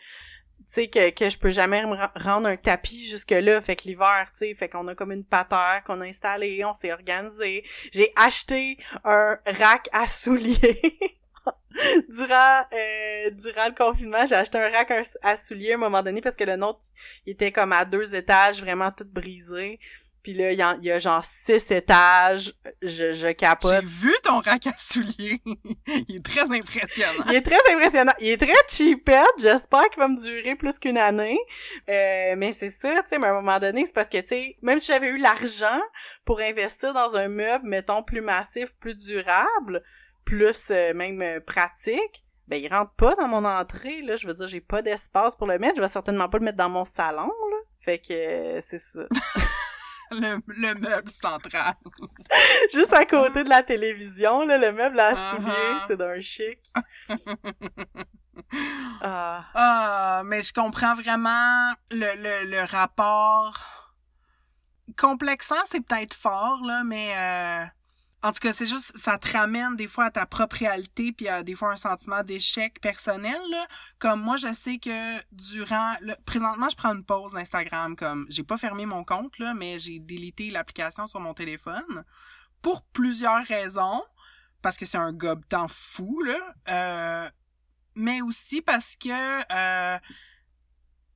tu 0.73 0.88
que, 0.88 1.10
que 1.10 1.29
je 1.29 1.38
peux 1.38 1.49
jamais 1.49 1.84
rendre 2.15 2.47
un 2.47 2.57
tapis 2.57 3.05
jusque 3.07 3.31
là 3.31 3.62
fait 3.62 3.75
que 3.75 3.84
l'hiver 3.84 4.27
tu 4.31 4.45
sais 4.45 4.53
fait 4.55 4.69
qu'on 4.69 4.88
a 4.88 4.95
comme 4.95 5.12
une 5.12 5.25
patère 5.25 5.84
qu'on 5.86 6.01
a 6.01 6.05
installée 6.05 6.63
on 6.65 6.73
s'est 6.73 6.91
organisé. 6.91 7.63
J'ai 7.91 8.12
acheté 8.15 8.77
un 9.03 9.38
rack 9.45 9.89
à 9.91 10.05
souliers. 10.05 10.81
Durant 12.10 12.65
euh, 12.73 13.31
durant 13.31 13.67
le 13.67 13.73
confinement 13.75 14.25
j'ai 14.27 14.36
acheté 14.36 14.57
un 14.60 14.69
rack 14.69 14.91
à 15.23 15.38
souliers 15.38 15.71
à 15.71 15.75
un 15.75 15.79
moment 15.79 16.03
donné 16.03 16.21
parce 16.21 16.36
que 16.36 16.43
le 16.43 16.55
nôtre 16.55 16.81
il 17.25 17.31
était 17.31 17.51
comme 17.51 17.71
à 17.71 17.86
deux 17.86 18.13
étages 18.13 18.62
vraiment 18.62 18.91
tout 18.91 19.07
brisé 19.10 19.79
puis 20.23 20.34
là, 20.34 20.51
il 20.51 20.86
y, 20.86 20.91
a 20.91 20.99
genre 20.99 21.23
six 21.23 21.71
étages. 21.71 22.53
Je, 22.84 23.12
je 23.12 23.31
capote. 23.31 23.71
J'ai 23.71 23.86
vu 23.86 24.13
ton 24.23 24.39
rack 24.39 24.67
à 24.67 24.73
souliers. 24.77 25.41
il 26.07 26.17
est 26.17 26.25
très 26.25 26.43
impressionnant. 26.43 27.23
il 27.27 27.36
est 27.36 27.41
très 27.41 27.73
impressionnant. 27.73 28.13
Il 28.19 28.29
est 28.29 28.38
très 28.38 28.53
cheapette. 28.69 29.25
J'espère 29.39 29.89
qu'il 29.89 29.99
va 29.99 30.07
me 30.07 30.21
durer 30.21 30.55
plus 30.55 30.77
qu'une 30.77 30.99
année. 30.99 31.39
Euh, 31.89 32.36
mais 32.38 32.51
c'est 32.53 32.69
ça, 32.69 33.01
tu 33.01 33.10
sais, 33.10 33.17
mais 33.17 33.27
à 33.27 33.31
un 33.31 33.41
moment 33.41 33.57
donné, 33.57 33.84
c'est 33.86 33.93
parce 33.93 34.10
que, 34.10 34.21
tu 34.21 34.27
sais, 34.27 34.57
même 34.62 34.79
si 34.79 34.88
j'avais 34.88 35.07
eu 35.07 35.17
l'argent 35.17 35.81
pour 36.23 36.39
investir 36.39 36.93
dans 36.93 37.15
un 37.15 37.27
meuble, 37.27 37.67
mettons, 37.67 38.03
plus 38.03 38.21
massif, 38.21 38.75
plus 38.79 38.95
durable, 38.95 39.81
plus 40.23 40.69
euh, 40.69 40.93
même 40.93 41.19
euh, 41.21 41.39
pratique, 41.39 42.23
ben 42.47 42.62
il 42.62 42.67
rentre 42.67 42.91
pas 42.93 43.15
dans 43.15 43.27
mon 43.27 43.45
entrée, 43.45 44.01
là. 44.03 44.17
Je 44.17 44.27
veux 44.27 44.34
dire, 44.36 44.47
j'ai 44.47 44.62
pas 44.62 44.84
d'espace 44.84 45.36
pour 45.36 45.47
le 45.47 45.57
mettre. 45.57 45.77
Je 45.77 45.81
vais 45.81 45.88
certainement 45.88 46.29
pas 46.29 46.38
le 46.38 46.45
mettre 46.45 46.57
dans 46.57 46.69
mon 46.69 46.86
salon, 46.86 47.23
là. 47.23 47.57
Fait 47.79 47.97
que 47.97 48.60
c'est 48.62 48.79
ça. 48.79 49.07
le, 50.47 50.74
meuble 50.76 51.12
central. 51.12 51.76
Juste 52.74 52.93
à 52.93 53.06
côté 53.06 53.43
de 53.43 53.50
la 53.50 53.63
télévision, 53.63 54.45
là, 54.45 54.58
le 54.58 54.71
meuble 54.71 55.00
à 55.00 55.15
souliers, 55.15 55.47
uh-huh. 55.50 55.84
c'est 55.88 55.97
d'un 55.97 56.19
chic. 56.19 56.60
ah. 59.02 59.45
ah. 59.54 60.21
mais 60.26 60.41
je 60.41 60.54
comprends 60.54 60.95
vraiment 60.95 61.74
le, 61.91 62.45
le, 62.45 62.52
le 62.52 62.63
rapport 62.65 63.58
complexant, 64.97 65.56
c'est 65.69 65.86
peut-être 65.86 66.13
fort, 66.13 66.62
là, 66.65 66.84
mais 66.84 67.13
euh, 67.15 67.65
en 68.23 68.31
tout 68.31 68.39
cas, 68.39 68.53
c'est 68.53 68.67
juste, 68.67 68.95
ça 68.95 69.17
te 69.17 69.31
ramène 69.36 69.75
des 69.75 69.88
fois 69.88 70.05
à 70.05 70.12
ta 70.12 70.25
propre 70.27 70.57
réalité, 70.57 71.12
puis 71.12 71.27
à 71.27 71.41
des 71.41 71.55
fois 71.55 71.71
un 71.71 71.75
sentiment 71.75 72.23
d'échec 72.23 72.79
personnel. 72.79 73.39
Là. 73.49 73.67
Comme 73.97 74.21
moi, 74.21 74.38
je 74.38 74.53
sais 74.53 74.77
que 74.77 75.19
durant... 75.31 75.95
Présentement, 76.25 76.69
je 76.69 76.75
prends 76.75 76.93
une 76.93 77.03
pause 77.03 77.34
d'Instagram. 77.34 77.95
Comme, 77.95 78.27
j'ai 78.29 78.43
pas 78.43 78.57
fermé 78.57 78.86
mon 78.86 79.03
compte, 79.03 79.39
là, 79.39 79.55
mais 79.55 79.79
j'ai 79.79 79.99
délité 79.99 80.51
l'application 80.51 81.07
sur 81.07 81.19
mon 81.19 81.34
téléphone 81.34 82.03
pour 82.62 82.84
plusieurs 82.84 83.43
raisons. 83.45 84.03
Parce 84.62 84.77
que 84.77 84.86
c'est 84.86 84.99
un 84.99 85.13
gobe 85.13 85.43
temps 85.47 85.67
fou, 85.67 86.21
là. 86.21 86.53
Euh, 86.69 87.29
mais 87.95 88.21
aussi 88.21 88.62
parce 88.62 88.95
que... 88.95 89.41
Euh, 89.51 89.97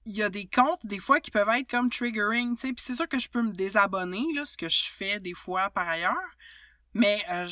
il 0.08 0.16
y 0.16 0.24
a 0.24 0.30
des 0.30 0.46
comptes 0.48 0.86
des 0.86 1.00
fois 1.00 1.20
qui 1.20 1.32
peuvent 1.32 1.50
être 1.50 1.68
comme 1.68 1.90
triggering, 1.90 2.56
tu 2.56 2.68
sais, 2.68 2.74
puis 2.74 2.84
c'est 2.86 2.96
sûr 2.96 3.08
que 3.08 3.18
je 3.18 3.28
peux 3.28 3.42
me 3.42 3.54
désabonner 3.54 4.24
là, 4.36 4.46
ce 4.46 4.56
que 4.56 4.70
je 4.70 4.86
fais 4.86 5.20
des 5.20 5.34
fois 5.34 5.72
par 5.72 5.88
ailleurs, 5.88 6.30
mais 6.96 7.24
euh, 7.30 7.48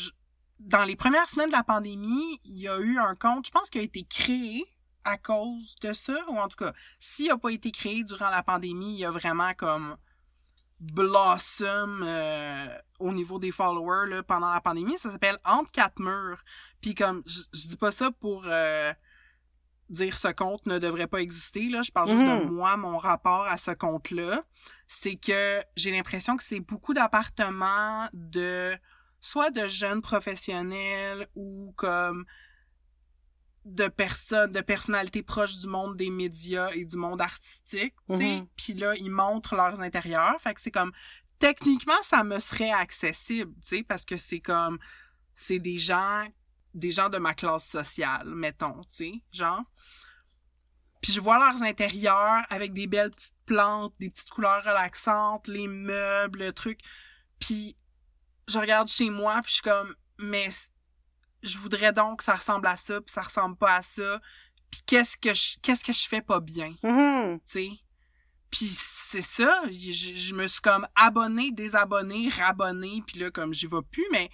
dans 0.59 0.83
les 0.85 0.95
premières 0.95 1.29
semaines 1.29 1.49
de 1.49 1.55
la 1.55 1.63
pandémie, 1.63 2.39
il 2.45 2.57
y 2.57 2.67
a 2.67 2.79
eu 2.79 2.97
un 2.97 3.15
compte, 3.15 3.45
je 3.45 3.51
pense, 3.51 3.69
qui 3.69 3.77
a 3.79 3.83
été 3.83 4.03
créé 4.03 4.65
à 5.05 5.17
cause 5.17 5.75
de 5.81 5.93
ça, 5.93 6.15
ou 6.29 6.37
en 6.39 6.47
tout 6.47 6.55
cas, 6.57 6.73
s'il 6.97 7.27
n'a 7.27 7.37
pas 7.37 7.49
été 7.51 7.71
créé 7.71 8.03
durant 8.03 8.29
la 8.29 8.41
pandémie, 8.41 8.95
il 8.95 8.99
y 8.99 9.05
a 9.05 9.11
vraiment 9.11 9.53
comme 9.53 9.97
blossom 10.79 12.03
euh, 12.05 12.67
au 12.99 13.11
niveau 13.11 13.39
des 13.39 13.51
followers 13.51 14.09
là, 14.09 14.23
pendant 14.23 14.49
la 14.51 14.61
pandémie. 14.61 14.97
Ça 14.97 15.11
s'appelle 15.11 15.37
Entre 15.45 15.71
quatre 15.71 15.99
murs. 15.99 16.43
Puis 16.81 16.95
comme, 16.95 17.23
je, 17.25 17.41
je 17.53 17.67
dis 17.67 17.77
pas 17.77 17.91
ça 17.91 18.11
pour 18.11 18.43
euh, 18.45 18.93
dire 19.89 20.17
ce 20.17 20.29
compte 20.29 20.65
ne 20.65 20.79
devrait 20.79 21.07
pas 21.07 21.21
exister. 21.21 21.69
Là. 21.69 21.81
Je 21.83 21.91
parle 21.91 22.09
juste 22.09 22.19
de 22.21 22.45
Mhm. 22.45 22.51
moi, 22.53 22.77
mon 22.77 22.97
rapport 22.97 23.45
à 23.45 23.57
ce 23.57 23.71
compte-là. 23.71 24.43
C'est 24.87 25.15
que 25.15 25.61
j'ai 25.75 25.91
l'impression 25.91 26.37
que 26.37 26.43
c'est 26.43 26.59
beaucoup 26.59 26.93
d'appartements 26.93 28.09
de 28.13 28.73
soit 29.23 29.51
de 29.51 29.69
jeunes 29.69 30.01
professionnels 30.01 31.29
ou 31.33 31.73
comme 31.77 32.25
de 33.63 33.87
personnes, 33.87 34.51
de 34.51 34.59
personnalités 34.59 35.23
proches 35.23 35.55
du 35.59 35.67
monde 35.67 35.95
des 35.95 36.09
médias 36.09 36.69
et 36.71 36.83
du 36.83 36.97
monde 36.97 37.21
artistique, 37.21 37.95
tu 38.09 38.17
sais. 38.17 38.39
Mhm. 38.41 38.47
Puis 38.57 38.73
là, 38.73 38.93
ils 38.97 39.09
montrent 39.09 39.55
leurs 39.55 39.79
intérieurs. 39.79 40.35
Fait 40.41 40.53
que 40.53 40.59
c'est 40.59 40.71
comme, 40.71 40.91
techniquement, 41.39 41.93
ça 42.01 42.25
me 42.25 42.37
serait 42.39 42.71
accessible, 42.71 43.53
tu 43.61 43.77
sais, 43.77 43.83
parce 43.83 44.03
que 44.03 44.17
c'est 44.17 44.41
comme, 44.41 44.77
c'est 45.35 45.59
des 45.59 45.77
gens, 45.77 46.27
des 46.73 46.91
gens 46.91 47.07
de 47.07 47.17
ma 47.17 47.33
classe 47.33 47.65
sociale, 47.65 48.27
mettons, 48.27 48.81
tu 48.81 48.95
sais, 48.95 49.13
genre. 49.31 49.63
Puis 50.99 51.13
je 51.13 51.21
vois 51.21 51.39
leurs 51.39 51.63
intérieurs 51.63 52.43
avec 52.49 52.73
des 52.73 52.87
belles 52.87 53.11
petites 53.11 53.39
plantes, 53.45 53.93
des 54.01 54.09
petites 54.09 54.29
couleurs 54.29 54.63
relaxantes, 54.65 55.47
les 55.47 55.69
meubles, 55.69 56.39
le 56.39 56.51
truc. 56.51 56.81
Puis 57.39 57.77
je 58.47 58.57
regarde 58.57 58.87
chez 58.89 59.09
moi, 59.09 59.35
puis 59.41 59.49
je 59.49 59.53
suis 59.55 59.61
comme, 59.61 59.95
mais 60.19 60.49
je 61.41 61.57
voudrais 61.57 61.93
donc 61.93 62.19
que 62.19 62.23
ça 62.23 62.35
ressemble 62.35 62.67
à 62.67 62.75
ça, 62.75 63.01
puis 63.01 63.11
ça 63.11 63.21
ressemble 63.21 63.57
pas 63.57 63.75
à 63.77 63.83
ça. 63.83 64.19
Puis 64.71 64.81
qu'est-ce 64.85 65.17
que 65.17 65.33
je, 65.33 65.57
qu'est-ce 65.61 65.83
que 65.83 65.93
je 65.93 66.07
fais 66.07 66.21
pas 66.21 66.39
bien, 66.39 66.73
Mhm. 66.83 67.39
tu 67.39 67.45
sais? 67.45 67.69
Puis 68.49 68.67
c'est 68.69 69.21
ça, 69.21 69.63
je, 69.71 70.15
je 70.15 70.33
me 70.35 70.47
suis 70.47 70.61
comme 70.61 70.87
abonné, 70.95 71.51
désabonné, 71.51 72.29
rabonné, 72.29 73.03
puis 73.05 73.19
là, 73.19 73.31
comme 73.31 73.53
j'y 73.53 73.65
vais 73.67 73.81
plus, 73.91 74.05
mais 74.11 74.29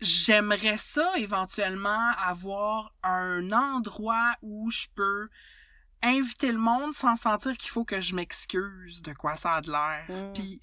j'aimerais 0.00 0.76
ça 0.76 1.10
éventuellement 1.16 2.10
avoir 2.18 2.92
un 3.02 3.50
endroit 3.52 4.34
où 4.42 4.70
je 4.70 4.86
peux 4.94 5.28
inviter 6.02 6.52
le 6.52 6.58
monde 6.58 6.92
sans 6.94 7.16
sentir 7.16 7.56
qu'il 7.56 7.70
faut 7.70 7.84
que 7.84 8.00
je 8.02 8.14
m'excuse 8.14 9.00
de 9.02 9.12
quoi 9.14 9.36
ça 9.36 9.54
a 9.54 9.60
de 9.62 9.70
l'air. 9.70 10.04
Mm. 10.08 10.32
Puis 10.34 10.60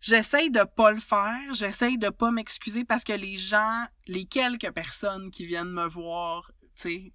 j'essaye 0.00 0.50
de 0.50 0.62
pas 0.64 0.90
le 0.90 1.00
faire, 1.00 1.52
j'essaye 1.52 1.98
de 1.98 2.08
pas 2.08 2.30
m'excuser 2.30 2.84
parce 2.84 3.04
que 3.04 3.12
les 3.12 3.36
gens, 3.36 3.86
les 4.06 4.24
quelques 4.24 4.70
personnes 4.72 5.30
qui 5.30 5.46
viennent 5.46 5.70
me 5.72 5.86
voir, 5.86 6.50
tu 6.76 6.82
sais, 6.82 7.12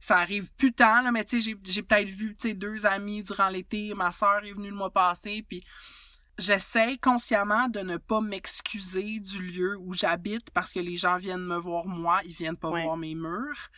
ça 0.00 0.18
arrive 0.18 0.52
plus 0.54 0.72
tant, 0.72 1.02
là, 1.02 1.10
mais 1.12 1.24
tu 1.24 1.36
sais, 1.36 1.50
j'ai, 1.50 1.56
j'ai 1.64 1.82
peut-être 1.82 2.10
vu, 2.10 2.34
tu 2.34 2.48
sais, 2.48 2.54
deux 2.54 2.84
amis 2.86 3.22
durant 3.22 3.48
l'été, 3.48 3.94
ma 3.94 4.12
sœur 4.12 4.44
est 4.44 4.52
venue 4.52 4.68
le 4.70 4.76
mois 4.76 4.90
passé, 4.92 5.44
puis 5.48 5.64
j'essaye 6.38 6.98
consciemment 6.98 7.68
de 7.68 7.80
ne 7.80 7.96
pas 7.96 8.20
m'excuser 8.20 9.20
du 9.20 9.40
lieu 9.40 9.76
où 9.78 9.94
j'habite 9.94 10.50
parce 10.50 10.72
que 10.72 10.80
les 10.80 10.96
gens 10.96 11.16
viennent 11.16 11.46
me 11.46 11.56
voir 11.56 11.86
moi, 11.86 12.20
ils 12.24 12.34
viennent 12.34 12.56
pas 12.56 12.70
Ouais. 12.70 12.82
voir 12.82 12.96
mes 12.96 13.14
murs. 13.14 13.70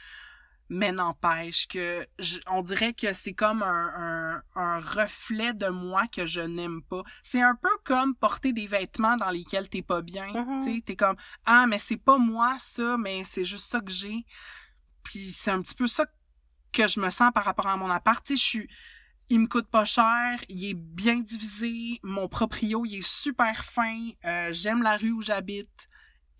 Mais 0.68 0.90
n'empêche 0.92 1.68
que 1.68 2.07
je- 2.18 2.38
on 2.48 2.62
dirait 2.62 2.92
que 2.92 3.12
c'est 3.12 3.35
comme 3.35 3.62
un, 3.62 3.92
un, 3.96 4.42
un 4.57 4.81
reflet 4.81 5.52
de 5.55 5.68
moi 5.68 6.07
que 6.09 6.26
je 6.26 6.40
n'aime 6.40 6.83
pas. 6.83 7.02
C'est 7.22 7.40
un 7.42 7.55
peu 7.55 7.68
comme 7.85 8.14
porter 8.16 8.52
des 8.52 8.66
vêtements 8.66 9.16
dans 9.16 9.31
lesquels 9.31 9.68
t'es 9.68 9.83
pas 9.83 10.02
bien. 10.02 10.26
Tu 10.62 10.74
sais, 10.76 10.81
t'es 10.85 10.96
comme 10.96 11.16
ah 11.44 11.66
mais 11.68 11.79
c'est 11.79 11.96
pas 11.96 12.18
moi 12.18 12.57
ça, 12.59 12.96
mais 12.98 13.22
c'est 13.24 13.44
juste 13.44 13.70
ça 13.70 13.81
que 13.81 13.92
j'ai. 13.92 14.24
Puis 15.05 15.24
c'est 15.31 15.50
un 15.52 15.62
petit 15.62 15.74
peu 15.74 15.87
ça 15.87 16.07
que 16.72 16.88
je 16.88 17.00
me 17.00 17.11
sens 17.11 17.31
par 17.35 17.44
rapport 17.44 17.66
à 17.68 17.76
mon 17.76 17.90
appart. 17.90 18.24
Tu 18.26 18.37
je 18.37 18.42
suis 18.42 18.68
il 19.29 19.40
me 19.40 19.46
coûte 19.48 19.68
pas 19.68 19.85
cher, 19.85 20.38
il 20.48 20.70
est 20.70 20.74
bien 20.74 21.16
divisé, 21.16 21.98
mon 22.05 22.29
proprio, 22.29 22.85
il 22.85 22.98
est 22.98 23.07
super 23.07 23.64
fin, 23.64 24.11
euh, 24.24 24.52
j'aime 24.52 24.83
la 24.85 24.96
rue 24.96 25.11
où 25.11 25.20
j'habite 25.20 25.88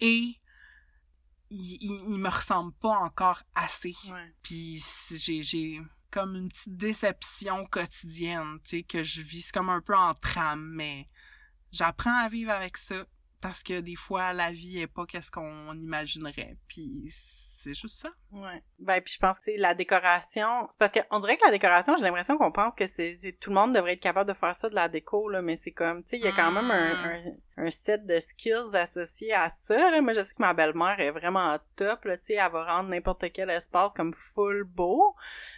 et 0.01 0.37
il, 1.51 1.79
il, 1.81 2.15
il 2.15 2.19
me 2.19 2.29
ressemble 2.29 2.73
pas 2.75 2.97
encore 2.99 3.43
assez. 3.55 3.95
Ouais. 4.09 4.35
Puis 4.43 4.83
j'ai 5.17 5.43
j'ai 5.43 5.81
comme 6.11 6.37
une 6.37 6.49
petite 6.49 6.77
déception 6.77 7.67
quotidienne, 7.67 8.59
tu 8.65 8.79
sais, 8.79 8.83
que 8.83 9.03
je 9.03 9.21
vis 9.21 9.43
C'est 9.43 9.53
comme 9.53 9.69
un 9.69 9.81
peu 9.81 9.95
en 9.95 10.15
trame, 10.15 10.71
mais 10.75 11.09
j'apprends 11.73 12.17
à 12.25 12.29
vivre 12.29 12.53
avec 12.53 12.77
ça 12.79 13.05
parce 13.41 13.63
que 13.63 13.81
des 13.81 13.97
fois 13.97 14.33
la 14.33 14.51
vie 14.53 14.81
est 14.81 14.87
pas 14.87 15.05
qu'est-ce 15.07 15.31
qu'on 15.31 15.75
imaginerait. 15.75 16.57
Puis 16.69 17.09
c'est 17.11 17.75
juste 17.75 18.01
ça. 18.01 18.09
Ouais. 18.33 18.63
Ben 18.79 19.01
puis 19.01 19.15
je 19.15 19.19
pense 19.19 19.39
que 19.41 19.51
la 19.59 19.75
décoration, 19.75 20.67
c'est 20.71 20.79
parce 20.79 20.93
que 20.93 21.01
on 21.11 21.19
dirait 21.19 21.37
que 21.37 21.45
la 21.45 21.51
décoration, 21.51 21.97
j'ai 21.97 22.05
l'impression 22.05 22.39
qu'on 22.39 22.53
pense 22.53 22.75
que 22.75 22.87
c'est 22.87 23.17
c'est- 23.17 23.33
tout 23.41 23.51
le 23.51 23.57
monde 23.57 23.75
devrait 23.75 23.95
être 23.95 24.01
capable 24.01 24.29
de 24.31 24.37
faire 24.37 24.55
ça 24.55 24.69
de 24.69 24.75
la 24.75 24.89
déco 24.89 25.29
là, 25.29 25.43
mais 25.43 25.57
c'est 25.57 25.73
comme 25.73 26.03
tu 26.05 26.11
sais, 26.11 26.19
il 26.19 26.25
y 26.25 26.29
a 26.29 26.33
quand 26.33 26.53
même 26.53 26.71
un, 26.71 27.11
un, 27.11 27.67
un 27.67 27.71
set 27.71 28.07
de 28.07 28.19
skills 28.21 28.75
associés 28.75 29.33
à 29.33 29.51
ça. 29.51 29.91
Là. 29.91 30.01
Moi 30.01 30.13
je 30.13 30.23
sais 30.23 30.35
que 30.35 30.43
ma 30.43 30.55
belle-mère 30.55 31.01
est 31.01 31.11
vraiment 31.11 31.59
top 31.77 32.05
là, 32.05 32.17
tu 32.19 32.27
sais, 32.27 32.35
elle 32.35 32.53
va 32.53 32.65
rendre 32.77 32.89
n'importe 32.91 33.25
quel 33.33 33.51
espace 33.51 33.95
comme 33.95 34.13
full 34.13 34.65
beau, 34.65 35.15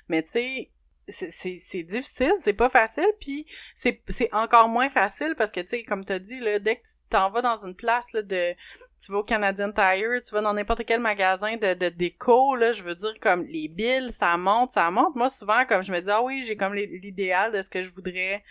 mais 0.09 0.23
tu 0.23 0.31
sais 0.31 0.71
c'est 1.09 1.83
difficile, 1.83 2.33
c'est 2.43 2.53
pas 2.53 2.69
facile 2.69 3.11
puis 3.21 3.47
c'est 3.75 4.03
encore 4.33 4.69
moins 4.69 4.91
facile 4.91 5.35
parce 5.37 5.51
que 5.51 5.61
tu 5.61 5.69
sais 5.69 5.83
comme 5.85 6.05
t'as 6.05 6.19
dit 6.19 6.39
là 6.41 6.59
dès 6.59 6.77
que 6.77 6.87
t'en 7.11 7.31
vas 7.31 7.43
dans 7.43 7.65
une 7.65 7.75
place 7.75 8.13
là 8.13 8.23
de 8.23 8.55
tu 9.01 9.13
vas 9.13 9.19
au 9.19 9.25
Canadian 9.25 9.73
Tire, 9.73 10.21
tu 10.23 10.35
vas 10.35 10.41
dans 10.41 10.55
n'importe 10.55 10.85
quel 10.85 11.01
magasin 11.01 11.57
de, 11.57 11.75
de 11.75 11.89
déco, 11.89 12.57
là, 12.57 12.73
je 12.73 12.83
veux 12.83 12.95
dire, 12.95 13.15
comme 13.21 13.45
les 13.45 13.69
billes, 13.69 14.11
ça 14.11 14.37
monte, 14.37 14.73
ça 14.73 14.91
monte. 14.91 15.15
Moi, 15.15 15.29
souvent, 15.29 15.65
comme 15.67 15.83
je 15.83 15.93
me 15.93 16.01
dis, 16.01 16.11
ah 16.11 16.23
oui, 16.23 16.43
j'ai 16.43 16.57
comme 16.57 16.75
l'idéal 16.75 17.53
de 17.53 17.63
ce 17.63 17.71
que 17.71 17.83
je 17.83 17.93
voudrais 17.93 18.43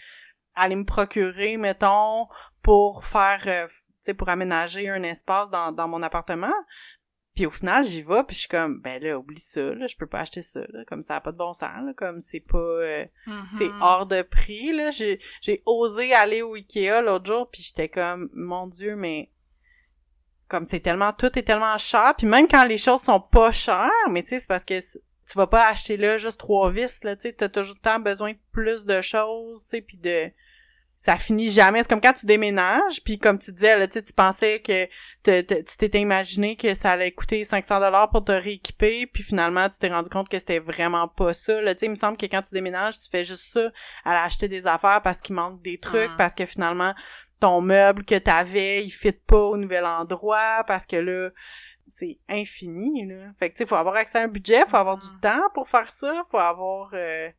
aller 0.56 0.76
me 0.76 0.86
procurer, 0.86 1.58
mettons, 1.58 2.28
pour 2.62 3.06
faire, 3.06 3.44
euh, 3.46 3.68
tu 3.68 3.74
sais, 4.02 4.14
pour 4.14 4.30
aménager 4.30 4.90
un 4.90 5.04
espace 5.04 5.52
dans, 5.52 5.72
dans 5.72 5.88
mon 5.88 6.02
appartement. 6.02 6.54
Puis 7.38 7.46
au 7.46 7.52
final, 7.52 7.86
j'y 7.86 8.02
vais, 8.02 8.24
puis 8.26 8.36
je 8.36 8.40
suis 8.42 8.50
comme, 8.50 8.82
ben 8.82 9.00
là, 9.02 9.18
oublie 9.20 9.40
ça, 9.40 9.62
là, 9.76 9.86
je 9.86 9.96
peux 9.96 10.08
pas 10.08 10.22
acheter 10.22 10.42
ça, 10.42 10.62
là, 10.74 10.84
comme 10.88 11.04
ça 11.04 11.18
a 11.18 11.22
pas 11.22 11.32
de 11.32 11.38
bon 11.38 11.54
sens, 11.54 11.70
là, 11.86 11.94
comme 11.96 12.20
c'est 12.20 12.40
pas... 12.40 12.58
euh, 12.58 13.06
c'est 13.46 13.68
Mhm. 13.70 13.82
hors 13.82 14.08
de 14.08 14.24
prix 14.24 14.74
là. 14.74 14.90
J'ai 14.90 15.20
j'ai 15.42 15.62
osé 15.68 16.14
aller 16.14 16.42
au 16.42 16.56
Ikea 16.56 17.02
l'autre 17.02 17.28
jour 17.28 17.48
puis 17.52 17.62
j'étais 17.62 17.90
comme 17.90 18.30
mon 18.34 18.66
dieu 18.66 18.96
mais 18.96 19.30
comme 20.48 20.66
c'est 20.66 20.80
tellement 20.80 21.14
tout 21.14 21.38
est 21.38 21.44
tellement 21.44 21.78
cher 21.78 22.16
puis 22.18 22.26
même 22.26 22.48
quand 22.48 22.64
les 22.66 22.78
choses 22.78 23.02
sont 23.02 23.20
pas 23.22 23.52
chères 23.52 23.92
mais 24.10 24.24
tu 24.24 24.30
sais 24.30 24.40
c'est 24.40 24.48
parce 24.48 24.66
que 24.66 24.80
tu 24.80 25.38
vas 25.38 25.46
pas 25.48 25.68
acheter 25.68 25.98
là 25.98 26.18
juste 26.18 26.40
trois 26.40 26.72
vis 26.72 27.04
là 27.04 27.16
tu 27.16 27.24
sais 27.24 27.34
t'as 27.34 27.50
toujours 27.50 27.80
tant 27.82 28.00
besoin 28.00 28.32
de 28.32 28.40
plus 28.52 28.86
de 28.86 29.02
choses 29.02 29.62
tu 29.64 29.70
sais 29.70 29.82
puis 29.82 29.98
de 29.98 30.32
ça 31.00 31.16
finit 31.16 31.52
jamais. 31.52 31.84
C'est 31.84 31.90
comme 31.90 32.02
quand 32.02 32.14
tu 32.14 32.26
déménages 32.26 33.04
puis 33.06 33.20
comme 33.20 33.38
tu 33.38 33.52
disais 33.52 33.78
là 33.78 33.88
tu 33.88 33.94
sais 33.94 34.04
tu 34.04 34.14
pensais 34.14 34.60
que 34.62 34.86
te- 35.22 35.42
te- 35.42 35.62
tu 35.62 35.78
t'étais 35.78 36.00
imaginé 36.00 36.56
que 36.56 36.74
ça 36.74 36.94
allait 36.94 37.12
coûter 37.12 37.44
500 37.44 37.80
dollars 37.80 38.10
pour 38.10 38.26
te 38.26 38.32
rééquiper 38.32 39.06
puis 39.06 39.22
finalement 39.22 39.70
tu 39.70 39.78
t'es 39.78 39.90
rendu 39.90 40.10
compte 40.10 40.28
que 40.28 40.40
c'était 40.40 40.58
vraiment 40.58 41.08
pas 41.08 41.34
ça 41.34 41.62
là. 41.62 41.76
Tu 41.76 41.82
sais 41.82 41.86
il 41.86 41.90
me 41.92 41.96
semble 41.96 42.18
que 42.18 42.26
quand 42.26 42.42
tu 42.42 42.56
déménages 42.56 43.00
tu 43.00 43.10
fais 43.12 43.24
juste 43.24 43.54
ça 43.54 43.70
aller 44.06 44.18
acheter 44.20 44.48
des 44.48 44.66
affaires 44.66 45.02
parce 45.04 45.22
qu'il 45.22 45.36
manque 45.36 45.62
des 45.62 45.78
trucs 45.80 46.10
parce 46.18 46.34
que 46.34 46.48
finalement 46.48 46.96
ton 47.40 47.62
meuble 47.62 48.04
que 48.04 48.16
t'avais 48.18 48.84
il 48.84 48.90
fit 48.90 49.12
pas 49.12 49.38
au 49.38 49.56
nouvel 49.58 49.86
endroit 49.86 50.64
parce 50.66 50.88
que 50.88 50.96
là 50.96 51.30
c'est 51.88 52.18
infini 52.28 53.06
là. 53.08 53.32
Fait 53.40 53.50
que 53.52 53.56
tu 53.56 53.60
sais 53.60 53.66
faut 53.70 53.76
avoir 53.76 53.96
accès 53.96 54.18
à 54.18 54.24
un 54.24 54.28
budget 54.30 54.66
faut 54.68 54.78
avoir 54.78 54.98
du 54.98 55.08
temps 55.22 55.44
pour 55.54 55.70
faire 55.70 55.88
ça 55.88 56.24
faut 56.32 56.40
avoir 56.40 56.90
euh, 56.94 57.30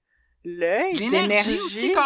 l'œil 0.56 0.94
L'énergie 0.94 1.58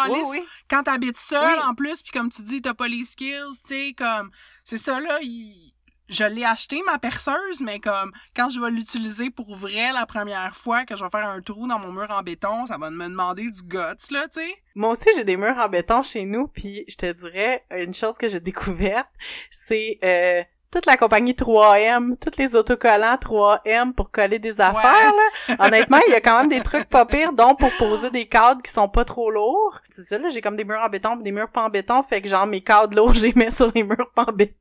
oui, 0.09 0.19
oui. 0.29 0.39
quand 0.69 0.83
t'habites 0.83 1.17
seul 1.17 1.57
Oui. 1.57 1.63
en 1.69 1.73
plus 1.75 2.01
puis 2.01 2.11
comme 2.11 2.29
tu 2.31 2.41
dis 2.43 2.61
t'as 2.61 2.73
pas 2.73 2.87
les 2.87 3.03
skills 3.03 3.57
tu 3.65 3.73
sais 3.75 3.93
comme 3.97 4.29
c'est 4.63 4.77
ça 4.77 4.99
là 4.99 5.19
il- 5.21 5.71
je 6.09 6.25
l'ai 6.25 6.43
acheté 6.43 6.81
ma 6.85 6.99
perceuse 6.99 7.61
mais 7.61 7.79
comme 7.79 8.11
quand 8.35 8.49
je 8.49 8.59
vais 8.59 8.69
l'utiliser 8.71 9.29
pour 9.29 9.55
vrai 9.55 9.91
la 9.93 10.05
première 10.05 10.55
fois 10.55 10.83
que 10.83 10.97
je 10.97 11.03
vais 11.03 11.09
faire 11.09 11.27
un 11.29 11.39
trou 11.41 11.65
dans 11.67 11.79
mon 11.79 11.93
mur 11.93 12.07
en 12.09 12.21
béton 12.21 12.65
ça 12.65 12.77
va 12.77 12.89
me 12.89 13.07
demander 13.07 13.49
du 13.49 13.63
guts 13.63 13.77
là 14.11 14.27
tu 14.27 14.41
sais 14.41 14.53
Moi 14.75 14.89
aussi, 14.89 15.09
j'ai 15.15 15.23
des 15.23 15.37
murs 15.37 15.57
en 15.57 15.69
béton 15.69 16.03
chez 16.03 16.25
nous, 16.25 16.47
puis 16.49 16.83
je 16.89 16.95
te 16.97 17.11
dirais, 17.13 17.63
une 17.71 17.93
chose 17.93 18.17
que 18.17 18.27
j'ai 18.27 18.39
découverte, 18.41 19.07
c'est 19.49 19.97
euh, 20.03 20.43
toute 20.73 20.85
la 20.87 20.97
compagnie 20.97 21.33
3M, 21.33 22.17
tous 22.17 22.37
les 22.39 22.55
autocollants 22.55 23.15
3M 23.15 23.93
pour 23.93 24.09
coller 24.09 24.39
des 24.39 24.59
affaires, 24.59 25.13
là. 25.13 25.55
Honnêtement, 25.59 25.99
il 26.07 26.11
y 26.11 26.15
a 26.15 26.19
quand 26.21 26.39
même 26.39 26.49
des 26.49 26.61
trucs 26.61 26.89
pas 26.89 27.05
pires, 27.05 27.31
dont 27.31 27.53
pour 27.53 27.71
poser 27.77 28.09
des 28.09 28.27
cadres 28.27 28.61
qui 28.63 28.71
sont 28.71 28.89
pas 28.89 29.05
trop 29.05 29.29
lourds. 29.29 29.79
C'est 29.89 30.01
ça, 30.01 30.17
là, 30.17 30.29
j'ai 30.29 30.41
comme 30.41 30.55
des 30.55 30.63
murs 30.65 30.81
en 30.83 30.89
béton 30.89 31.15
pis 31.17 31.23
des 31.23 31.31
murs 31.31 31.49
pas 31.49 31.61
en 31.63 31.69
béton, 31.69 32.01
fait 32.01 32.21
que 32.21 32.27
genre 32.27 32.47
mes 32.47 32.61
cadres 32.61 32.97
lourds, 32.97 33.13
je 33.15 33.27
les 33.27 33.33
mets 33.35 33.51
sur 33.51 33.71
les 33.75 33.83
murs 33.83 34.11
pas 34.15 34.25
en 34.27 34.33
béton. 34.33 34.57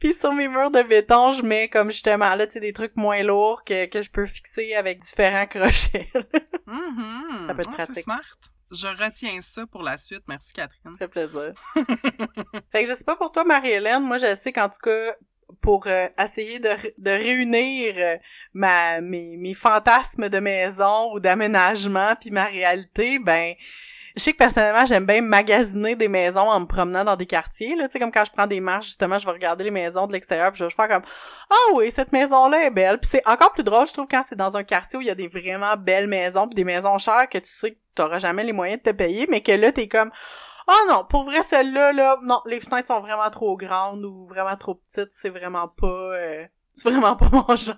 Puis 0.00 0.12
sur 0.12 0.32
mes 0.32 0.48
murs 0.48 0.70
de 0.70 0.82
béton, 0.82 1.32
je 1.32 1.42
mets 1.42 1.68
comme 1.68 1.90
justement 1.90 2.34
là, 2.34 2.46
tu 2.46 2.54
sais, 2.54 2.60
des 2.60 2.72
trucs 2.72 2.96
moins 2.96 3.22
lourds 3.22 3.64
que, 3.64 3.86
que 3.86 4.02
je 4.02 4.10
peux 4.10 4.26
fixer 4.26 4.74
avec 4.74 5.00
différents 5.00 5.46
crochets. 5.46 6.08
Mhm. 6.66 7.46
Ça 7.46 7.54
peut 7.54 7.60
être 7.60 7.68
Ouais, 7.70 7.74
pratique. 7.76 8.02
smart 8.04 8.20
je 8.70 8.86
retiens 8.86 9.40
ça 9.42 9.66
pour 9.66 9.82
la 9.82 9.98
suite. 9.98 10.22
Merci 10.28 10.52
Catherine. 10.52 10.80
Ça 10.84 10.90
fait 10.98 11.08
plaisir. 11.08 11.52
fait 12.72 12.84
que 12.84 12.88
je 12.88 12.94
sais 12.94 13.04
pas 13.04 13.16
pour 13.16 13.32
toi, 13.32 13.44
Marie-Hélène, 13.44 14.02
moi 14.02 14.18
je 14.18 14.34
sais 14.34 14.52
qu'en 14.52 14.68
tout 14.68 14.78
cas, 14.82 15.14
pour 15.60 15.86
euh, 15.86 16.08
essayer 16.18 16.58
de, 16.58 16.70
de 16.98 17.10
réunir 17.10 17.94
euh, 17.96 18.16
ma 18.52 19.00
mes, 19.00 19.36
mes 19.36 19.54
fantasmes 19.54 20.28
de 20.28 20.38
maison 20.38 21.12
ou 21.12 21.20
d'aménagement 21.20 22.14
puis 22.20 22.30
ma 22.30 22.44
réalité, 22.44 23.18
ben 23.18 23.54
je 24.16 24.22
sais 24.22 24.32
que 24.32 24.38
personnellement, 24.38 24.86
j'aime 24.86 25.04
bien 25.04 25.20
magasiner 25.20 25.94
des 25.94 26.08
maisons 26.08 26.48
en 26.48 26.60
me 26.60 26.66
promenant 26.66 27.04
dans 27.04 27.16
des 27.16 27.26
quartiers, 27.26 27.76
là, 27.76 27.86
tu 27.86 27.92
sais, 27.92 27.98
comme 27.98 28.10
quand 28.10 28.24
je 28.24 28.32
prends 28.32 28.46
des 28.46 28.60
marches, 28.60 28.86
justement, 28.86 29.18
je 29.18 29.26
vais 29.26 29.32
regarder 29.32 29.64
les 29.64 29.70
maisons 29.70 30.06
de 30.06 30.12
l'extérieur, 30.14 30.52
puis 30.52 30.60
je 30.60 30.64
vais 30.64 30.70
faire 30.70 30.88
comme, 30.88 31.02
ah 31.50 31.54
oh, 31.68 31.74
oui, 31.76 31.90
cette 31.90 32.12
maison-là 32.12 32.64
est 32.64 32.70
belle. 32.70 32.98
Puis 32.98 33.10
c'est 33.12 33.28
encore 33.28 33.52
plus 33.52 33.62
drôle, 33.62 33.86
je 33.86 33.92
trouve, 33.92 34.06
quand 34.10 34.22
c'est 34.22 34.36
dans 34.36 34.56
un 34.56 34.64
quartier 34.64 34.98
où 34.98 35.02
il 35.02 35.06
y 35.06 35.10
a 35.10 35.14
des 35.14 35.28
vraiment 35.28 35.76
belles 35.76 36.06
maisons, 36.06 36.48
puis 36.48 36.54
des 36.54 36.64
maisons 36.64 36.96
chères 36.96 37.28
que 37.28 37.36
tu 37.36 37.50
sais 37.50 37.72
que 37.72 37.78
t'auras 37.94 38.18
jamais 38.18 38.42
les 38.42 38.52
moyens 38.52 38.82
de 38.82 38.90
te 38.90 38.96
payer, 38.96 39.26
mais 39.28 39.42
que 39.42 39.52
là, 39.52 39.70
t'es 39.70 39.86
comme, 39.86 40.10
oh 40.66 40.86
non, 40.88 41.04
pour 41.04 41.24
vrai, 41.24 41.42
celle-là, 41.42 41.92
là, 41.92 42.16
non, 42.22 42.40
les 42.46 42.60
fenêtres 42.60 42.88
sont 42.88 43.00
vraiment 43.00 43.28
trop 43.28 43.58
grandes 43.58 44.02
ou 44.02 44.26
vraiment 44.28 44.56
trop 44.56 44.76
petites, 44.76 45.12
c'est 45.12 45.30
vraiment 45.30 45.68
pas... 45.68 45.86
Euh, 45.86 46.46
c'est 46.72 46.90
vraiment 46.90 47.16
pas 47.16 47.28
mon 47.32 47.56
genre. 47.56 47.76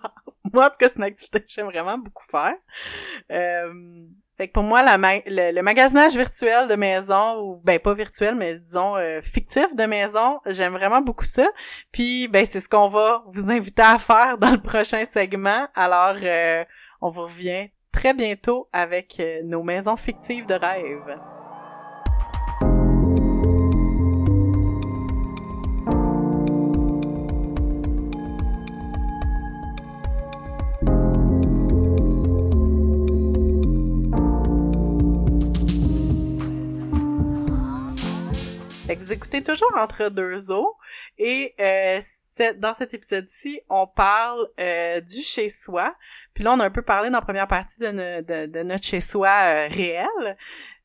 Moi, 0.53 0.67
en 0.67 0.71
tout 0.71 0.77
cas, 0.79 0.89
c'est 0.89 0.97
une 0.97 1.05
activité 1.05 1.41
que 1.41 1.47
j'aime 1.49 1.67
vraiment 1.67 1.99
beaucoup 1.99 2.25
faire. 2.29 2.55
Euh, 3.31 3.73
fait 4.39 4.47
que 4.47 4.53
pour 4.53 4.63
moi, 4.63 4.83
le, 4.83 5.63
magasinage 5.63 6.17
virtuel 6.17 6.69
de 6.69 6.77
maison, 6.77 7.41
ou 7.43 7.61
ben 7.65 7.81
pas 7.81 7.93
virtuel, 7.93 8.37
mais 8.37 8.61
disons 8.61 8.95
euh, 8.95 9.21
fictif 9.21 9.75
de 9.75 9.83
maison, 9.85 10.39
j'aime 10.47 10.75
vraiment 10.75 11.01
beaucoup 11.01 11.25
ça. 11.25 11.45
Puis 11.91 12.29
ben 12.29 12.47
c'est 12.47 12.61
ce 12.61 12.69
qu'on 12.69 12.87
va 12.87 13.25
vous 13.27 13.51
inviter 13.51 13.83
à 13.83 13.99
faire 13.99 14.39
dans 14.39 14.53
le 14.53 14.61
prochain 14.61 15.05
segment. 15.05 15.67
Alors 15.75 16.15
euh, 16.23 16.65
on 17.01 17.09
vous 17.09 17.23
revient 17.23 17.69
très 17.91 18.15
bientôt 18.15 18.69
avec 18.73 19.17
euh, 19.19 19.41
nos 19.43 19.65
maisons 19.65 19.97
fictives 19.97 20.47
de 20.47 20.55
rêve. 20.55 21.19
Vous 38.97 39.13
écoutez 39.13 39.43
toujours 39.43 39.71
Entre 39.77 40.09
deux 40.09 40.51
eaux 40.51 40.77
et 41.19 41.55
euh, 41.61 42.01
dans 42.57 42.73
cet 42.73 42.95
épisode-ci, 42.95 43.61
on 43.69 43.87
parle 43.87 44.47
euh, 44.61 45.01
du 45.01 45.21
chez-soi. 45.23 45.95
Puis 46.35 46.45
là, 46.45 46.53
on 46.53 46.61
a 46.61 46.65
un 46.65 46.71
peu 46.71 46.83
parlé 46.83 47.11
dans 47.11 47.19
la 47.19 47.25
première 47.25 47.49
partie 47.49 47.81
de, 47.81 48.47
de, 48.47 48.63
notre 48.63 48.85
chez-soi 48.85 49.29
euh, 49.29 49.69
réel. 49.69 50.37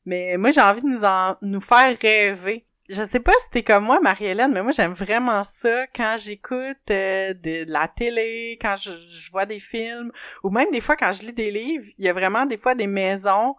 Mais 0.04 0.36
moi, 0.36 0.50
j'ai 0.50 0.60
envie 0.60 0.82
de 0.82 0.88
nous, 0.88 1.04
en, 1.04 1.36
nous 1.42 1.60
faire 1.60 1.96
rêver. 1.98 2.66
Je 2.90 3.02
sais 3.02 3.20
pas 3.20 3.32
si 3.40 3.50
t'es 3.50 3.62
comme 3.62 3.84
moi, 3.84 4.00
Marie-Hélène, 4.00 4.52
mais 4.52 4.62
moi, 4.62 4.72
j'aime 4.72 4.92
vraiment 4.92 5.42
ça 5.42 5.86
quand 5.94 6.16
j'écoute 6.18 6.76
de, 6.88 7.70
la 7.72 7.88
télé, 7.88 8.58
quand 8.60 8.76
je, 8.76 8.90
je, 8.90 9.30
vois 9.30 9.46
des 9.46 9.60
films, 9.60 10.12
ou 10.42 10.50
même 10.50 10.70
des 10.70 10.82
fois 10.82 10.96
quand 10.96 11.12
je 11.12 11.22
lis 11.22 11.32
des 11.32 11.50
livres. 11.50 11.86
Il 11.96 12.04
y 12.04 12.08
a 12.08 12.12
vraiment 12.12 12.44
des 12.44 12.58
fois 12.58 12.74
des 12.74 12.88
maisons 12.88 13.54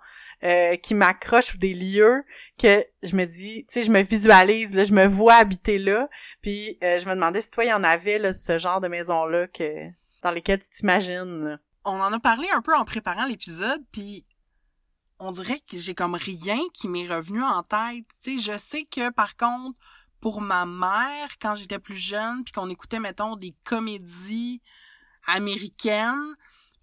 euh, 0.46 0.76
qui 0.78 0.94
m'accrochent 0.94 1.58
des 1.58 1.74
lieux 1.74 2.24
que 2.60 2.86
je 3.02 3.16
me 3.16 3.26
dis, 3.26 3.66
tu 3.68 3.74
sais, 3.74 3.84
je 3.84 3.92
me 3.92 4.02
visualise, 4.04 4.72
je 4.72 4.94
me 4.94 5.08
vois 5.08 5.36
habiter 5.36 5.80
là. 5.80 6.08
Puis 6.42 6.78
euh, 6.84 7.00
je 7.00 7.06
me 7.08 7.16
demandais 7.16 7.42
si 7.42 7.50
toi, 7.50 7.66
il 7.66 7.70
y 7.70 7.74
en 7.74 7.84
avait 7.84 8.20
là, 8.20 8.32
ce 8.32 8.60
genre 8.60 8.80
de 8.80 8.88
maison-là 8.88 9.48
que 9.48 9.90
dans 10.22 10.32
lesquelles 10.32 10.60
tu 10.60 10.70
t'imagines. 10.70 11.60
On 11.84 12.00
en 12.00 12.14
a 12.14 12.20
parlé 12.20 12.48
un 12.54 12.62
peu 12.62 12.76
en 12.76 12.86
préparant 12.86 13.26
l'épisode, 13.26 13.84
puis 13.92 14.26
on 15.18 15.32
dirait 15.32 15.62
que 15.70 15.78
j'ai 15.78 15.96
comme 15.96 16.16
rien 16.16 16.60
qui 16.74 16.88
m'est 16.88 17.08
revenu 17.08 17.42
en 17.42 17.64
tête. 17.64 18.06
Tu 18.24 18.40
sais, 18.40 18.54
je 18.54 18.58
sais 18.58 18.84
que 18.84 19.10
par 19.12 19.38
contre, 19.38 19.80
pour 20.20 20.42
ma 20.42 20.66
mère, 20.66 21.38
quand 21.42 21.56
j'étais 21.56 21.80
plus 21.80 21.98
jeune, 21.98 22.44
puis 22.44 22.52
qu'on 22.52 22.70
écoutait, 22.70 23.00
mettons, 23.00 23.36
des 23.36 23.56
comédies 23.64 24.62
américaines, 25.26 26.36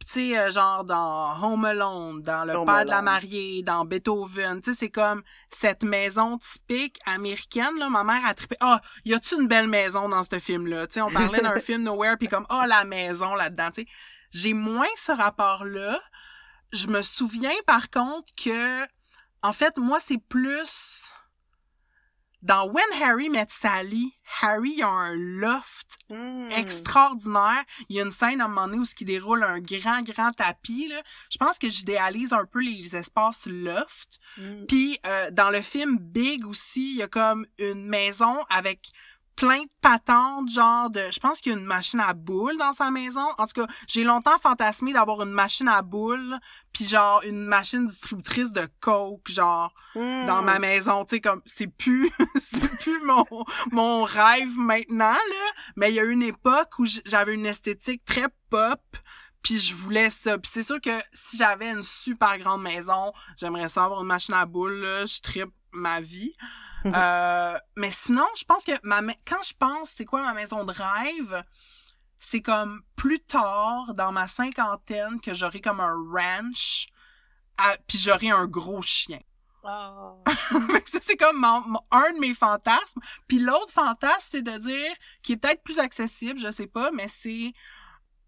tu 0.05 0.13
sais, 0.13 0.39
euh, 0.39 0.51
genre 0.51 0.85
dans 0.85 1.43
Home 1.43 1.65
Alone, 1.65 2.23
dans 2.23 2.45
Le 2.45 2.65
Père 2.65 2.85
de 2.85 2.91
la 2.91 3.03
mariée, 3.03 3.63
dans 3.63 3.85
Beethoven, 3.85 4.61
tu 4.61 4.71
sais, 4.71 4.79
c'est 4.79 4.91
comme 4.91 5.23
cette 5.51 5.83
maison 5.83 6.39
typique 6.39 6.99
américaine, 7.07 7.79
là. 7.79 7.89
Ma 7.89 8.05
mère 8.05 8.25
a 8.25 8.35
trippé. 8.35 8.57
Ah, 8.61 8.81
oh, 8.83 8.87
y 9.05 9.15
a-tu 9.15 9.35
une 9.41 9.49
belle 9.49 9.69
maison 9.69 10.09
dans 10.09 10.25
ce 10.25 10.39
film-là? 10.39 10.87
Tu 10.87 10.95
sais, 10.95 11.01
on 11.03 11.11
parlait 11.11 11.41
d'un 11.41 11.61
film 11.61 11.83
Nowhere, 11.83 12.17
puis 12.19 12.29
comme, 12.29 12.47
ah, 12.49 12.63
oh, 12.63 12.69
la 12.69 12.85
maison 12.85 13.35
là-dedans, 13.35 13.71
tu 13.71 13.83
sais. 13.83 13.87
J'ai 14.31 14.55
moins 14.55 14.87
ce 14.97 15.13
rapport-là. 15.13 15.99
Je 16.73 16.87
me 16.87 17.03
souviens, 17.03 17.53
par 17.67 17.91
contre, 17.91 18.33
que, 18.37 18.83
en 19.43 19.53
fait, 19.53 19.77
moi, 19.77 19.99
c'est 20.01 20.23
plus 20.29 21.02
dans 22.43 22.67
When 22.67 22.85
Harry 23.01 23.29
Met 23.29 23.47
Sally, 23.51 24.15
Harry 24.41 24.83
a 24.83 24.89
un 24.89 25.15
loft 25.15 25.97
hmm. 26.11 26.51
extraordinaire. 26.51 27.65
Il 27.89 27.97
y 27.97 28.01
a 28.01 28.05
une 28.05 28.11
scène 28.11 28.41
à 28.41 28.47
un 28.47 28.49
moment 28.49 28.67
donné 28.67 28.79
où 28.81 28.85
il 29.01 29.07
déroule 29.07 29.45
un 29.45 29.61
grand, 29.61 30.03
grand 30.03 30.33
tapis. 30.33 30.89
Là. 30.89 31.03
Je 31.31 31.39
pense 31.39 31.59
que 31.59 31.71
j'idéalise 31.71 32.33
un 32.33 32.45
peu 32.45 32.61
les 32.61 32.97
espaces 32.97 33.47
loft. 33.47 34.19
Hmm. 34.37 34.67
Puis 34.67 34.99
euh, 35.07 35.31
dans 35.31 35.51
le 35.51 35.61
film 35.61 35.99
Big 35.99 36.47
aussi, 36.47 36.93
il 36.93 36.97
y 36.99 37.03
a 37.03 37.09
comme 37.09 37.47
une 37.59 37.87
maison 37.87 38.37
avec 38.51 38.91
plein 39.37 39.61
de 39.63 39.71
patentes, 39.81 40.51
genre 40.51 40.91
de... 40.91 41.01
Je 41.11 41.19
pense 41.19 41.41
qu'il 41.41 41.53
y 41.53 41.55
a 41.55 41.59
une 41.59 41.65
machine 41.65 42.01
à 42.01 42.13
boules 42.13 42.57
dans 42.59 42.73
sa 42.73 42.91
maison. 42.91 43.27
En 43.39 43.47
tout 43.47 43.63
cas, 43.63 43.67
j'ai 43.87 44.05
longtemps 44.05 44.39
fantasmé 44.43 44.93
d'avoir 44.93 45.23
une 45.23 45.33
machine 45.33 45.69
à 45.69 45.83
boules, 45.83 46.39
puis 46.73 46.85
genre 46.85 47.23
une 47.25 47.45
machine 47.45 47.87
distributrice 47.87 48.53
de 48.53 48.67
coke, 48.81 49.29
genre, 49.29 49.73
dans 49.95 50.43
ma 50.43 50.59
hmm. 50.59 50.63
maison. 50.63 51.05
Tu 51.05 51.17
sais, 51.17 51.21
comme, 51.21 51.41
c'est 51.47 51.67
plus... 51.67 52.11
c'est 52.41 52.79
plus 52.79 53.03
mon, 53.05 53.25
mon 53.71 54.05
rêve 54.05 54.57
maintenant, 54.57 55.13
là. 55.13 55.51
Mais 55.77 55.91
il 55.91 55.95
y 55.95 56.01
a 56.01 56.05
une 56.05 56.23
époque 56.23 56.79
où 56.79 56.87
j'avais 57.05 57.35
une 57.35 57.47
esthétique 57.47 58.05
très 58.05 58.29
pop, 58.51 58.81
puis 59.43 59.59
je 59.59 59.75
voulais 59.75 60.11
ça. 60.11 60.39
Puis 60.39 60.51
c'est 60.53 60.63
sûr 60.63 60.81
que 60.81 60.91
si 61.13 61.37
j'avais 61.37 61.71
une 61.71 61.83
super 61.83 62.39
grande 62.39 62.63
maison, 62.63 63.13
j'aimerais 63.37 63.69
ça 63.69 63.85
avoir 63.85 64.01
une 64.03 64.09
machine 64.09 64.35
à 64.35 64.47
boules, 64.47 64.81
là. 64.81 65.07
Je 65.07 65.21
tripe 65.21 65.53
ma 65.73 66.01
vie. 66.01 66.35
Euh, 66.95 67.59
mais 67.77 67.91
sinon, 67.91 68.27
je 68.37 68.45
pense 68.45 68.65
que 68.65 68.73
ma 68.83 69.01
quand 69.27 69.43
je 69.43 69.55
pense 69.59 69.91
c'est 69.91 70.05
quoi 70.05 70.23
ma 70.23 70.35
maison 70.35 70.65
de 70.65 70.73
rêve, 70.73 71.45
c'est 72.19 72.43
comme 72.43 72.83
plus 72.97 73.21
tard 73.21 73.95
dans 73.95 74.13
ma 74.13 74.29
cinquantaine 74.29 75.21
que 75.21 75.35
j'aurai 75.35 75.61
comme 75.61 75.81
un 75.81 75.95
ranch 76.11 76.89
puis 77.87 77.99
j'aurai 77.99 78.31
un 78.31 78.47
gros 78.47 78.83
chien. 78.83 79.21
Oh. 79.65 80.21
ça 80.87 80.99
c'est 81.01 81.17
comme 81.17 81.45
un 81.45 82.13
de 82.15 82.19
mes 82.19 82.35
fantasmes. 82.35 83.01
Puis 83.29 83.39
l'autre 83.39 83.73
fantasme 83.73 84.29
c'est 84.33 84.43
de 84.43 84.59
dire 84.59 84.93
qui 85.23 85.35
est 85.35 85.37
peut-être 85.37 85.63
plus 85.63 85.79
accessible, 85.79 86.41
je 86.41 86.51
sais 86.51 86.67
pas, 86.67 86.91
mais 86.91 87.07
c'est 87.07 87.53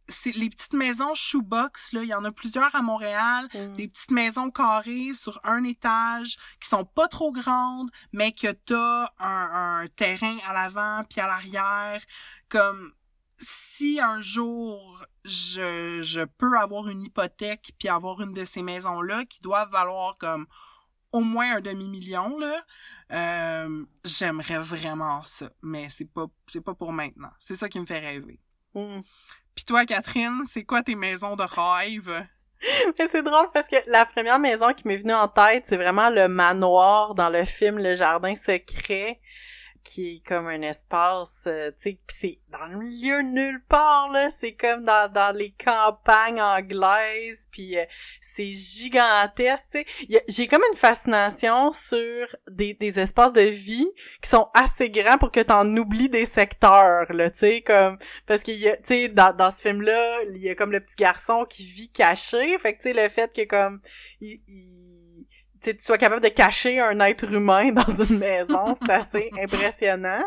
c'est 0.09 0.33
les 0.33 0.51
petites 0.51 0.75
maisons 0.75 1.15
shoebox 1.15 1.93
là, 1.93 2.03
il 2.03 2.09
y 2.09 2.15
en 2.15 2.25
a 2.25 2.33
plusieurs 2.33 2.75
à 2.75 2.83
Montréal, 2.83 3.49
mm. 3.55 3.77
des 3.77 3.89
petites 3.89 4.11
maisons 4.11 4.51
carrées 4.51 5.13
sur 5.15 5.41
un 5.45 5.65
étage 5.65 6.37
qui 6.61 6.69
sont 6.69 6.85
pas 6.85 7.09
trop 7.09 7.33
grandes 7.33 7.91
mais 8.13 8.33
que 8.33 8.53
t'as 8.53 9.11
un, 9.19 9.83
un 9.83 9.87
terrain 9.97 10.37
à 10.47 10.53
l'avant 10.53 11.05
puis 11.09 11.21
à 11.21 11.27
l'arrière 11.27 12.03
comme 12.49 12.93
si 13.39 14.01
un 14.01 14.21
jour 14.21 15.05
je, 15.25 16.01
je 16.03 16.25
peux 16.25 16.59
avoir 16.59 16.89
une 16.89 17.03
hypothèque 17.03 17.73
puis 17.79 17.89
avoir 17.89 18.21
une 18.21 18.35
de 18.35 18.45
ces 18.45 18.63
maisons 18.63 19.01
là 19.01 19.25
qui 19.25 19.41
doivent 19.41 19.71
valoir 19.71 20.17
comme 20.19 20.47
au 21.13 21.21
moins 21.21 21.57
un 21.57 21.61
demi-million 21.61 22.39
là 22.39 22.65
euh, 23.13 23.85
j'aimerais 24.05 24.59
vraiment 24.59 25.23
ça 25.25 25.51
mais 25.63 25.89
c'est 25.91 26.11
pas 26.11 26.27
c'est 26.47 26.61
pas 26.63 26.75
pour 26.75 26.93
maintenant 26.93 27.31
c'est 27.39 27.57
ça 27.57 27.69
qui 27.69 27.81
me 27.81 27.87
fait 27.87 28.01
rêver 28.01 28.41
mm. 28.75 29.01
Puis 29.55 29.65
toi, 29.65 29.85
Catherine, 29.85 30.43
c'est 30.47 30.65
quoi 30.65 30.83
tes 30.83 30.95
maisons 30.95 31.37
de 31.37 31.45
rêve? 31.45 32.27
Mais 32.99 33.09
c'est 33.09 33.23
drôle 33.23 33.47
parce 33.53 33.69
que 33.69 33.77
la 33.87 34.07
première 34.07 34.39
maison 34.39 34.73
qui 34.73 34.89
m'est 34.89 34.97
venue 34.97 35.13
en 35.13 35.29
tête, 35.29 35.67
c'est 35.67 35.77
vraiment 35.77 36.11
le 36.11 36.29
manoir 36.29 37.15
dans 37.15 37.29
le 37.29 37.45
film 37.45 37.79
Le 37.79 37.95
Jardin 37.95 38.35
secret 38.35 39.21
qui 39.85 40.16
est 40.16 40.26
comme 40.26 40.47
un 40.49 40.62
espace, 40.62 41.45
euh, 41.47 41.70
tu 41.72 41.91
sais, 41.91 41.99
c'est 42.09 42.39
dans 42.49 42.66
le 42.66 42.78
milieu 42.78 43.20
nulle 43.20 43.62
part 43.68 44.09
là, 44.11 44.30
c'est 44.30 44.55
comme 44.55 44.85
dans, 44.85 45.12
dans 45.12 45.37
les 45.37 45.53
campagnes 45.53 46.41
anglaises, 46.41 47.49
puis 47.53 47.78
euh, 47.78 47.85
c'est 48.20 48.51
gigantesque, 48.51 49.66
tu 49.70 49.85
sais. 49.85 50.24
J'ai 50.26 50.49
comme 50.49 50.62
une 50.72 50.78
fascination 50.78 51.70
sur 51.70 52.26
des, 52.51 52.74
des 52.74 52.99
espaces 52.99 53.32
de 53.32 53.43
vie 53.43 53.89
qui 54.22 54.30
sont 54.30 54.49
assez 54.55 54.91
grands 54.91 55.18
pour 55.18 55.30
que 55.30 55.41
t'en 55.41 55.66
oublies 55.76 56.09
des 56.09 56.24
secteurs, 56.24 57.12
là, 57.12 57.30
tu 57.30 57.39
sais, 57.39 57.62
comme 57.62 57.99
parce 58.26 58.43
qu'il 58.43 58.57
y 58.57 58.68
a, 58.68 58.76
tu 58.78 58.85
sais, 58.85 59.09
dans, 59.11 59.37
dans 59.37 59.51
ce 59.51 59.61
film-là, 59.61 60.22
il 60.30 60.39
y 60.39 60.49
a 60.49 60.55
comme 60.55 60.72
le 60.72 60.80
petit 60.80 60.97
garçon 60.97 61.45
qui 61.45 61.66
vit 61.66 61.91
caché, 61.91 62.59
fait 62.59 62.74
que 62.74 62.82
tu 62.82 62.89
sais 62.89 63.03
le 63.03 63.09
fait 63.09 63.32
que 63.35 63.45
comme 63.45 63.80
il 64.20 65.04
tu 65.73 65.85
sois 65.85 65.99
capable 65.99 66.23
de 66.23 66.29
cacher 66.29 66.81
un 66.81 67.01
être 67.01 67.33
humain 67.33 67.73
dans 67.73 68.03
une 68.03 68.19
maison, 68.19 68.75
c'est 68.75 68.91
assez 68.91 69.31
impressionnant. 69.43 70.23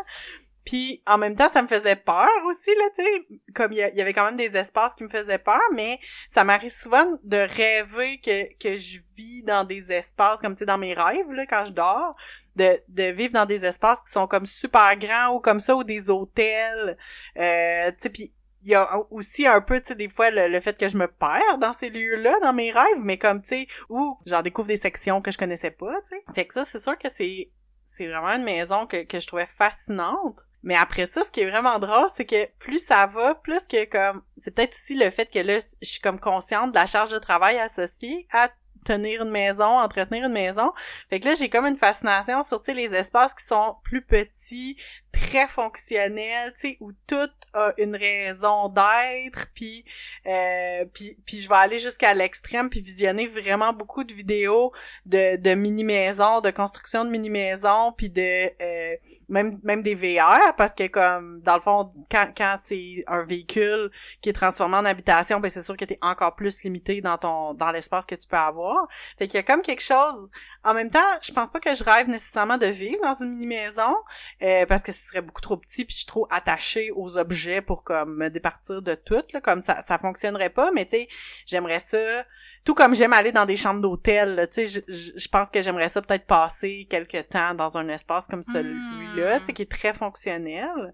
Puis 0.64 1.02
en 1.06 1.16
même 1.16 1.34
temps, 1.34 1.48
ça 1.48 1.62
me 1.62 1.66
faisait 1.66 1.96
peur 1.96 2.28
aussi 2.46 2.68
là, 2.76 2.84
tu 2.94 3.02
sais, 3.02 3.26
comme 3.54 3.72
il 3.72 3.78
y, 3.78 4.00
avait 4.02 4.12
quand 4.12 4.26
même 4.26 4.36
des 4.36 4.54
espaces 4.54 4.94
qui 4.94 5.02
me 5.02 5.08
faisaient 5.08 5.38
peur, 5.38 5.62
mais 5.72 5.98
ça 6.28 6.44
m'arrive 6.44 6.70
souvent 6.70 7.06
de 7.24 7.38
rêver 7.38 8.20
que 8.20 8.54
que 8.58 8.76
je 8.76 8.98
vis 9.16 9.42
dans 9.44 9.64
des 9.64 9.90
espaces 9.90 10.42
comme 10.42 10.54
tu 10.54 10.58
sais 10.58 10.66
dans 10.66 10.76
mes 10.76 10.92
rêves 10.92 11.32
là 11.32 11.46
quand 11.46 11.64
je 11.64 11.72
dors, 11.72 12.14
de 12.56 12.78
de 12.88 13.04
vivre 13.04 13.32
dans 13.32 13.46
des 13.46 13.64
espaces 13.64 14.02
qui 14.02 14.12
sont 14.12 14.26
comme 14.26 14.44
super 14.44 14.94
grands 14.98 15.36
ou 15.36 15.40
comme 15.40 15.58
ça 15.58 15.74
ou 15.74 15.84
des 15.84 16.10
hôtels, 16.10 16.98
euh, 17.38 17.90
tu 17.92 17.96
sais 18.00 18.10
puis 18.10 18.34
il 18.62 18.70
y 18.70 18.74
a 18.74 18.88
aussi 19.10 19.46
un 19.46 19.60
peu, 19.60 19.80
tu 19.80 19.88
sais, 19.88 19.94
des 19.94 20.08
fois, 20.08 20.30
le, 20.30 20.60
fait 20.60 20.78
que 20.78 20.88
je 20.88 20.96
me 20.96 21.06
perds 21.06 21.58
dans 21.58 21.72
ces 21.72 21.90
lieux-là, 21.90 22.34
dans 22.42 22.52
mes 22.52 22.70
rêves, 22.72 22.98
mais 22.98 23.18
comme, 23.18 23.40
tu 23.40 23.48
sais, 23.48 23.66
où 23.88 24.18
j'en 24.26 24.42
découvre 24.42 24.68
des 24.68 24.76
sections 24.76 25.22
que 25.22 25.30
je 25.30 25.38
connaissais 25.38 25.70
pas, 25.70 25.94
tu 26.02 26.16
sais. 26.16 26.24
Fait 26.34 26.46
que 26.46 26.54
ça, 26.54 26.64
c'est 26.64 26.80
sûr 26.80 26.98
que 26.98 27.08
c'est 27.08 27.50
c'est 27.84 28.06
vraiment 28.06 28.28
une 28.28 28.44
maison 28.44 28.86
que, 28.86 29.02
que 29.04 29.18
je 29.18 29.26
trouvais 29.26 29.46
fascinante. 29.46 30.46
Mais 30.62 30.76
après 30.76 31.06
ça, 31.06 31.24
ce 31.24 31.32
qui 31.32 31.40
est 31.40 31.50
vraiment 31.50 31.78
drôle, 31.78 32.08
c'est 32.14 32.26
que 32.26 32.46
plus 32.58 32.84
ça 32.84 33.06
va, 33.06 33.34
plus 33.34 33.66
que 33.66 33.84
comme... 33.86 34.22
C'est 34.36 34.54
peut-être 34.54 34.74
aussi 34.74 34.94
le 34.94 35.08
fait 35.10 35.30
que 35.30 35.38
là, 35.38 35.58
je 35.80 35.88
suis 35.88 36.00
comme 36.00 36.20
consciente 36.20 36.72
de 36.72 36.76
la 36.76 36.86
charge 36.86 37.10
de 37.10 37.18
travail 37.18 37.58
associée 37.58 38.26
à 38.32 38.50
tenir 38.88 39.22
une 39.22 39.30
maison, 39.30 39.78
entretenir 39.78 40.24
une 40.26 40.32
maison. 40.32 40.72
Fait 41.10 41.20
que 41.20 41.28
là, 41.28 41.34
j'ai 41.34 41.48
comme 41.48 41.66
une 41.66 41.76
fascination 41.76 42.42
sur, 42.42 42.60
les 42.68 42.94
espaces 42.94 43.34
qui 43.34 43.44
sont 43.44 43.76
plus 43.82 44.02
petits, 44.02 44.76
très 45.12 45.48
fonctionnels, 45.48 46.52
tu 46.54 46.60
sais, 46.60 46.76
où 46.80 46.92
tout 47.06 47.30
a 47.54 47.72
une 47.78 47.96
raison 47.96 48.68
d'être, 48.68 49.46
puis, 49.54 49.84
euh, 50.26 50.84
je 50.94 51.48
vais 51.48 51.54
aller 51.54 51.78
jusqu'à 51.78 52.14
l'extrême, 52.14 52.68
puis 52.68 52.80
visionner 52.80 53.26
vraiment 53.26 53.72
beaucoup 53.72 54.04
de 54.04 54.12
vidéos 54.12 54.70
de, 55.06 55.36
de 55.36 55.54
mini-maisons, 55.54 56.40
de 56.40 56.50
construction 56.50 57.04
de 57.04 57.10
mini-maisons, 57.10 57.92
puis 57.96 58.10
de, 58.10 58.50
euh, 58.60 58.96
même, 59.28 59.58
même 59.62 59.82
des 59.82 59.94
VR, 59.94 60.54
parce 60.56 60.74
que 60.74 60.86
comme, 60.86 61.40
dans 61.40 61.54
le 61.54 61.60
fond, 61.60 61.92
quand, 62.10 62.28
quand 62.36 62.56
c'est 62.62 63.02
un 63.06 63.24
véhicule 63.24 63.90
qui 64.20 64.28
est 64.28 64.34
transformé 64.34 64.76
en 64.76 64.84
habitation, 64.84 65.40
ben 65.40 65.50
c'est 65.50 65.62
sûr 65.62 65.76
que 65.76 65.84
t'es 65.84 65.98
encore 66.02 66.36
plus 66.36 66.62
limité 66.62 67.00
dans 67.00 67.18
ton, 67.18 67.54
dans 67.54 67.70
l'espace 67.70 68.06
que 68.06 68.14
tu 68.14 68.28
peux 68.28 68.36
avoir. 68.36 68.77
Fait 69.18 69.28
qu'il 69.28 69.36
y 69.36 69.40
a 69.40 69.42
comme 69.42 69.62
quelque 69.62 69.82
chose. 69.82 70.30
En 70.64 70.74
même 70.74 70.90
temps, 70.90 70.98
je 71.22 71.32
pense 71.32 71.50
pas 71.50 71.60
que 71.60 71.74
je 71.74 71.84
rêve 71.84 72.08
nécessairement 72.08 72.58
de 72.58 72.66
vivre 72.66 73.00
dans 73.02 73.14
une 73.14 73.30
mini 73.30 73.46
maison 73.46 73.94
euh, 74.42 74.66
parce 74.66 74.82
que 74.82 74.92
ce 74.92 75.06
serait 75.06 75.22
beaucoup 75.22 75.40
trop 75.40 75.56
petit 75.56 75.84
puis 75.84 75.92
je 75.92 75.98
suis 75.98 76.06
trop 76.06 76.26
attachée 76.30 76.90
aux 76.94 77.16
objets 77.16 77.62
pour 77.62 77.84
comme 77.84 78.16
me 78.16 78.28
départir 78.28 78.82
de 78.82 78.94
tout 78.94 79.22
là, 79.32 79.40
comme 79.40 79.60
ça 79.60 79.82
ça 79.82 79.98
fonctionnerait 79.98 80.50
pas. 80.50 80.70
Mais 80.72 80.84
tu 80.84 80.96
sais, 80.96 81.08
j'aimerais 81.46 81.80
ça. 81.80 82.24
Tout 82.64 82.74
comme 82.74 82.94
j'aime 82.94 83.12
aller 83.12 83.32
dans 83.32 83.46
des 83.46 83.56
chambres 83.56 83.80
d'hôtel, 83.80 84.48
tu 84.52 84.68
sais, 84.68 84.82
je, 84.88 85.28
pense 85.28 85.48
que 85.48 85.62
j'aimerais 85.62 85.88
ça 85.88 86.02
peut-être 86.02 86.26
passer 86.26 86.86
quelques 86.90 87.28
temps 87.28 87.54
dans 87.54 87.78
un 87.78 87.88
espace 87.88 88.26
comme 88.26 88.42
celui-là, 88.42 89.38
tu 89.38 89.46
sais, 89.46 89.52
qui 89.52 89.62
est 89.62 89.70
très 89.70 89.94
fonctionnel 89.94 90.92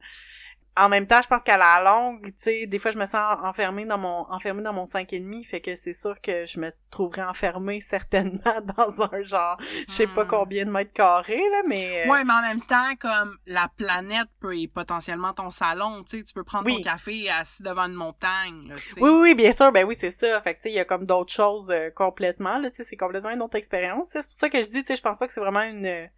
en 0.77 0.89
même 0.89 1.07
temps, 1.07 1.21
je 1.23 1.29
pense 1.29 1.43
qu'à 1.43 1.57
la 1.57 1.83
longue, 1.85 2.25
tu 2.27 2.33
sais, 2.37 2.67
des 2.67 2.79
fois 2.79 2.91
je 2.91 2.99
me 2.99 3.07
sens 3.07 3.39
enfermée 3.43 3.85
dans 3.85 3.99
mon 3.99 4.27
enfermée 4.31 4.63
dans 4.63 4.73
mon 4.73 4.87
cinq 4.87 5.13
et 5.13 5.21
demi, 5.21 5.45
fait 5.45 5.61
que 5.61 5.77
c'est 5.77 5.93
sûr 5.93 6.21
que 6.21 6.47
je 6.47 6.59
me 6.59 6.71
trouverais 6.91 7.23
enfermée 7.23 7.81
certainement 7.87 8.61
dans 8.77 9.03
un 9.03 9.23
genre, 9.23 9.57
je 9.89 9.93
sais 9.93 10.07
pas 10.07 10.25
hmm. 10.25 10.29
combien 10.29 10.65
de 10.65 10.71
mètres 10.71 10.93
carrés 10.93 11.43
là, 11.53 11.63
mais 11.69 12.05
euh, 12.05 12.11
Ouais, 12.11 12.25
mais 12.25 12.33
en 12.33 12.43
même 12.43 12.61
temps 12.61 12.95
comme 12.99 13.37
la 13.47 13.69
planète 13.77 14.29
peut 14.41 14.57
être 14.61 14.73
potentiellement 14.73 15.33
ton 15.33 15.51
salon, 15.51 16.03
tu 16.03 16.19
sais, 16.19 16.25
tu 16.25 16.35
peux 16.35 16.45
prendre 16.45 16.69
ton 16.69 16.83
café 16.83 17.31
assis 17.31 17.63
devant 17.63 17.85
une 17.85 17.95
montagne, 17.95 18.69
là, 18.69 18.75
Oui 18.99 19.11
oui, 19.11 19.35
bien 19.35 19.53
sûr, 19.53 19.71
ben 19.71 19.85
oui, 19.85 19.95
c'est 19.95 20.11
ça. 20.11 20.41
Fait 20.41 20.55
que 20.55 20.59
tu 20.59 20.63
sais, 20.65 20.71
il 20.71 20.77
y 20.77 20.81
a 20.81 20.85
comme 20.85 21.07
d'autres 21.07 21.33
choses 21.33 21.71
euh, 21.71 21.91
complètement 21.91 22.59
là, 22.59 22.71
tu 22.71 22.79
sais, 22.79 22.85
c'est 22.85 22.97
complètement 22.97 23.31
une 23.31 23.43
autre 23.43 23.57
expérience. 23.57 24.09
C'est 24.13 24.23
pour 24.23 24.33
ça 24.33 24.51
que 24.51 24.61
je 24.61 24.69
dis 24.69 24.83
tu 24.83 24.89
sais, 24.89 24.97
je 24.97 25.03
pense 25.03 25.19
pas 25.19 25.27
que 25.27 25.33
c'est 25.33 25.41
vraiment 25.41 25.63
une 25.63 26.09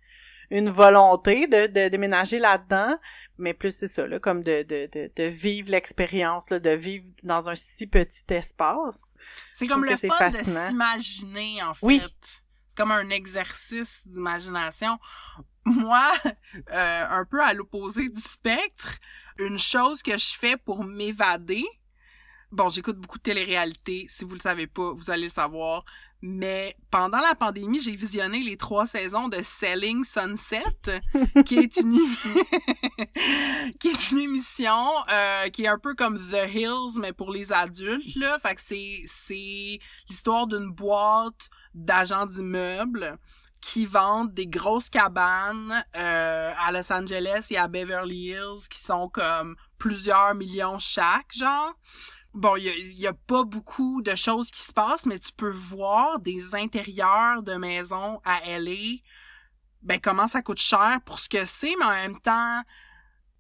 une 0.51 0.71
volonté 0.71 1.47
de, 1.47 1.67
de 1.67 1.89
déménager 1.89 2.39
là-dedans, 2.39 2.97
mais 3.39 3.55
plus 3.55 3.77
c'est 3.77 3.89
ça, 3.89 4.07
là, 4.07 4.19
comme 4.19 4.43
de, 4.43 4.63
de, 4.63 4.89
de, 4.93 5.11
de 5.15 5.25
vivre 5.25 5.71
l'expérience, 5.71 6.49
de 6.49 6.71
vivre 6.71 7.07
dans 7.23 7.49
un 7.49 7.55
si 7.55 7.87
petit 7.87 8.25
espace. 8.31 9.15
C'est 9.55 9.67
comme 9.67 9.85
le 9.85 9.97
fun 9.97 10.31
de 10.31 10.35
s'imaginer, 10.37 11.63
en 11.63 11.75
fait. 11.75 11.87
Oui. 11.87 12.03
C'est 12.69 12.77
comme 12.77 12.93
un 12.93 13.11
exercice 13.11 14.03
d'imagination. 14.07 14.99
Moi, 15.65 16.05
euh, 16.73 17.07
un 17.09 17.25
peu 17.25 17.43
à 17.43 17.53
l'opposé 17.53 18.09
du 18.09 18.21
spectre, 18.21 18.99
une 19.39 19.59
chose 19.59 20.03
que 20.03 20.17
je 20.17 20.35
fais 20.39 20.57
pour 20.57 20.85
m'évader, 20.85 21.65
bon, 22.57 22.71
j'écoute 22.71 22.97
beaucoup 22.97 23.19
de 23.19 23.23
télé-réalité. 23.23 24.07
Si 24.09 24.25
vous 24.25 24.33
le 24.33 24.41
savez 24.41 24.67
pas, 24.67 24.91
vous 24.93 25.11
allez 25.11 25.25
le 25.25 25.29
savoir. 25.29 25.85
Mais 26.23 26.75
pendant 26.91 27.19
la 27.19 27.35
pandémie, 27.35 27.81
j'ai 27.81 27.95
visionné 27.95 28.41
les 28.41 28.57
trois 28.57 28.87
saisons 28.87 29.29
de 29.29 29.37
Selling 29.43 30.03
Sunset, 30.03 30.65
qui 31.45 31.59
est 31.59 31.77
une 31.77 31.93
qui 33.79 33.89
est 33.89 34.11
une 34.11 34.21
émission 34.21 34.73
euh, 35.13 35.49
qui 35.51 35.65
est 35.65 35.69
un 35.69 35.79
peu 35.79 35.95
comme 35.95 36.19
The 36.19 36.49
Hills 36.53 36.99
mais 36.99 37.13
pour 37.13 37.31
les 37.31 37.53
adultes 37.53 38.17
là. 38.17 38.39
Fait 38.41 38.55
que 38.55 38.63
c'est 38.63 39.03
c'est 39.05 39.79
l'histoire 40.09 40.47
d'une 40.47 40.71
boîte 40.71 41.51
d'agents 41.75 42.27
d'immeubles 42.27 43.19
qui 43.61 43.85
vendent 43.85 44.33
des 44.33 44.47
grosses 44.47 44.89
cabanes 44.89 45.85
euh, 45.97 46.53
à 46.59 46.73
Los 46.73 46.91
Angeles 46.91 47.49
et 47.51 47.59
à 47.59 47.69
Beverly 47.69 48.31
Hills 48.31 48.69
qui 48.71 48.79
sont 48.79 49.11
comme 49.11 49.55
plusieurs 49.77 50.35
millions 50.35 50.79
chaque 50.79 51.35
genre 51.35 51.75
bon, 52.37 52.57
il 52.57 53.01
y 53.01 53.07
a, 53.07 53.13
pas 53.13 53.45
beaucoup 53.45 54.03
de 54.03 54.15
choses 54.15 54.51
qui 54.51 54.61
se 54.61 54.73
passent, 54.73 55.07
mais 55.07 55.19
tu 55.19 55.33
peux 55.33 55.51
voir 55.51 56.19
des 56.21 56.55
intérieurs 56.55 57.43
de 57.43 57.55
maisons 57.55 58.21
à 58.25 58.41
LA, 58.59 59.01
ben 59.83 59.99
comment 60.01 60.29
ça 60.29 60.43
coûte 60.43 60.59
cher 60.59 61.01
pour 61.05 61.19
ce 61.19 61.29
que 61.29 61.45
c'est, 61.45 61.75
mais 61.79 61.85
en 61.85 61.91
même 61.91 62.21
temps, 62.21 62.63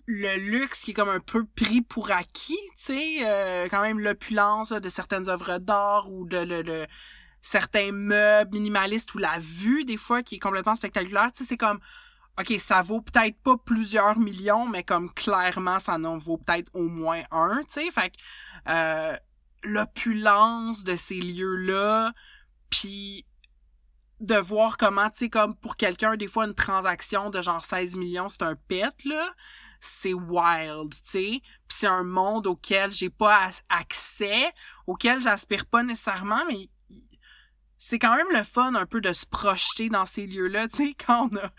le 0.06 0.50
luxe 0.50 0.82
qui 0.82 0.92
est 0.92 0.94
comme 0.94 1.08
un 1.08 1.20
peu 1.20 1.44
pris 1.44 1.82
pour 1.82 2.10
acquis, 2.10 2.58
tu 2.76 2.84
sais, 2.84 3.18
euh, 3.22 3.68
quand 3.68 3.82
même 3.82 4.00
l'opulence 4.00 4.70
de 4.70 4.88
certaines 4.88 5.28
œuvres 5.28 5.58
d'art 5.58 6.10
ou 6.10 6.26
de, 6.26 6.44
de, 6.44 6.86
certains 7.40 7.92
meubles 7.92 8.52
minimalistes 8.52 9.14
ou 9.14 9.18
la 9.18 9.38
vue 9.38 9.84
des 9.84 9.96
fois 9.96 10.22
qui 10.22 10.36
est 10.36 10.40
complètement 10.40 10.74
spectaculaire, 10.74 11.30
tu 11.32 11.42
sais, 11.42 11.48
c'est 11.48 11.56
comme 11.56 11.80
OK, 12.38 12.52
ça 12.58 12.82
vaut 12.82 13.00
peut-être 13.00 13.38
pas 13.42 13.56
plusieurs 13.56 14.18
millions, 14.18 14.66
mais 14.66 14.82
comme 14.82 15.12
clairement, 15.12 15.80
ça 15.80 15.94
en 15.94 16.18
vaut 16.18 16.36
peut-être 16.36 16.70
au 16.74 16.86
moins 16.86 17.22
un, 17.30 17.60
tu 17.60 17.80
sais. 17.80 17.90
Fait 17.90 18.10
que 18.10 18.16
euh, 18.68 19.16
l'opulence 19.62 20.84
de 20.84 20.96
ces 20.96 21.20
lieux-là, 21.20 22.12
puis 22.70 23.26
de 24.20 24.36
voir 24.36 24.76
comment, 24.76 25.10
tu 25.10 25.18
sais, 25.18 25.28
comme 25.28 25.54
pour 25.56 25.76
quelqu'un, 25.76 26.16
des 26.16 26.26
fois, 26.26 26.46
une 26.46 26.54
transaction 26.54 27.30
de 27.30 27.42
genre 27.42 27.64
16 27.64 27.96
millions, 27.96 28.28
c'est 28.28 28.42
un 28.42 28.54
pet, 28.54 29.04
là. 29.04 29.28
C'est 29.80 30.14
wild, 30.14 30.94
tu 30.94 31.00
sais. 31.02 31.40
Puis 31.68 31.78
c'est 31.78 31.86
un 31.86 32.02
monde 32.02 32.46
auquel 32.46 32.92
j'ai 32.92 33.10
pas 33.10 33.50
accès, 33.68 34.52
auquel 34.86 35.20
j'aspire 35.20 35.66
pas 35.66 35.82
nécessairement, 35.82 36.42
mais 36.48 36.70
c'est 37.78 37.98
quand 37.98 38.16
même 38.16 38.26
le 38.32 38.42
fun 38.42 38.74
un 38.74 38.86
peu 38.86 39.00
de 39.00 39.12
se 39.12 39.26
projeter 39.26 39.90
dans 39.90 40.06
ces 40.06 40.26
lieux-là, 40.26 40.68
tu 40.68 40.76
sais, 40.76 40.94
quand 41.06 41.28
on 41.30 41.36
a, 41.36 41.50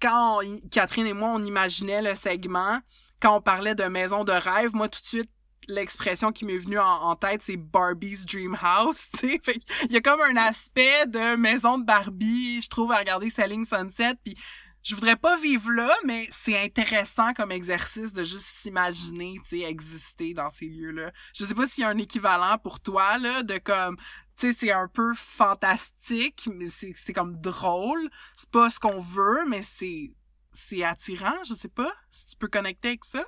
quand 0.00 0.40
Catherine 0.70 1.06
et 1.06 1.12
moi, 1.12 1.30
on 1.30 1.44
imaginait 1.44 2.02
le 2.02 2.14
segment, 2.14 2.78
quand 3.20 3.36
on 3.36 3.40
parlait 3.40 3.74
de 3.74 3.84
maison 3.84 4.24
de 4.24 4.32
rêve, 4.32 4.74
moi, 4.74 4.88
tout 4.88 5.00
de 5.00 5.06
suite, 5.06 5.30
l'expression 5.68 6.32
qui 6.32 6.44
m'est 6.44 6.58
venue 6.58 6.78
en, 6.78 7.14
tête, 7.16 7.42
c'est 7.42 7.56
Barbie's 7.56 8.26
Dream 8.26 8.56
House, 8.60 9.08
tu 9.18 9.28
sais. 9.28 9.40
il 9.84 9.92
y 9.92 9.96
a 9.96 10.00
comme 10.00 10.20
un 10.20 10.36
aspect 10.36 11.06
de 11.06 11.36
maison 11.36 11.78
de 11.78 11.84
Barbie, 11.84 12.60
je 12.62 12.68
trouve, 12.68 12.92
à 12.92 12.98
regarder 12.98 13.30
Selling 13.30 13.64
Sunset, 13.64 14.14
puis 14.24 14.36
je 14.82 14.94
voudrais 14.94 15.16
pas 15.16 15.36
vivre 15.36 15.70
là, 15.72 15.92
mais 16.04 16.28
c'est 16.30 16.62
intéressant 16.62 17.32
comme 17.32 17.50
exercice 17.50 18.12
de 18.12 18.22
juste 18.22 18.46
s'imaginer, 18.62 19.34
tu 19.42 19.58
sais, 19.58 19.62
exister 19.62 20.32
dans 20.32 20.50
ces 20.50 20.66
lieux-là. 20.66 21.10
Je 21.34 21.44
sais 21.44 21.54
pas 21.54 21.66
s'il 21.66 21.82
y 21.82 21.84
a 21.84 21.88
un 21.88 21.98
équivalent 21.98 22.56
pour 22.58 22.78
toi, 22.78 23.18
là, 23.18 23.42
de 23.42 23.58
comme, 23.58 23.96
tu 24.38 24.46
sais, 24.46 24.56
c'est 24.56 24.70
un 24.70 24.86
peu 24.86 25.12
fantastique, 25.14 26.48
mais 26.54 26.68
c'est 26.68 27.12
comme 27.12 27.34
drôle. 27.40 28.08
C'est 28.36 28.50
pas 28.50 28.70
ce 28.70 28.78
qu'on 28.78 29.00
veut, 29.00 29.44
mais 29.48 29.62
c'est 29.62 30.12
c'est 30.52 30.84
attirant, 30.84 31.44
je 31.44 31.54
sais 31.54 31.68
pas 31.68 31.92
si 32.10 32.26
tu 32.26 32.36
peux 32.36 32.48
connecter 32.48 32.88
avec 32.88 33.04
ça. 33.04 33.24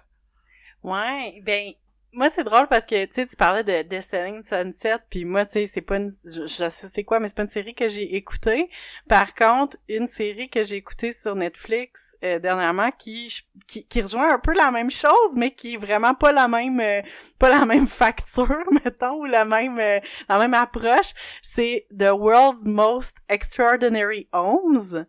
Ouais, 0.83 1.41
ben 1.45 1.73
moi 2.13 2.31
c'est 2.31 2.45
drôle 2.45 2.67
parce 2.69 2.87
que 2.87 3.05
tu 3.05 3.13
sais 3.13 3.27
tu 3.27 3.37
parlais 3.37 3.65
de 3.65 3.83
Destiny 3.83 4.43
Sunset 4.43 4.97
puis 5.11 5.25
moi 5.25 5.45
tu 5.45 5.53
sais 5.53 5.67
c'est 5.67 5.83
pas 5.83 5.97
une 5.99 6.11
je, 6.25 6.47
sais 6.47 6.71
c'est 6.71 7.05
quoi 7.05 7.21
mais 7.21 7.29
c'est 7.29 7.37
pas 7.37 7.43
une 7.43 7.49
série 7.49 7.75
que 7.75 7.89
j'ai 7.89 8.17
écoutée. 8.17 8.71
Par 9.09 9.35
contre 9.35 9.77
une 9.89 10.07
série 10.07 10.49
que 10.49 10.65
j'ai 10.65 10.77
écoutée 10.77 11.13
sur 11.13 11.35
Netflix 11.35 12.17
euh, 12.25 12.39
dernièrement 12.39 12.91
qui, 12.91 13.33
qui, 13.67 13.87
qui 13.87 14.03
rejoint 14.03 14.35
un 14.35 14.39
peu 14.39 14.55
la 14.55 14.71
même 14.71 14.91
chose 14.91 15.37
mais 15.37 15.55
qui 15.55 15.75
est 15.75 15.79
vraiment 15.79 16.15
pas 16.15 16.33
la 16.33 16.49
même 16.49 16.81
euh, 16.81 17.03
pas 17.39 17.49
la 17.49 17.67
même 17.67 17.87
facture 17.87 18.49
mettons 18.85 19.21
ou 19.21 19.25
la 19.27 19.45
même 19.45 19.79
euh, 19.79 20.01
la 20.29 20.39
même 20.39 20.55
approche 20.55 21.13
c'est 21.43 21.87
The 21.91 22.11
World's 22.11 22.65
Most 22.65 23.17
Extraordinary 23.29 24.29
Homes 24.33 25.07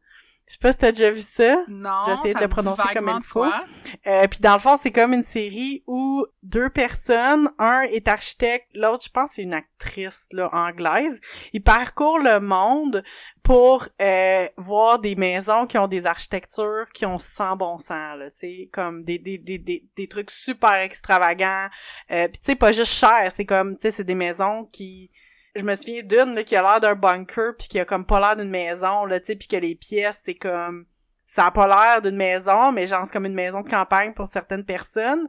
je 0.50 0.54
sais 0.54 0.60
pas 0.60 0.72
si 0.72 0.80
t'as 0.80 0.92
déjà 0.92 1.12
vu 1.12 1.22
ça. 1.22 1.64
Non. 1.68 2.06
J'ai 2.08 2.14
essayé 2.14 2.34
de 2.34 2.40
le 2.40 2.48
prononcer 2.48 2.82
comme 2.96 3.12
il 3.16 3.24
faut. 3.24 3.46
Euh, 3.46 4.28
puis 4.28 4.40
dans 4.40 4.54
le 4.54 4.60
fond, 4.60 4.78
c'est 4.78 4.92
comme 4.92 5.14
une 5.14 5.22
série 5.22 5.84
où 5.86 6.26
deux 6.42 6.72
personnes, 6.72 7.52
un 7.60 7.82
est 7.84 8.08
architecte, 8.08 8.66
l'autre, 8.74 9.04
je 9.06 9.12
pense, 9.12 9.34
c'est 9.34 9.44
une 9.44 9.54
actrice 9.54 10.28
là 10.32 10.50
anglaise. 10.52 11.22
Ils 11.54 11.62
parcourent 11.62 12.18
le 12.18 12.40
monde 12.40 13.04
pour 13.44 13.88
euh, 14.02 14.48
voir 14.58 14.98
des 14.98 15.16
maisons 15.16 15.68
qui 15.68 15.78
ont 15.78 15.88
des 15.88 16.08
architectures 16.08 16.88
qui 16.96 17.06
ont 17.06 17.20
sans 17.20 17.56
bon 17.56 17.78
sens 17.78 18.18
là, 18.18 18.32
tu 18.32 18.40
sais, 18.40 18.70
comme 18.74 19.04
des 19.04 19.20
des, 19.20 19.38
des 19.38 19.60
des 19.60 19.88
des 19.96 20.08
trucs 20.08 20.32
super 20.32 20.74
extravagants. 20.74 21.68
Euh, 22.10 22.28
puis 22.28 22.40
tu 22.40 22.46
sais, 22.46 22.56
pas 22.56 22.72
juste 22.72 22.94
cher, 22.94 23.32
c'est 23.32 23.46
comme, 23.46 23.76
tu 23.76 23.84
sais, 23.84 23.92
c'est 23.92 24.04
des 24.04 24.16
maisons 24.16 24.66
qui 24.72 25.12
je 25.56 25.64
me 25.64 25.76
souviens 25.76 26.04
d'une 26.04 26.44
qui 26.44 26.56
a 26.56 26.62
l'air 26.62 26.80
d'un 26.80 26.96
bunker 26.96 27.54
puis 27.58 27.68
qui 27.68 27.80
a 27.80 27.86
comme 27.86 28.06
pas 28.06 28.20
l'air 28.20 28.36
d'une 28.36 28.50
maison 28.50 29.06
là 29.06 29.20
tu 29.20 29.28
sais 29.28 29.36
puis 29.36 29.48
que 29.48 29.56
les 29.56 29.76
pièces 29.76 30.22
c'est 30.24 30.36
comme 30.36 30.86
ça 31.26 31.48
a 31.48 31.52
pas 31.52 31.68
l'air 31.68 32.02
d'une 32.02 32.16
maison 32.16 32.72
mais 32.72 32.88
genre 32.88 33.06
c'est 33.06 33.14
comme 33.14 33.26
une 33.26 33.34
maison 33.34 33.62
de 33.62 33.70
campagne 33.70 34.14
pour 34.14 34.28
certaines 34.28 34.66
personnes. 34.66 35.28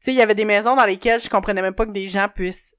Sais, 0.00 0.12
il 0.12 0.16
y 0.16 0.22
avait 0.22 0.34
des 0.34 0.44
maisons 0.44 0.76
dans 0.76 0.84
lesquelles 0.84 1.20
je 1.20 1.28
comprenais 1.28 1.62
même 1.62 1.74
pas 1.74 1.84
que 1.84 1.90
des 1.90 2.06
gens 2.06 2.28
puissent 2.28 2.76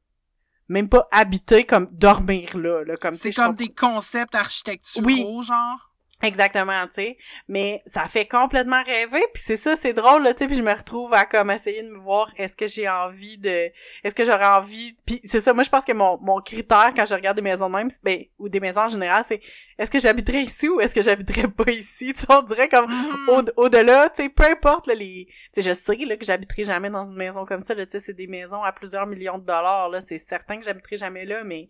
même 0.69 0.87
pas 0.87 1.07
habiter 1.11 1.65
comme 1.65 1.87
dormir 1.87 2.55
là, 2.57 2.83
là 2.85 2.95
comme 2.95 3.15
c'est 3.15 3.33
comme 3.33 3.55
des 3.55 3.73
concepts 3.73 4.35
architecturaux 4.35 5.41
genre? 5.41 5.88
Exactement, 6.22 6.86
tu 6.88 6.95
sais. 6.95 7.17
Mais 7.47 7.82
ça 7.86 8.07
fait 8.09 8.28
complètement 8.28 8.84
rêver, 8.84 9.24
puis 9.34 9.41
c'est 9.45 9.55
ça, 9.55 9.78
c'est 9.78 9.93
drôle, 9.93 10.24
là, 10.24 10.34
tu 10.34 10.39
sais, 10.39 10.47
puis 10.47 10.57
je 10.57 10.61
me 10.61 10.74
retrouve 10.74 11.13
à 11.13 11.26
comme 11.26 11.49
essayer 11.49 11.82
de 11.82 11.88
me 11.88 11.99
voir, 11.99 12.30
est-ce 12.36 12.57
que 12.57 12.67
j'ai 12.67 12.89
envie 12.89 13.38
de... 13.38 13.72
Est-ce 14.03 14.13
que 14.13 14.26
j'aurais 14.26 14.47
envie... 14.47 14.97
Puis 15.05 15.22
c'est 15.24 15.39
ça, 15.39 15.53
moi, 15.53 15.63
je 15.63 15.70
pense 15.70 15.86
que 15.86 15.93
mon, 15.93 16.20
mon 16.20 16.41
critère, 16.41 16.91
quand 16.93 17.05
je 17.05 17.13
regarde 17.13 17.38
des 17.38 17.41
maisons 17.41 17.70
de 17.70 17.76
même, 17.76 17.89
ben, 18.03 18.22
ou 18.38 18.49
des 18.49 18.59
maisons 18.59 18.82
en 18.82 18.89
général, 18.89 19.24
c'est 19.26 19.39
est-ce 19.78 19.89
que 19.89 19.99
j'habiterais 19.99 20.43
ici 20.43 20.67
ou 20.67 20.82
est-ce 20.82 20.93
que 20.93 21.01
j'habiterais 21.01 21.47
pas 21.47 21.72
ici? 21.72 22.13
Tu 22.20 22.26
sais, 22.26 22.34
on 22.34 22.41
dirait 22.41 22.67
comme 22.67 22.91
au, 23.30 23.41
au-delà, 23.63 24.09
tu 24.09 24.24
sais, 24.24 24.30
peu 24.30 24.43
importe, 24.43 24.88
là, 24.88 24.95
les... 24.95 25.28
Tu 25.53 25.61
sais, 25.61 25.70
je 25.70 25.74
sais, 25.74 25.95
là, 26.05 26.17
que 26.17 26.26
j'habiterai 26.26 26.65
jamais 26.65 26.89
dans 26.89 27.05
une 27.05 27.15
maison 27.15 27.45
comme 27.45 27.61
ça, 27.61 27.74
là, 27.74 27.86
tu 27.86 27.91
sais, 27.91 27.99
c'est 28.01 28.13
des 28.13 28.28
maisons 28.28 28.61
à 28.61 28.74
plusieurs 28.74 29.07
millions 29.07 29.38
de 29.38 29.45
dollars, 29.45 29.88
là, 29.88 30.01
c'est 30.01 30.17
certain 30.17 30.57
que 30.59 30.65
j'habiterai 30.65 30.97
jamais 30.97 31.24
là, 31.24 31.45
mais 31.45 31.70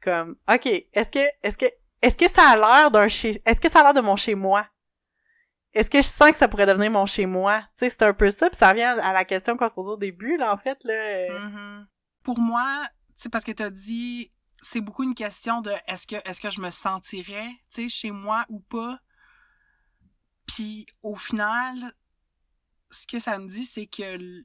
comme, 0.00 0.36
OK, 0.52 0.66
est-ce 0.66 1.10
que, 1.10 1.18
est-ce 1.42 1.58
que, 1.58 1.66
est-ce 2.02 2.16
que 2.16 2.28
ça 2.28 2.50
a 2.50 2.56
l'air 2.56 2.90
d'un 2.90 3.08
chez, 3.08 3.40
est-ce 3.44 3.60
que 3.60 3.70
ça 3.70 3.80
a 3.80 3.82
l'air 3.84 3.94
de 3.94 4.00
mon 4.00 4.16
chez 4.16 4.34
moi? 4.34 4.66
Est-ce 5.72 5.90
que 5.90 6.02
je 6.02 6.06
sens 6.06 6.32
que 6.32 6.38
ça 6.38 6.48
pourrait 6.48 6.66
devenir 6.66 6.90
mon 6.90 7.06
chez 7.06 7.26
moi? 7.26 7.60
Tu 7.60 7.68
sais, 7.74 7.90
c'est 7.90 8.02
un 8.02 8.12
peu 8.12 8.30
ça, 8.30 8.50
puis 8.50 8.58
ça 8.58 8.70
revient 8.70 8.82
à 8.82 9.12
la 9.12 9.24
question 9.24 9.56
qu'on 9.56 9.68
se 9.68 9.74
posait 9.74 9.90
au 9.90 9.96
début, 9.96 10.36
là, 10.36 10.52
en 10.52 10.56
fait, 10.56 10.78
là. 10.82 11.28
Mm-hmm. 11.28 11.86
Pour 12.24 12.38
moi, 12.40 12.82
sais, 13.20 13.28
parce 13.28 13.44
que 13.44 13.52
t'as 13.52 13.70
dit, 13.70 14.32
c'est 14.62 14.80
beaucoup 14.80 15.02
une 15.02 15.14
question 15.14 15.60
de 15.60 15.72
est-ce 15.86 16.06
que, 16.06 16.16
est-ce 16.28 16.40
que 16.40 16.50
je 16.50 16.60
me 16.60 16.70
sentirais, 16.70 17.50
tu 17.72 17.82
sais, 17.82 17.88
chez 17.88 18.10
moi 18.10 18.44
ou 18.48 18.60
pas? 18.60 18.98
Puis, 20.46 20.86
au 21.02 21.16
final, 21.16 21.92
ce 22.90 23.06
que 23.06 23.18
ça 23.18 23.38
me 23.38 23.48
dit, 23.48 23.64
c'est 23.64 23.86
que 23.86 24.42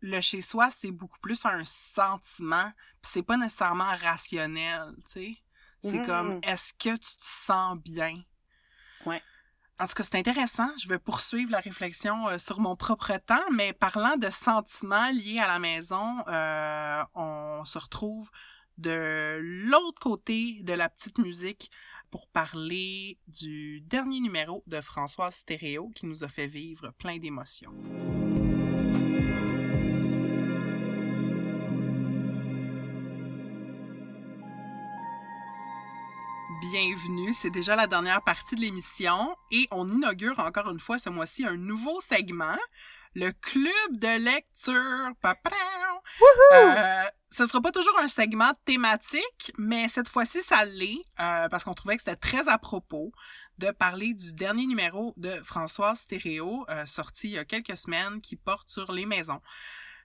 le 0.00 0.20
chez 0.20 0.40
soi, 0.40 0.70
c'est 0.70 0.90
beaucoup 0.90 1.18
plus 1.20 1.44
un 1.44 1.64
sentiment, 1.64 2.70
puis 3.02 3.10
c'est 3.10 3.22
pas 3.22 3.36
nécessairement 3.36 3.96
rationnel, 4.02 4.94
tu 5.04 5.10
sais. 5.10 5.36
C'est 5.82 6.04
comme, 6.04 6.36
mmh. 6.36 6.40
est-ce 6.44 6.72
que 6.74 6.94
tu 6.94 7.16
te 7.16 7.22
sens 7.22 7.78
bien? 7.78 8.22
Ouais. 9.06 9.22
En 9.80 9.86
tout 9.86 9.94
cas, 9.94 10.02
c'est 10.02 10.16
intéressant. 10.16 10.68
Je 10.82 10.88
vais 10.88 10.98
poursuivre 10.98 11.52
la 11.52 11.60
réflexion 11.60 12.28
euh, 12.28 12.38
sur 12.38 12.58
mon 12.58 12.74
propre 12.74 13.16
temps, 13.24 13.48
mais 13.52 13.72
parlant 13.72 14.16
de 14.16 14.28
sentiments 14.28 15.10
liés 15.12 15.38
à 15.38 15.46
la 15.46 15.60
maison, 15.60 16.24
euh, 16.26 17.04
on 17.14 17.64
se 17.64 17.78
retrouve 17.78 18.28
de 18.76 19.38
l'autre 19.40 20.00
côté 20.00 20.60
de 20.62 20.72
la 20.72 20.88
petite 20.88 21.18
musique 21.18 21.70
pour 22.10 22.26
parler 22.28 23.18
du 23.26 23.80
dernier 23.82 24.20
numéro 24.20 24.64
de 24.66 24.80
Françoise 24.80 25.34
Stéréo 25.34 25.90
qui 25.94 26.06
nous 26.06 26.24
a 26.24 26.28
fait 26.28 26.46
vivre 26.46 26.90
plein 26.98 27.18
d'émotions. 27.18 27.74
Bienvenue. 36.70 37.32
C'est 37.32 37.50
déjà 37.50 37.76
la 37.76 37.86
dernière 37.86 38.22
partie 38.22 38.54
de 38.54 38.60
l'émission 38.60 39.34
et 39.50 39.66
on 39.70 39.90
inaugure 39.90 40.38
encore 40.38 40.70
une 40.70 40.80
fois 40.80 40.98
ce 40.98 41.08
mois-ci 41.08 41.46
un 41.46 41.56
nouveau 41.56 42.00
segment, 42.00 42.58
le 43.14 43.32
club 43.32 43.72
de 43.92 44.24
lecture. 44.24 45.12
Euh, 46.54 47.02
ce 47.30 47.46
sera 47.46 47.60
pas 47.60 47.70
toujours 47.70 47.98
un 48.00 48.08
segment 48.08 48.52
thématique, 48.64 49.52
mais 49.56 49.88
cette 49.88 50.08
fois-ci 50.08 50.42
ça 50.42 50.64
l'est 50.64 51.04
euh, 51.20 51.48
parce 51.48 51.64
qu'on 51.64 51.74
trouvait 51.74 51.96
que 51.96 52.02
c'était 52.02 52.16
très 52.16 52.48
à 52.48 52.58
propos 52.58 53.12
de 53.58 53.70
parler 53.70 54.12
du 54.12 54.34
dernier 54.34 54.66
numéro 54.66 55.14
de 55.16 55.40
Françoise 55.44 56.00
Stéréo 56.00 56.66
euh, 56.68 56.84
sorti 56.86 57.28
il 57.28 57.34
y 57.34 57.38
a 57.38 57.44
quelques 57.44 57.78
semaines 57.78 58.20
qui 58.20 58.36
porte 58.36 58.68
sur 58.68 58.92
les 58.92 59.06
maisons. 59.06 59.40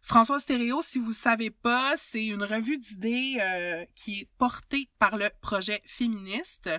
François 0.05 0.37
Stéréo, 0.37 0.81
si 0.81 0.99
vous 0.99 1.13
savez 1.13 1.49
pas, 1.49 1.93
c'est 1.97 2.25
une 2.25 2.43
revue 2.43 2.77
d'idées 2.77 3.37
euh, 3.41 3.85
qui 3.95 4.19
est 4.19 4.27
portée 4.37 4.89
par 4.99 5.17
le 5.17 5.29
projet 5.41 5.81
féministe. 5.85 6.69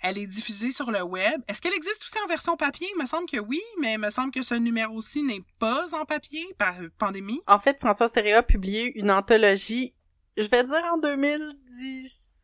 Elle 0.00 0.16
est 0.16 0.28
diffusée 0.28 0.70
sur 0.70 0.92
le 0.92 1.02
web. 1.02 1.42
Est-ce 1.48 1.60
qu'elle 1.60 1.74
existe 1.74 2.04
aussi 2.04 2.22
en 2.24 2.28
version 2.28 2.56
papier? 2.56 2.86
Il 2.94 3.02
me 3.02 3.06
semble 3.06 3.28
que 3.28 3.40
oui, 3.40 3.60
mais 3.80 3.94
il 3.94 3.98
me 3.98 4.10
semble 4.10 4.30
que 4.30 4.44
ce 4.44 4.54
numéro-ci 4.54 5.24
n'est 5.24 5.42
pas 5.58 5.92
en 5.92 6.04
papier 6.04 6.46
par 6.56 6.76
pandémie. 6.98 7.40
En 7.48 7.58
fait, 7.58 7.78
François 7.80 8.06
Stéréo 8.06 8.36
a 8.36 8.42
publié 8.44 8.96
une 8.96 9.10
anthologie, 9.10 9.92
je 10.36 10.46
vais 10.46 10.62
dire 10.62 10.84
en 10.92 10.98
2010 10.98 12.37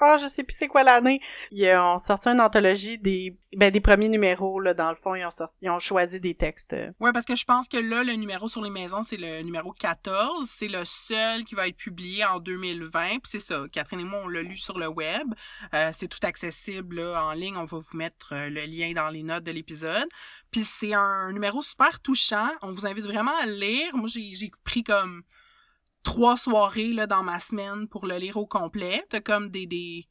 oh, 0.00 0.16
je 0.20 0.26
sais 0.28 0.44
plus 0.44 0.56
c'est 0.56 0.68
quoi 0.68 0.82
l'année. 0.82 1.20
Ils 1.50 1.74
ont 1.76 1.98
sorti 1.98 2.28
une 2.28 2.40
anthologie 2.40 2.98
des 2.98 3.36
ben 3.56 3.72
des 3.72 3.80
premiers 3.80 4.08
numéros 4.08 4.60
là 4.60 4.74
dans 4.74 4.90
le 4.90 4.96
fond, 4.96 5.14
ils 5.14 5.24
ont 5.24 5.30
sorti, 5.30 5.54
ils 5.62 5.70
ont 5.70 5.80
choisi 5.80 6.20
des 6.20 6.34
textes. 6.34 6.76
Ouais, 7.00 7.12
parce 7.12 7.26
que 7.26 7.34
je 7.34 7.44
pense 7.44 7.68
que 7.68 7.78
là 7.78 8.04
le 8.04 8.12
numéro 8.12 8.48
sur 8.48 8.62
les 8.62 8.70
maisons, 8.70 9.02
c'est 9.02 9.16
le 9.16 9.42
numéro 9.42 9.72
14, 9.72 10.48
c'est 10.48 10.68
le 10.68 10.84
seul 10.84 11.44
qui 11.44 11.54
va 11.54 11.66
être 11.66 11.76
publié 11.76 12.24
en 12.24 12.38
2020, 12.38 13.08
puis 13.08 13.20
c'est 13.24 13.40
ça. 13.40 13.64
Catherine 13.72 14.00
et 14.00 14.04
moi 14.04 14.20
on 14.24 14.28
l'a 14.28 14.42
lu 14.42 14.56
sur 14.56 14.78
le 14.78 14.86
web. 14.86 15.26
Euh, 15.74 15.90
c'est 15.92 16.08
tout 16.08 16.20
accessible 16.22 17.00
en 17.00 17.32
ligne, 17.32 17.56
on 17.56 17.64
va 17.64 17.78
vous 17.78 17.96
mettre 17.96 18.32
euh, 18.32 18.48
le 18.48 18.62
lien 18.62 18.92
dans 18.92 19.08
les 19.08 19.22
notes 19.22 19.44
de 19.44 19.52
l'épisode. 19.52 20.08
Puis 20.52 20.62
c'est 20.62 20.94
un 20.94 21.32
numéro 21.32 21.60
super 21.62 22.00
touchant, 22.00 22.48
on 22.62 22.72
vous 22.72 22.86
invite 22.86 23.04
vraiment 23.04 23.36
à 23.42 23.46
le 23.46 23.54
lire. 23.54 23.96
Moi 23.96 24.08
j'ai 24.08 24.50
pris 24.64 24.84
comme 24.84 25.22
trois 26.02 26.36
soirées 26.36 26.92
là, 26.92 27.06
dans 27.06 27.22
ma 27.22 27.40
semaine 27.40 27.88
pour 27.88 28.06
le 28.06 28.16
lire 28.16 28.36
au 28.36 28.46
complet. 28.46 29.04
T'as 29.08 29.20
comme 29.20 29.50
des, 29.50 29.66
des, 29.66 30.06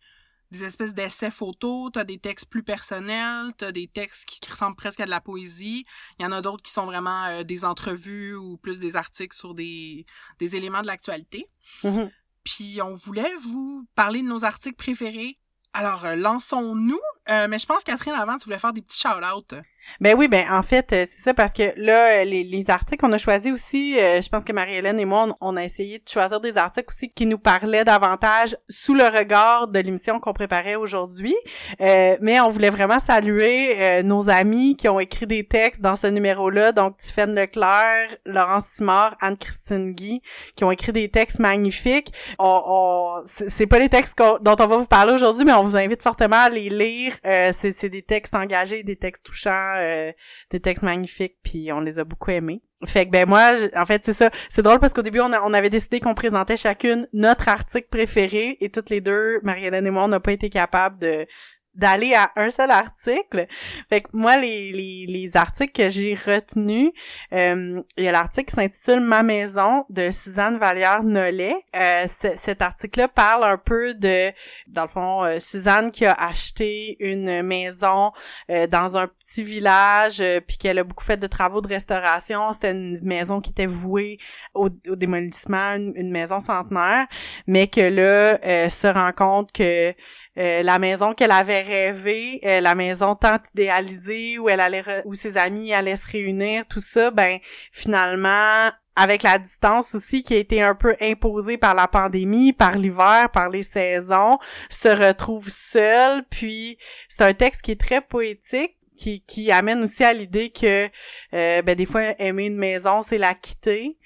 des 0.52 0.64
espèces 0.64 0.94
d'essais 0.94 1.32
photos, 1.32 1.92
t'as 1.94 2.04
des 2.04 2.18
textes 2.18 2.48
plus 2.48 2.64
personnels, 2.64 3.54
t'as 3.58 3.72
des 3.72 3.88
textes 3.88 4.26
qui, 4.26 4.40
ressemblent 4.50 4.76
presque 4.76 5.00
à 5.00 5.06
de 5.06 5.10
la 5.10 5.22
poésie. 5.22 5.86
Il 6.18 6.24
y 6.24 6.26
en 6.26 6.32
a 6.32 6.42
d'autres 6.42 6.64
qui 6.64 6.72
sont 6.72 6.86
vraiment 6.86 7.26
euh, 7.26 7.44
des 7.44 7.66
entrevues 7.66 8.36
ou 8.36 8.58
plus 8.58 8.80
des 8.80 8.96
articles 8.96 9.36
sur 9.36 9.54
des, 9.54 10.06
des 10.40 10.56
éléments 10.56 10.82
de 10.82 10.88
l'actualité. 10.88 11.48
Mm-hmm. 11.84 12.12
Puis 12.44 12.80
on 12.82 12.96
voulait 12.96 13.36
vous 13.44 13.88
parler 13.96 14.22
de 14.22 14.28
nos 14.28 14.44
articles 14.44 14.78
préférés. 14.78 15.38
Alors, 15.74 16.06
euh, 16.06 16.16
lançons-nous. 16.16 17.00
Euh, 17.30 17.48
mais 17.48 17.60
je 17.60 17.66
pense, 17.66 17.84
Catherine, 17.84 18.14
avant, 18.14 18.38
tu 18.38 18.46
voulais 18.46 18.58
faire 18.58 18.74
des 18.74 18.82
petits 18.82 19.00
shout-outs. 19.00 19.62
Ben 20.02 20.16
oui, 20.18 20.28
ben 20.28 20.46
en 20.50 20.62
fait, 20.62 20.94
euh, 20.94 21.06
c'est 21.06 21.22
ça 21.24 21.34
parce 21.34 21.52
que 21.52 21.74
là, 21.76 22.24
les, 22.24 22.44
les 22.44 22.70
articles 22.70 23.02
qu'on 23.06 23.12
a 23.12 23.18
choisis 23.18 23.52
aussi, 23.52 24.00
euh, 24.00 24.22
je 24.22 24.30
pense 24.30 24.46
que 24.46 24.54
Marie-Hélène 24.54 25.00
et 25.00 25.06
moi, 25.06 25.36
on, 25.42 25.58
a 25.58 25.64
essayé 25.64 26.00
de 26.00 26.08
choisir 26.08 26.40
des 26.40 26.58
articles 26.58 26.88
aussi 26.90 27.10
qui 27.10 27.26
nous 27.26 27.38
parlaient 27.38 27.84
davantage 27.84 28.56
sous 28.70 28.94
le 28.94 29.04
regard 29.04 29.68
de 29.68 29.80
l'émission 29.80 30.20
qu'on 30.20 30.32
préparait 30.34 30.76
aujourd'hui. 30.76 31.36
Euh, 31.82 32.16
mais 32.22 32.40
on 32.40 32.50
voulait 32.50 32.70
vraiment 32.70 33.00
saluer 33.00 34.02
nos 34.04 34.30
amis 34.30 34.76
qui 34.78 34.88
ont 34.88 35.00
écrit 35.00 35.28
des 35.28 35.46
textes 35.46 35.82
dans 35.82 35.96
ce 35.96 36.08
numéro-là, 36.08 36.72
donc 36.72 36.98
Tiffaine 36.98 37.36
Leclerc, 37.36 38.18
Laurence 38.26 38.68
Simard, 38.68 39.16
Anne-Christine 39.22 39.94
Guy, 39.94 40.22
qui 40.56 40.64
ont 40.64 40.72
écrit 40.72 40.94
des 40.94 41.10
textes 41.10 41.40
magnifiques. 41.40 42.14
On, 42.38 43.22
c'est 43.26 43.68
pas 43.68 43.80
les 43.80 43.90
textes 43.90 44.18
dont 44.18 44.56
on 44.60 44.68
va 44.68 44.78
vous 44.78 44.88
parler 44.88 45.14
aujourd'hui, 45.14 45.46
mais 45.46 45.54
on 45.54 45.64
vous 45.64 45.76
invite 45.76 46.02
fortement 46.02 46.44
à 46.44 46.50
les 46.50 46.70
lire. 46.70 47.18
c'est 47.52 47.90
des 47.90 48.02
textes 48.02 48.36
engagés, 48.36 48.84
des 48.84 48.96
textes 48.96 49.26
touchants 49.26 49.78
euh, 49.80 50.11
des 50.51 50.59
textes 50.59 50.84
magnifiques, 50.84 51.38
puis 51.43 51.71
on 51.71 51.80
les 51.80 51.99
a 51.99 52.03
beaucoup 52.03 52.32
aimés. 52.32 52.61
Fait 52.86 53.05
que 53.05 53.11
ben 53.11 53.27
moi, 53.27 53.55
en 53.75 53.86
fait, 53.86 54.03
c'est 54.05 54.13
ça. 54.13 54.30
C'est 54.49 54.61
drôle 54.61 54.80
parce 54.80 54.93
qu'au 54.93 55.01
début, 55.01 55.19
on, 55.19 55.32
on 55.32 55.53
avait 55.53 55.69
décidé 55.69 55.99
qu'on 55.99 56.13
présentait 56.13 56.55
chacune 56.55 57.07
notre 57.11 57.49
article 57.49 57.89
préféré 57.89 58.57
et 58.61 58.69
toutes 58.69 58.89
les 58.89 59.01
deux, 59.01 59.39
Marie-Hélène 59.43 59.86
et 59.86 59.91
moi, 59.91 60.05
on 60.05 60.07
n'a 60.07 60.19
pas 60.19 60.32
été 60.32 60.49
capables 60.49 60.97
de 60.99 61.27
d'aller 61.76 62.13
à 62.13 62.32
un 62.36 62.49
seul 62.49 62.72
article. 62.72 63.47
Fait 63.89 64.01
que 64.01 64.09
moi, 64.13 64.38
les, 64.38 64.72
les, 64.72 65.05
les 65.07 65.38
articles 65.38 65.72
que 65.72 65.89
j'ai 65.89 66.15
retenus, 66.15 66.91
euh, 67.34 67.82
il 67.97 68.03
y 68.03 68.07
a 68.07 68.11
l'article 68.11 68.49
qui 68.49 68.55
s'intitule 68.55 68.99
Ma 68.99 69.24
maison 69.24 69.86
de 69.89 70.11
Suzanne 70.11 70.57
Vallière-Nollet. 70.57 71.55
Euh, 71.76 72.05
cet 72.07 72.61
article-là 72.61 73.07
parle 73.07 73.43
un 73.43 73.57
peu 73.57 73.93
de, 73.93 74.32
dans 74.67 74.84
le 74.84 74.88
fond, 74.88 75.24
euh, 75.24 75.39
Suzanne 75.39 75.91
qui 75.91 76.05
a 76.05 76.13
acheté 76.13 76.97
une 76.99 77.43
maison 77.43 78.11
euh, 78.49 78.67
dans 78.67 78.97
un 78.97 79.07
petit 79.07 79.43
village, 79.43 80.24
puis 80.47 80.57
qu'elle 80.57 80.80
a 80.80 80.84
beaucoup 80.84 81.03
fait 81.03 81.17
de 81.17 81.28
travaux 81.28 81.61
de 81.61 81.67
restauration. 81.67 82.51
C'était 82.51 82.72
une 82.72 82.99
maison 83.03 83.41
qui 83.41 83.51
était 83.51 83.67
vouée 83.67 84.17
au, 84.53 84.70
au 84.88 84.95
démolissement, 84.95 85.76
une, 85.76 85.93
une, 85.95 86.11
maison 86.11 86.39
centenaire, 86.39 87.07
mais 87.47 87.67
que 87.67 87.82
là, 87.82 88.70
se 88.70 88.88
rend 88.88 89.11
compte 89.11 89.51
que 89.51 89.93
euh, 90.40 90.64
la 90.64 90.80
maison 90.80 91.14
qu'elle 91.14 91.32
avait 91.32 91.62
rêvée, 91.62 92.40
euh, 92.46 92.62
la 92.62 92.76
maison 92.76 93.16
tant 93.16 93.40
idéalisée 93.54 94.40
où 94.40 94.48
elle 94.48 94.62
allait 94.62 94.84
où 95.06 95.14
ses 95.14 95.38
amis 95.38 95.74
allaient 95.74 95.96
se 95.96 96.10
réunir, 96.10 96.66
tout 96.68 96.80
ça, 96.80 97.12
ben 97.12 97.40
finalement 97.72 98.72
avec 98.96 99.24
la 99.24 99.38
distance 99.38 99.96
aussi 99.96 100.24
qui 100.24 100.34
a 100.34 100.38
été 100.38 100.62
un 100.62 100.76
peu 100.76 100.96
imposée 101.02 101.58
par 101.58 101.74
la 101.74 101.88
pandémie, 101.88 102.52
par 102.52 102.76
l'hiver, 102.76 103.30
par 103.32 103.50
les 103.50 103.64
saisons, 103.64 104.38
se 104.70 104.90
retrouve 104.90 105.50
seule. 105.50 106.24
Puis 106.30 106.78
c'est 107.08 107.24
un 107.24 107.34
texte 107.34 107.62
qui 107.62 107.72
est 107.72 107.80
très 107.80 108.02
poétique. 108.02 108.76
Qui, 108.98 109.22
qui 109.22 109.50
amène 109.50 109.82
aussi 109.84 110.04
à 110.04 110.12
l'idée 110.12 110.50
que 110.50 110.90
euh, 111.34 111.62
ben 111.62 111.74
des 111.74 111.86
fois 111.86 112.02
aimer 112.20 112.48
une 112.48 112.58
maison 112.58 113.02
c'est 113.02 113.18
la 113.18 113.34
quitter 113.34 113.98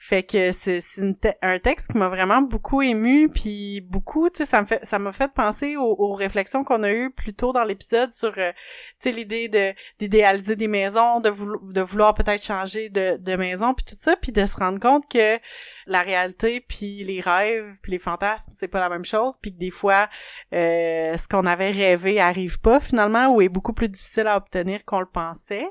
Fait 0.00 0.22
que 0.22 0.52
c'est 0.52 0.80
un 1.42 1.58
texte 1.58 1.90
qui 1.90 1.98
m'a 1.98 2.08
vraiment 2.08 2.40
beaucoup 2.40 2.82
ému 2.82 3.28
puis 3.28 3.80
beaucoup, 3.80 4.30
tu 4.30 4.38
sais, 4.38 4.44
ça 4.44 4.60
me 4.60 4.66
fait 4.66 4.84
ça 4.84 5.00
m'a 5.00 5.10
fait 5.10 5.32
penser 5.32 5.76
aux, 5.76 6.14
réflexions 6.14 6.62
qu'on 6.62 6.84
a 6.84 6.92
eues 6.92 7.10
plus 7.10 7.34
tôt 7.34 7.52
dans 7.52 7.64
l'épisode 7.64 8.12
sur 8.12 8.32
euh, 8.38 8.52
tu 9.00 9.10
sais 9.10 9.12
l'idée 9.12 9.48
de 9.48 9.74
d'idéaliser 9.98 10.54
des 10.54 10.68
maisons, 10.68 11.18
de, 11.18 11.30
de 11.30 11.80
vouloir 11.80 12.14
peut-être 12.14 12.44
changer 12.44 12.90
de, 12.90 13.16
de 13.16 13.34
maison 13.34 13.74
puis 13.74 13.84
tout 13.84 13.96
ça 13.98 14.14
puis 14.14 14.30
de 14.30 14.46
se 14.46 14.56
rendre 14.56 14.78
compte 14.78 15.10
que 15.10 15.36
la 15.86 16.02
réalité 16.02 16.60
puis 16.60 17.02
les 17.02 17.20
rêves 17.20 17.76
puis 17.82 17.90
les 17.90 17.98
fantasmes, 17.98 18.52
c'est 18.54 18.68
pas 18.68 18.80
la 18.80 18.88
même 18.88 19.04
chose 19.04 19.36
puis 19.42 19.52
que 19.52 19.58
des 19.58 19.72
fois 19.72 20.08
euh, 20.52 21.16
ce 21.16 21.26
qu'on 21.26 21.44
avait 21.44 21.72
rêvé 21.72 22.20
arrive 22.20 22.60
pas 22.60 22.78
finalement 22.78 23.34
ou 23.34 23.42
est 23.42 23.48
beaucoup 23.48 23.72
plus 23.72 23.88
difficile 23.88 24.28
à 24.28 24.36
obtenir 24.36 24.84
qu'on 24.84 25.00
le 25.00 25.06
pensait. 25.06 25.66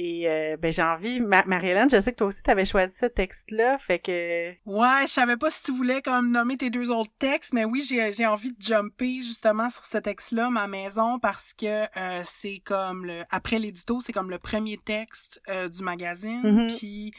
Et 0.00 0.28
euh, 0.28 0.56
ben 0.56 0.72
j'ai 0.72 0.82
envie, 0.82 1.18
Marie-Hélène, 1.18 1.90
je 1.90 2.00
sais 2.00 2.12
que 2.12 2.18
toi 2.18 2.28
aussi 2.28 2.44
t'avais 2.44 2.64
choisi 2.64 2.94
ce 2.94 3.06
texte-là, 3.06 3.78
fait 3.78 3.98
que... 3.98 4.50
Ouais, 4.64 5.02
je 5.02 5.08
savais 5.08 5.36
pas 5.36 5.50
si 5.50 5.64
tu 5.64 5.72
voulais 5.72 6.02
comme 6.02 6.30
nommer 6.30 6.56
tes 6.56 6.70
deux 6.70 6.88
autres 6.88 7.10
textes, 7.18 7.52
mais 7.52 7.64
oui, 7.64 7.82
j'ai, 7.82 8.12
j'ai 8.12 8.24
envie 8.24 8.52
de 8.52 8.62
jumper 8.62 9.20
justement 9.22 9.68
sur 9.70 9.84
ce 9.84 9.98
texte-là, 9.98 10.50
ma 10.50 10.68
maison, 10.68 11.18
parce 11.18 11.52
que 11.52 11.66
euh, 11.66 12.22
c'est 12.22 12.62
comme 12.64 13.06
le... 13.06 13.24
Après 13.30 13.58
l'édito, 13.58 14.00
c'est 14.00 14.12
comme 14.12 14.30
le 14.30 14.38
premier 14.38 14.78
texte 14.78 15.42
euh, 15.48 15.68
du 15.68 15.82
magazine, 15.82 16.42
mm-hmm. 16.44 16.78
puis 16.78 17.12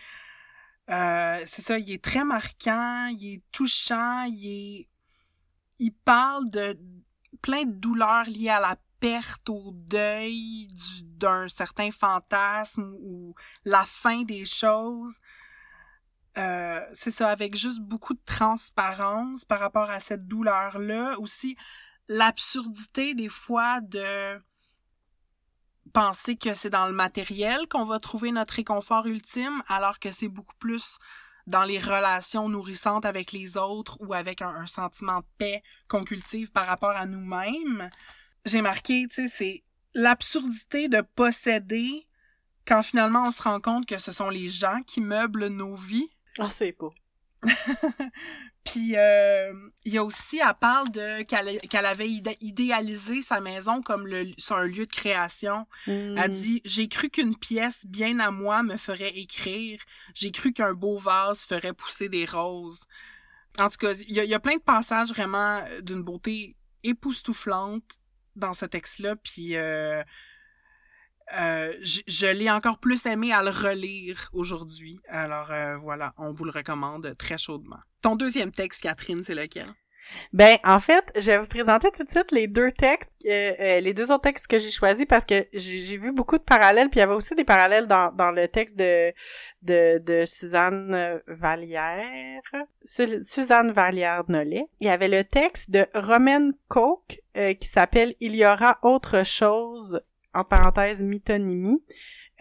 c'est 0.87 1.61
ça, 1.61 1.77
il 1.77 1.91
est 1.91 2.01
très 2.01 2.23
marquant, 2.23 3.07
il 3.07 3.35
est 3.35 3.43
touchant, 3.51 4.23
il 4.23 4.47
est... 4.47 4.87
Il 5.79 5.91
parle 5.91 6.47
de 6.49 6.77
plein 7.41 7.63
de 7.63 7.73
douleurs 7.73 8.23
liées 8.25 8.49
à 8.49 8.61
la 8.61 8.77
perte 8.99 9.49
au 9.49 9.71
deuil 9.73 10.67
d'un 11.03 11.47
certain 11.47 11.91
fantasme 11.91 12.95
ou 13.01 13.33
la 13.65 13.85
fin 13.85 14.23
des 14.23 14.45
choses. 14.45 15.19
Euh, 16.37 16.81
c'est 16.93 17.11
ça, 17.11 17.29
avec 17.29 17.55
juste 17.55 17.79
beaucoup 17.79 18.13
de 18.13 18.21
transparence 18.25 19.45
par 19.45 19.59
rapport 19.59 19.89
à 19.89 19.99
cette 19.99 20.27
douleur-là. 20.27 21.17
Aussi, 21.19 21.57
l'absurdité 22.07 23.15
des 23.15 23.29
fois 23.29 23.81
de 23.81 24.41
penser 25.91 26.35
que 26.35 26.53
c'est 26.53 26.69
dans 26.69 26.85
le 26.85 26.93
matériel 26.93 27.67
qu'on 27.67 27.85
va 27.85 27.99
trouver 27.99 28.31
notre 28.31 28.55
réconfort 28.55 29.07
ultime, 29.07 29.63
alors 29.67 29.99
que 29.99 30.11
c'est 30.11 30.27
beaucoup 30.27 30.55
plus 30.59 30.97
dans 31.47 31.63
les 31.63 31.79
relations 31.79 32.47
nourrissantes 32.47 33.05
avec 33.05 33.31
les 33.31 33.57
autres 33.57 33.97
ou 34.01 34.13
avec 34.13 34.43
un 34.43 34.67
sentiment 34.67 35.19
de 35.19 35.25
paix 35.39 35.63
qu'on 35.87 36.03
cultive 36.03 36.51
par 36.51 36.67
rapport 36.67 36.91
à 36.91 37.07
nous-mêmes 37.07 37.89
j'ai 38.45 38.61
marqué, 38.61 39.05
tu 39.09 39.21
sais, 39.21 39.27
c'est 39.27 39.63
l'absurdité 39.93 40.87
de 40.87 41.01
posséder 41.01 42.07
quand 42.65 42.83
finalement 42.83 43.27
on 43.27 43.31
se 43.31 43.41
rend 43.41 43.59
compte 43.59 43.85
que 43.85 43.97
ce 43.97 44.11
sont 44.11 44.29
les 44.29 44.47
gens 44.47 44.81
qui 44.85 45.01
meublent 45.01 45.47
nos 45.47 45.75
vies. 45.75 46.09
Ah, 46.37 46.49
c'est 46.49 46.77
beau. 46.77 46.93
Puis 48.63 48.95
euh, 48.95 49.53
il 49.85 49.93
y 49.93 49.97
a 49.97 50.03
aussi, 50.03 50.39
elle 50.39 50.53
parle 50.59 50.91
de 50.91 51.23
qu'elle 51.23 51.85
avait 51.85 52.09
idéalisé 52.41 53.21
sa 53.21 53.39
maison 53.41 53.81
comme 53.81 54.05
le, 54.05 54.27
un 54.51 54.63
lieu 54.63 54.85
de 54.85 54.91
création. 54.91 55.65
Elle 55.87 56.13
mm. 56.13 56.33
dit 56.33 56.61
J'ai 56.65 56.87
cru 56.87 57.09
qu'une 57.09 57.35
pièce 57.35 57.85
bien 57.87 58.19
à 58.19 58.29
moi 58.29 58.61
me 58.61 58.77
ferait 58.77 59.17
écrire. 59.17 59.79
J'ai 60.13 60.31
cru 60.31 60.53
qu'un 60.53 60.73
beau 60.73 60.97
vase 60.97 61.41
ferait 61.41 61.73
pousser 61.73 62.09
des 62.09 62.25
roses. 62.25 62.81
En 63.57 63.69
tout 63.69 63.77
cas, 63.77 63.93
il 63.93 64.11
y, 64.11 64.27
y, 64.27 64.33
a 64.33 64.39
plein 64.39 64.57
de 64.57 64.61
passages 64.61 65.09
vraiment 65.09 65.63
d'une 65.81 66.03
beauté 66.03 66.55
époustouflante 66.83 67.99
dans 68.35 68.53
ce 68.53 68.65
texte-là, 68.65 69.15
puis 69.15 69.55
euh, 69.55 70.03
euh, 71.37 71.73
je, 71.81 72.33
l'ai 72.33 72.49
encore 72.49 72.79
plus 72.79 73.05
aimé 73.05 73.31
à 73.31 73.43
le 73.43 73.51
relire 73.51 74.29
aujourd'hui. 74.33 74.99
Alors 75.09 75.51
euh, 75.51 75.77
voilà, 75.77 76.13
on 76.17 76.33
vous 76.33 76.45
le 76.45 76.51
recommande 76.51 77.15
très 77.17 77.37
chaudement. 77.37 77.79
Ton 78.01 78.15
deuxième 78.15 78.51
texte, 78.51 78.81
Catherine, 78.81 79.23
c'est 79.23 79.35
lequel? 79.35 79.67
Ben, 80.33 80.57
en 80.63 80.79
fait, 80.79 81.11
je 81.15 81.31
vais 81.31 81.37
vous 81.37 81.47
présenter 81.47 81.89
tout 81.91 82.03
de 82.03 82.09
suite 82.09 82.31
les 82.31 82.47
deux 82.47 82.71
textes, 82.71 83.13
les 83.23 83.93
deux 83.93 84.11
autres 84.11 84.23
textes 84.23 84.47
que 84.47 84.59
j'ai 84.59 84.71
choisis 84.71 85.05
parce 85.05 85.25
que 85.25 85.47
j'ai 85.53 85.97
vu 85.97 86.11
beaucoup 86.11 86.37
de 86.37 86.43
parallèles, 86.43 86.89
puis 86.89 86.99
il 86.99 87.01
y 87.01 87.03
avait 87.03 87.13
aussi 87.13 87.35
des 87.35 87.43
parallèles 87.43 87.87
dans, 87.87 88.11
dans 88.13 88.31
le 88.31 88.47
texte 88.47 88.77
de, 88.77 89.13
de, 89.61 89.99
de 89.99 90.25
Suzanne 90.25 91.21
Vallière, 91.27 92.41
Suzanne 92.83 93.71
Vallière-Nollet. 93.71 94.65
Il 94.79 94.87
y 94.87 94.89
avait 94.89 95.07
le 95.07 95.23
texte 95.23 95.69
de 95.69 95.87
Romaine 95.93 96.53
Coke 96.67 97.19
euh, 97.37 97.53
qui 97.53 97.67
s'appelle 97.67 98.15
Il 98.19 98.35
y 98.35 98.45
aura 98.45 98.79
autre 98.81 99.23
chose, 99.23 100.01
en 100.33 100.43
parenthèse, 100.43 101.01
mythonymie. 101.01 101.83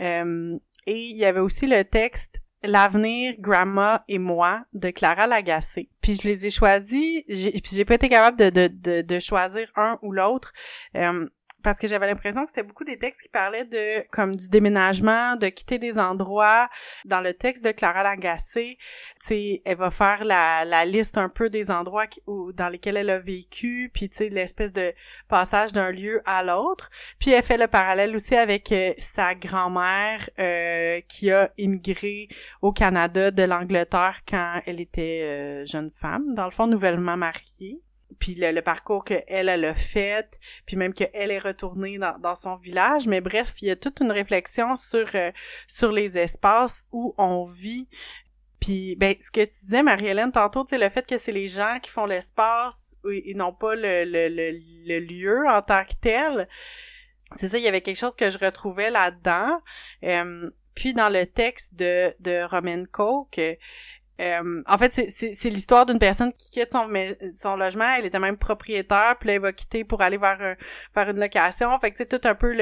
Euh, 0.00 0.58
et 0.86 0.98
il 0.98 1.16
y 1.16 1.24
avait 1.24 1.40
aussi 1.40 1.66
le 1.66 1.84
texte 1.84 2.40
L'avenir, 2.64 3.34
Grandma 3.38 4.04
et 4.08 4.18
moi 4.18 4.64
de 4.72 4.90
Clara 4.90 5.26
Lagacé. 5.26 5.90
Puis 6.00 6.16
je 6.16 6.26
les 6.26 6.46
ai 6.46 6.50
choisis, 6.50 7.22
j'ai, 7.28 7.52
puis 7.52 7.70
j'ai 7.72 7.84
pas 7.84 7.94
été 7.94 8.08
capable 8.08 8.36
de, 8.36 8.50
de, 8.50 9.02
de, 9.02 9.20
choisir 9.20 9.70
un 9.76 9.98
ou 10.02 10.12
l'autre. 10.12 10.52
Euh, 10.96 11.28
parce 11.62 11.78
que 11.78 11.88
j'avais 11.88 12.06
l'impression 12.06 12.42
que 12.44 12.50
c'était 12.50 12.62
beaucoup 12.62 12.84
des 12.84 12.98
textes 12.98 13.22
qui 13.22 13.28
parlaient 13.28 13.64
de 13.64 14.06
comme 14.10 14.36
du 14.36 14.48
déménagement, 14.48 15.36
de 15.36 15.48
quitter 15.48 15.78
des 15.78 15.98
endroits. 15.98 16.68
Dans 17.04 17.20
le 17.20 17.34
texte 17.34 17.64
de 17.64 17.72
Clara 17.72 18.02
Lagacé, 18.02 18.78
tu 19.26 19.60
elle 19.64 19.76
va 19.76 19.90
faire 19.90 20.24
la, 20.24 20.64
la 20.64 20.84
liste 20.84 21.18
un 21.18 21.28
peu 21.28 21.50
des 21.50 21.70
endroits 21.70 22.06
où, 22.26 22.52
dans 22.52 22.68
lesquels 22.68 22.96
elle 22.96 23.10
a 23.10 23.18
vécu, 23.18 23.90
puis 23.92 24.08
tu 24.08 24.16
sais 24.16 24.28
l'espèce 24.28 24.72
de 24.72 24.92
passage 25.28 25.72
d'un 25.72 25.90
lieu 25.90 26.22
à 26.24 26.42
l'autre. 26.42 26.90
Puis 27.18 27.30
elle 27.30 27.42
fait 27.42 27.56
le 27.56 27.68
parallèle 27.68 28.14
aussi 28.14 28.36
avec 28.36 28.72
euh, 28.72 28.92
sa 28.98 29.34
grand-mère 29.34 30.28
euh, 30.38 31.00
qui 31.08 31.30
a 31.30 31.50
immigré 31.56 32.28
au 32.62 32.72
Canada 32.72 33.30
de 33.30 33.42
l'Angleterre 33.42 34.20
quand 34.28 34.60
elle 34.66 34.80
était 34.80 35.22
euh, 35.24 35.66
jeune 35.66 35.90
femme, 35.90 36.34
dans 36.34 36.44
le 36.44 36.50
fond 36.50 36.66
nouvellement 36.66 37.16
mariée 37.16 37.82
puis 38.18 38.34
le, 38.34 38.60
parcours 38.60 39.04
qu'elle 39.04 39.24
elle 39.28 39.64
a 39.64 39.74
fait, 39.74 40.38
puis 40.66 40.76
même 40.76 40.92
qu'elle 40.92 41.30
est 41.30 41.38
retournée 41.38 41.98
dans, 41.98 42.34
son 42.34 42.56
village. 42.56 43.06
Mais 43.06 43.20
bref, 43.20 43.54
il 43.62 43.68
y 43.68 43.70
a 43.70 43.76
toute 43.76 44.00
une 44.00 44.12
réflexion 44.12 44.76
sur 44.76 45.08
euh, 45.14 45.30
sur 45.66 45.92
les 45.92 46.18
espaces 46.18 46.86
où 46.92 47.14
on 47.18 47.44
vit. 47.44 47.88
Puis 48.60 48.96
ben 48.96 49.14
ce 49.20 49.30
que 49.30 49.44
tu 49.44 49.64
disais 49.64 49.82
Marie-Hélène 49.82 50.32
tantôt, 50.32 50.66
sais 50.68 50.78
le 50.78 50.88
fait 50.88 51.06
que 51.06 51.16
c'est 51.16 51.32
les 51.32 51.46
gens 51.46 51.78
qui 51.80 51.90
font 51.90 52.06
l'espace 52.06 52.96
et, 53.10 53.34
non 53.34 53.52
pas 53.52 53.74
le, 53.74 54.04
le, 54.04 54.28
le, 54.28 54.98
lieu 55.00 55.46
en 55.48 55.62
tant 55.62 55.84
que 55.84 55.94
tel. 56.00 56.48
C'est 57.32 57.48
ça, 57.48 57.58
il 57.58 57.64
y 57.64 57.68
avait 57.68 57.82
quelque 57.82 57.96
chose 57.98 58.16
que 58.16 58.30
je 58.30 58.38
retrouvais 58.38 58.90
là-dedans. 58.90 59.60
Euh, 60.02 60.50
puis 60.74 60.94
dans 60.94 61.08
le 61.08 61.26
texte 61.26 61.74
de 61.74 62.14
de 62.20 62.42
Romaine 62.42 62.88
Coke, 62.88 63.40
euh, 64.20 64.62
en 64.66 64.78
fait, 64.78 64.92
c'est 64.94 65.50
l'histoire 65.50 65.86
d'une 65.86 65.98
personne 65.98 66.32
qui 66.32 66.50
quitte 66.50 66.72
son, 66.72 67.56
logement. 67.56 67.96
Elle 67.96 68.06
était 68.06 68.18
même 68.18 68.36
propriétaire, 68.36 69.16
puis 69.18 69.28
là, 69.28 69.34
elle 69.34 69.40
va 69.40 69.52
quitter 69.52 69.84
pour 69.84 70.02
aller 70.02 70.16
vers, 70.16 70.56
vers 70.94 71.08
une 71.08 71.20
location. 71.20 71.78
Fait 71.78 71.90
que 71.90 71.98
c'est 71.98 72.08
tout 72.08 72.26
un 72.26 72.34
peu 72.34 72.52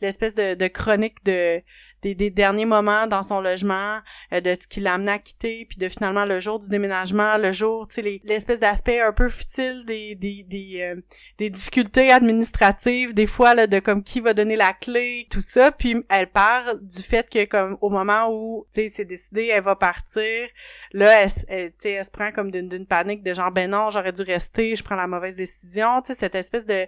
l'espèce 0.00 0.34
de 0.34 0.66
chronique 0.68 1.24
de 1.24 1.62
des, 2.02 2.14
des 2.14 2.30
derniers 2.30 2.64
moments 2.64 3.06
dans 3.06 3.22
son 3.22 3.40
logement, 3.40 3.98
euh, 4.32 4.40
de 4.40 4.50
ce 4.60 4.66
qui 4.66 4.80
l'a 4.80 4.94
amené 4.94 5.12
à 5.12 5.18
quitter, 5.18 5.66
puis 5.68 5.78
de 5.78 5.88
finalement 5.88 6.24
le 6.24 6.40
jour 6.40 6.58
du 6.58 6.68
déménagement, 6.68 7.36
le 7.36 7.52
jour, 7.52 7.86
tu 7.88 8.02
sais, 8.02 8.20
l'espèce 8.24 8.60
d'aspect 8.60 9.00
un 9.00 9.12
peu 9.12 9.28
futile 9.28 9.84
des 9.86 10.14
des 10.14 10.44
des, 10.44 10.80
euh, 10.80 11.00
des 11.38 11.50
difficultés 11.50 12.10
administratives, 12.10 13.14
des 13.14 13.26
fois 13.26 13.54
là, 13.54 13.66
de 13.66 13.78
comme 13.80 14.02
qui 14.02 14.20
va 14.20 14.34
donner 14.34 14.56
la 14.56 14.72
clé, 14.72 15.26
tout 15.30 15.40
ça, 15.40 15.72
puis 15.72 16.02
elle 16.08 16.28
part 16.28 16.76
du 16.80 17.02
fait 17.02 17.28
que 17.28 17.44
comme 17.44 17.76
au 17.80 17.90
moment 17.90 18.28
où, 18.30 18.66
tu 18.72 18.82
sais, 18.82 18.88
c'est 18.88 19.04
décidé, 19.04 19.48
elle 19.48 19.62
va 19.62 19.76
partir, 19.76 20.48
là, 20.92 21.22
elle, 21.22 21.30
sais, 21.30 21.92
elle 21.92 22.04
se 22.04 22.10
prend 22.10 22.32
comme 22.32 22.50
d'une 22.50 22.86
panique 22.86 23.22
de 23.22 23.34
genre, 23.34 23.50
ben 23.50 23.70
non, 23.70 23.90
j'aurais 23.90 24.12
dû 24.12 24.22
rester, 24.22 24.74
je 24.76 24.82
prends 24.82 24.96
la 24.96 25.06
mauvaise 25.06 25.36
décision, 25.36 26.00
tu 26.02 26.12
sais, 26.12 26.18
cette 26.18 26.34
espèce 26.34 26.64
de 26.64 26.86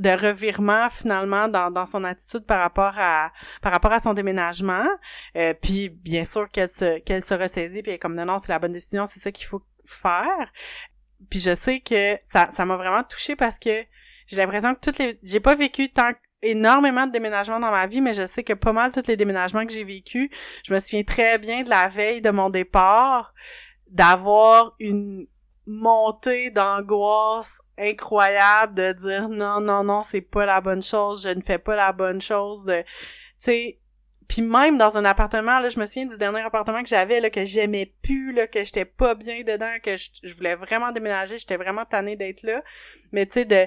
de 0.00 0.10
revirement 0.10 0.88
finalement 0.90 1.48
dans 1.48 1.70
dans 1.70 1.86
son 1.86 2.04
attitude 2.04 2.44
par 2.44 2.60
rapport 2.60 2.94
à 2.98 3.32
par 3.62 3.72
rapport 3.72 3.92
à 3.92 3.98
son 3.98 4.14
déménagement 4.14 4.49
euh, 5.36 5.54
puis 5.60 5.88
bien 5.88 6.24
sûr 6.24 6.48
qu'elle 6.50 6.68
se 6.68 6.98
qu'elle 7.00 7.24
se 7.24 7.34
ressaisit 7.34 7.82
puis 7.82 7.98
comme 7.98 8.14
non 8.14 8.24
non 8.24 8.38
c'est 8.38 8.52
la 8.52 8.58
bonne 8.58 8.72
décision 8.72 9.06
c'est 9.06 9.20
ça 9.20 9.32
qu'il 9.32 9.46
faut 9.46 9.62
faire. 9.84 10.52
Puis 11.28 11.40
je 11.40 11.54
sais 11.54 11.80
que 11.80 12.18
ça 12.32 12.50
ça 12.50 12.64
m'a 12.64 12.76
vraiment 12.76 13.04
touchée 13.04 13.36
parce 13.36 13.58
que 13.58 13.84
j'ai 14.26 14.36
l'impression 14.36 14.74
que 14.74 14.80
toutes 14.80 14.98
les 14.98 15.18
j'ai 15.22 15.40
pas 15.40 15.54
vécu 15.54 15.90
tant 15.90 16.10
énormément 16.42 17.06
de 17.06 17.12
déménagements 17.12 17.60
dans 17.60 17.70
ma 17.70 17.86
vie, 17.86 18.00
mais 18.00 18.14
je 18.14 18.26
sais 18.26 18.42
que 18.42 18.54
pas 18.54 18.72
mal 18.72 18.92
tous 18.92 19.06
les 19.06 19.16
déménagements 19.16 19.66
que 19.66 19.72
j'ai 19.72 19.84
vécu, 19.84 20.30
je 20.64 20.72
me 20.72 20.78
souviens 20.78 21.02
très 21.02 21.38
bien 21.38 21.62
de 21.62 21.68
la 21.68 21.88
veille 21.88 22.22
de 22.22 22.30
mon 22.30 22.48
départ, 22.48 23.34
d'avoir 23.88 24.74
une 24.78 25.26
montée 25.66 26.50
d'angoisse 26.50 27.60
incroyable 27.78 28.74
de 28.74 28.92
dire 28.92 29.28
non 29.28 29.60
non 29.60 29.84
non 29.84 30.02
c'est 30.02 30.20
pas 30.20 30.44
la 30.44 30.60
bonne 30.60 30.82
chose 30.82 31.22
je 31.22 31.28
ne 31.28 31.40
fais 31.40 31.58
pas 31.58 31.76
la 31.76 31.92
bonne 31.92 32.20
chose 32.20 32.64
de 32.64 32.82
tu 32.82 32.88
sais 33.38 33.79
puis 34.30 34.42
même 34.42 34.78
dans 34.78 34.96
un 34.96 35.04
appartement, 35.04 35.58
là, 35.58 35.70
je 35.70 35.80
me 35.80 35.86
souviens 35.86 36.06
du 36.06 36.16
dernier 36.16 36.42
appartement 36.42 36.84
que 36.84 36.88
j'avais, 36.88 37.18
là, 37.18 37.30
que 37.30 37.44
j'aimais 37.44 37.92
plus, 38.00 38.30
là, 38.30 38.46
que 38.46 38.64
j'étais 38.64 38.84
pas 38.84 39.16
bien 39.16 39.42
dedans, 39.42 39.74
que 39.82 39.96
je, 39.96 40.32
voulais 40.36 40.54
vraiment 40.54 40.92
déménager, 40.92 41.36
j'étais 41.36 41.56
vraiment 41.56 41.84
tannée 41.84 42.14
d'être 42.14 42.44
là. 42.44 42.62
Mais 43.10 43.26
tu 43.26 43.32
sais, 43.32 43.44
de 43.44 43.66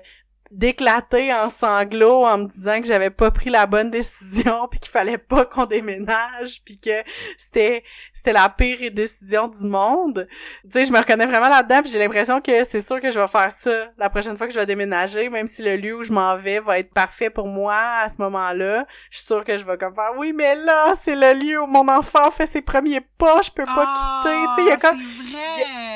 d'éclater 0.53 1.33
en 1.33 1.49
sanglots 1.49 2.25
en 2.25 2.37
me 2.37 2.45
disant 2.45 2.79
que 2.79 2.87
j'avais 2.87 3.09
pas 3.09 3.31
pris 3.31 3.49
la 3.49 3.65
bonne 3.65 3.89
décision 3.89 4.67
puis 4.71 4.79
qu'il 4.79 4.91
fallait 4.91 5.17
pas 5.17 5.45
qu'on 5.45 5.65
déménage 5.65 6.61
puis 6.63 6.75
que 6.75 7.03
c'était 7.37 7.83
c'était 8.13 8.33
la 8.33 8.49
pire 8.49 8.91
décision 8.91 9.47
du 9.47 9.65
monde. 9.65 10.27
Tu 10.63 10.71
sais, 10.71 10.85
je 10.85 10.91
me 10.91 10.99
reconnais 10.99 11.25
vraiment 11.25 11.49
là-dedans 11.49 11.81
puis 11.81 11.91
j'ai 11.91 11.99
l'impression 11.99 12.39
que 12.39 12.63
c'est 12.63 12.81
sûr 12.81 13.01
que 13.01 13.09
je 13.09 13.19
vais 13.19 13.27
faire 13.27 13.51
ça 13.51 13.91
la 13.97 14.09
prochaine 14.09 14.37
fois 14.37 14.47
que 14.47 14.53
je 14.53 14.59
vais 14.59 14.65
déménager 14.65 15.29
même 15.29 15.47
si 15.47 15.63
le 15.63 15.75
lieu 15.75 15.97
où 15.97 16.03
je 16.03 16.11
m'en 16.11 16.37
vais 16.37 16.59
va 16.59 16.79
être 16.79 16.93
parfait 16.93 17.29
pour 17.29 17.47
moi 17.47 17.75
à 17.75 18.09
ce 18.09 18.21
moment-là. 18.21 18.85
Je 19.09 19.17
suis 19.17 19.25
sûre 19.25 19.43
que 19.43 19.57
je 19.57 19.65
vais 19.65 19.77
comme 19.77 19.95
faire 19.95 20.11
oui, 20.17 20.33
mais 20.33 20.55
là, 20.55 20.93
c'est 21.01 21.15
le 21.15 21.33
lieu 21.33 21.61
où 21.61 21.67
mon 21.67 21.87
enfant 21.87 22.29
fait 22.31 22.45
ses 22.45 22.61
premiers 22.61 23.01
pas, 23.01 23.41
je 23.41 23.51
peux 23.51 23.65
pas 23.65 24.21
quitter. 24.23 24.35
Tu 24.55 24.55
sais, 24.55 24.61
il 24.61 24.67
y 24.67 24.71
a 24.71 24.77
Ah, 24.83 24.89
comme 24.89 24.97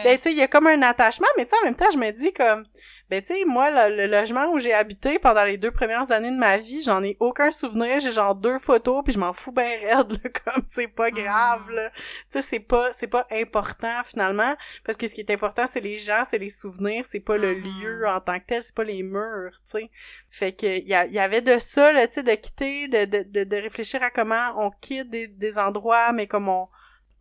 ben, 0.03 0.17
tu 0.17 0.23
sais, 0.23 0.31
il 0.31 0.37
y 0.37 0.41
a 0.41 0.47
comme 0.47 0.67
un 0.67 0.81
attachement, 0.81 1.27
mais 1.37 1.45
tu 1.45 1.51
sais, 1.51 1.57
en 1.61 1.65
même 1.65 1.75
temps, 1.75 1.89
je 1.91 1.97
me 1.97 2.11
dis 2.11 2.33
comme, 2.33 2.63
ben, 3.09 3.21
tu 3.21 3.33
sais, 3.33 3.45
moi, 3.45 3.69
le, 3.89 3.95
le 3.95 4.07
logement 4.07 4.47
où 4.51 4.59
j'ai 4.59 4.73
habité 4.73 5.17
pendant 5.19 5.43
les 5.45 5.57
deux 5.57 5.71
premières 5.71 6.11
années 6.11 6.31
de 6.31 6.37
ma 6.37 6.57
vie, 6.57 6.81
j'en 6.83 7.01
ai 7.03 7.15
aucun 7.19 7.51
souvenir, 7.51 7.99
j'ai 7.99 8.11
genre 8.11 8.35
deux 8.35 8.59
photos, 8.59 9.01
puis 9.03 9.13
je 9.13 9.19
m'en 9.19 9.31
fous 9.33 9.51
ben 9.51 9.79
raide, 9.81 10.11
là, 10.11 10.29
comme 10.45 10.63
c'est 10.65 10.87
pas 10.89 11.09
grave, 11.11 11.69
là. 11.71 11.89
Tu 11.91 11.97
sais, 12.29 12.41
c'est 12.41 12.59
pas, 12.59 12.91
c'est 12.93 13.07
pas 13.07 13.25
important, 13.31 14.01
finalement, 14.05 14.55
parce 14.85 14.97
que 14.97 15.07
ce 15.07 15.13
qui 15.15 15.21
est 15.21 15.31
important, 15.31 15.65
c'est 15.71 15.79
les 15.79 15.97
gens, 15.97 16.23
c'est 16.29 16.37
les 16.37 16.49
souvenirs, 16.49 17.05
c'est 17.09 17.19
pas 17.21 17.37
le 17.37 17.55
Mhm. 17.55 17.63
lieu 17.81 18.07
en 18.07 18.19
tant 18.19 18.39
que 18.39 18.45
tel, 18.45 18.63
c'est 18.63 18.75
pas 18.75 18.83
les 18.83 19.03
murs, 19.03 19.51
tu 19.71 19.79
sais. 19.79 19.89
Fait 20.29 20.51
que, 20.53 20.65
il 20.65 20.87
y, 20.87 21.19
avait 21.19 21.41
de 21.41 21.59
ça, 21.59 21.91
là, 21.93 22.07
tu 22.07 22.15
sais, 22.15 22.23
de 22.23 22.35
quitter, 22.35 22.87
de, 22.87 23.05
de, 23.05 23.23
de, 23.23 23.43
de 23.45 23.55
réfléchir 23.57 24.03
à 24.03 24.09
comment 24.09 24.51
on 24.57 24.69
quitte 24.81 25.09
des, 25.09 25.27
des 25.27 25.57
endroits, 25.57 26.11
mais 26.11 26.27
comme 26.27 26.49
on, 26.49 26.67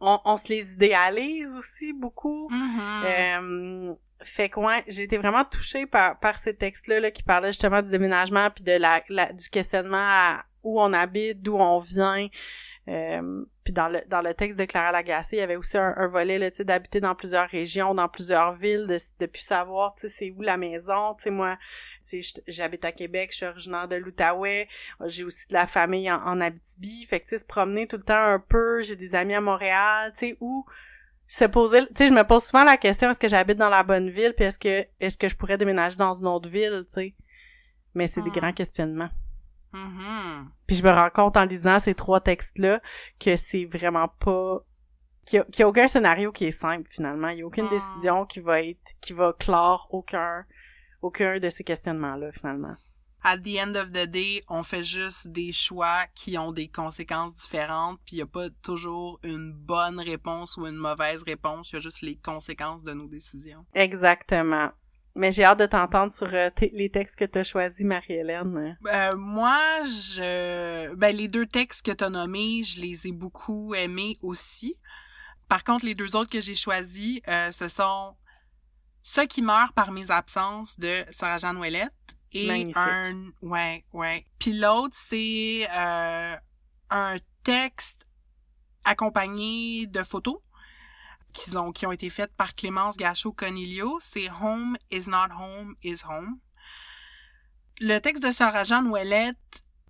on, 0.00 0.18
on 0.24 0.36
se 0.36 0.48
les 0.48 0.72
idéalise 0.72 1.54
aussi 1.56 1.92
beaucoup. 1.92 2.48
Mhm. 2.50 2.80
Euh, 3.04 3.94
fait 4.22 4.48
que 4.48 4.60
ouais, 4.60 4.82
j'ai 4.88 5.02
été 5.04 5.18
vraiment 5.18 5.44
touchée 5.44 5.86
par, 5.86 6.18
par 6.18 6.38
ces 6.38 6.54
textes-là 6.56 7.00
là, 7.00 7.10
qui 7.10 7.22
parlaient 7.22 7.48
justement 7.52 7.82
du 7.82 7.90
déménagement 7.90 8.50
puis 8.50 8.64
de 8.64 8.72
la, 8.72 9.02
la- 9.08 9.32
du 9.32 9.48
questionnement 9.48 9.96
à 9.98 10.44
où 10.62 10.80
on 10.80 10.92
habite, 10.92 11.42
d'où 11.42 11.56
on 11.56 11.78
vient. 11.78 12.26
Euh, 12.88 13.44
puis 13.64 13.72
dans 13.72 13.88
le 13.88 14.00
dans 14.06 14.20
le 14.20 14.32
texte 14.32 14.58
de 14.58 14.64
Clara 14.64 14.92
Lagacé, 14.92 15.36
il 15.36 15.38
y 15.40 15.42
avait 15.42 15.56
aussi 15.56 15.76
un, 15.76 15.92
un 15.96 16.06
volet 16.06 16.38
là, 16.38 16.50
d'habiter 16.60 17.00
dans 17.00 17.16
plusieurs 17.16 17.48
régions, 17.48 17.94
dans 17.94 18.08
plusieurs 18.08 18.52
villes, 18.52 18.86
de, 18.86 18.96
de 19.18 19.26
plus 19.26 19.42
savoir, 19.42 19.94
c'est 19.96 20.30
où 20.36 20.42
la 20.42 20.56
maison. 20.56 21.14
Tu 21.14 21.24
sais, 21.24 21.30
moi, 21.30 21.58
j'habite 22.46 22.84
à 22.84 22.92
Québec, 22.92 23.30
je 23.32 23.38
suis 23.38 23.46
originaire 23.46 23.88
de 23.88 23.96
l'Outaouais, 23.96 24.68
j'ai 25.06 25.24
aussi 25.24 25.48
de 25.48 25.54
la 25.54 25.66
famille 25.66 26.10
en, 26.10 26.22
en 26.22 26.40
Abitibi. 26.40 27.04
Fait 27.06 27.20
que 27.20 27.26
tu 27.28 27.38
se 27.38 27.44
promener 27.44 27.88
tout 27.88 27.96
le 27.96 28.04
temps 28.04 28.14
un 28.14 28.38
peu. 28.38 28.82
J'ai 28.82 28.94
des 28.96 29.16
amis 29.16 29.34
à 29.34 29.40
Montréal, 29.40 30.12
tu 30.16 30.28
sais, 30.28 30.36
où 30.40 30.64
se 31.28 31.44
poser 31.44 31.80
tu 31.88 31.94
sais 31.96 32.08
je 32.08 32.12
me 32.14 32.22
pose 32.24 32.44
souvent 32.44 32.64
la 32.64 32.76
question 32.76 33.10
est-ce 33.10 33.18
que 33.20 33.28
j'habite 33.28 33.58
dans 33.58 33.68
la 33.68 33.82
bonne 33.82 34.10
ville 34.10 34.32
puis 34.34 34.44
est-ce 34.44 34.58
que 34.58 34.86
est-ce 35.00 35.18
que 35.18 35.28
je 35.28 35.36
pourrais 35.36 35.58
déménager 35.58 35.96
dans 35.96 36.12
une 36.12 36.26
autre 36.28 36.48
ville 36.48 36.84
tu 36.86 36.92
sais? 36.94 37.14
Mais 37.94 38.06
c'est 38.06 38.22
des 38.22 38.30
Hmm. 38.30 38.34
grands 38.34 38.52
questionnements. 38.52 39.10
Mhm. 39.72 40.48
puis 40.66 40.76
je 40.76 40.82
me 40.82 40.90
rends 40.90 41.10
compte 41.10 41.36
en 41.36 41.44
lisant 41.44 41.78
ces 41.80 41.94
trois 41.94 42.20
textes 42.20 42.58
là 42.58 42.80
que 43.20 43.36
c'est 43.36 43.64
vraiment 43.66 44.08
pas 44.08 44.60
qu'il 45.26 45.38
y, 45.38 45.40
a- 45.40 45.44
qu'il 45.44 45.60
y 45.60 45.62
a 45.64 45.68
aucun 45.68 45.88
scénario 45.88 46.30
qui 46.32 46.44
est 46.46 46.50
simple 46.52 46.88
finalement. 46.90 47.28
Il 47.28 47.38
y 47.38 47.42
a 47.42 47.46
aucune 47.46 47.68
décision 47.68 48.24
qui 48.26 48.40
va 48.40 48.62
être 48.62 48.92
qui 49.00 49.12
va 49.12 49.34
clore 49.38 49.88
aucun 49.90 50.44
aucun 51.02 51.38
de 51.40 51.50
ces 51.50 51.64
questionnements 51.64 52.14
là 52.16 52.30
finalement 52.32 52.76
At 53.28 53.38
the 53.38 53.58
end 53.58 53.74
of 53.74 53.90
the 53.90 54.06
day, 54.06 54.44
on 54.48 54.62
fait 54.62 54.84
juste 54.84 55.26
des 55.26 55.50
choix 55.50 56.06
qui 56.14 56.38
ont 56.38 56.52
des 56.52 56.68
conséquences 56.68 57.34
différentes, 57.34 57.98
puis 58.06 58.14
il 58.14 58.18
y 58.20 58.22
a 58.22 58.26
pas 58.26 58.50
toujours 58.62 59.18
une 59.24 59.52
bonne 59.52 59.98
réponse 59.98 60.56
ou 60.56 60.64
une 60.64 60.76
mauvaise 60.76 61.24
réponse, 61.24 61.72
il 61.72 61.74
y 61.74 61.78
a 61.78 61.80
juste 61.80 62.02
les 62.02 62.14
conséquences 62.14 62.84
de 62.84 62.92
nos 62.92 63.08
décisions. 63.08 63.66
exactement 63.74 64.70
mais 65.16 65.32
j'ai 65.32 65.44
hâte 65.44 65.58
de 65.58 65.66
t'entendre 65.66 66.12
sur 66.12 66.32
euh, 66.32 66.50
les 66.72 66.90
textes 66.90 67.18
que 67.18 67.24
t'as 67.24 67.42
choisis 67.42 67.84
Marie-Hélène 67.84 68.76
Euh, 68.86 69.16
moi, 69.16 69.58
je 69.84 70.94
ben 70.94 71.16
les 71.16 71.26
deux 71.26 71.46
textes 71.46 71.84
que 71.86 71.92
t'as 71.92 72.10
nommés, 72.10 72.62
je 72.62 72.80
les 72.80 73.06
ai 73.06 73.12
beaucoup 73.12 73.74
aimés 73.74 74.18
aussi. 74.20 74.78
Par 75.48 75.64
contre, 75.64 75.86
les 75.86 75.94
deux 75.94 76.14
autres 76.16 76.30
que 76.30 76.42
j'ai 76.42 76.54
choisis, 76.54 77.20
euh, 77.28 77.50
ce 77.50 77.66
sont 77.66 78.14
Ceux 79.02 79.24
qui 79.24 79.40
meurent 79.40 79.72
par 79.72 79.90
mes 79.90 80.10
absences 80.10 80.78
de 80.78 81.04
Sarah 81.10 81.38
Jeanne 81.38 81.56
Ouellette 81.56 82.15
et 82.32 82.46
Magnifique. 82.46 82.76
un 82.76 83.30
ouais 83.42 83.84
ouais. 83.92 84.24
Puis 84.38 84.52
l'autre 84.52 84.96
c'est 84.96 85.66
euh, 85.70 86.36
un 86.90 87.16
texte 87.42 88.06
accompagné 88.84 89.86
de 89.86 90.02
photos 90.02 90.38
qui 91.32 91.56
ont 91.56 91.72
qui 91.72 91.86
ont 91.86 91.92
été 91.92 92.10
faites 92.10 92.34
par 92.34 92.54
Clémence 92.54 92.96
Gachot 92.96 93.32
Conilio, 93.32 93.98
c'est 94.00 94.30
Home 94.40 94.76
is 94.90 95.08
not 95.08 95.28
home 95.38 95.76
is 95.82 95.98
home. 96.08 96.38
Le 97.78 97.98
texte 97.98 98.22
de 98.22 98.30
Sarah 98.30 98.64
Jeanne 98.64 98.86
Ouellette, 98.86 99.36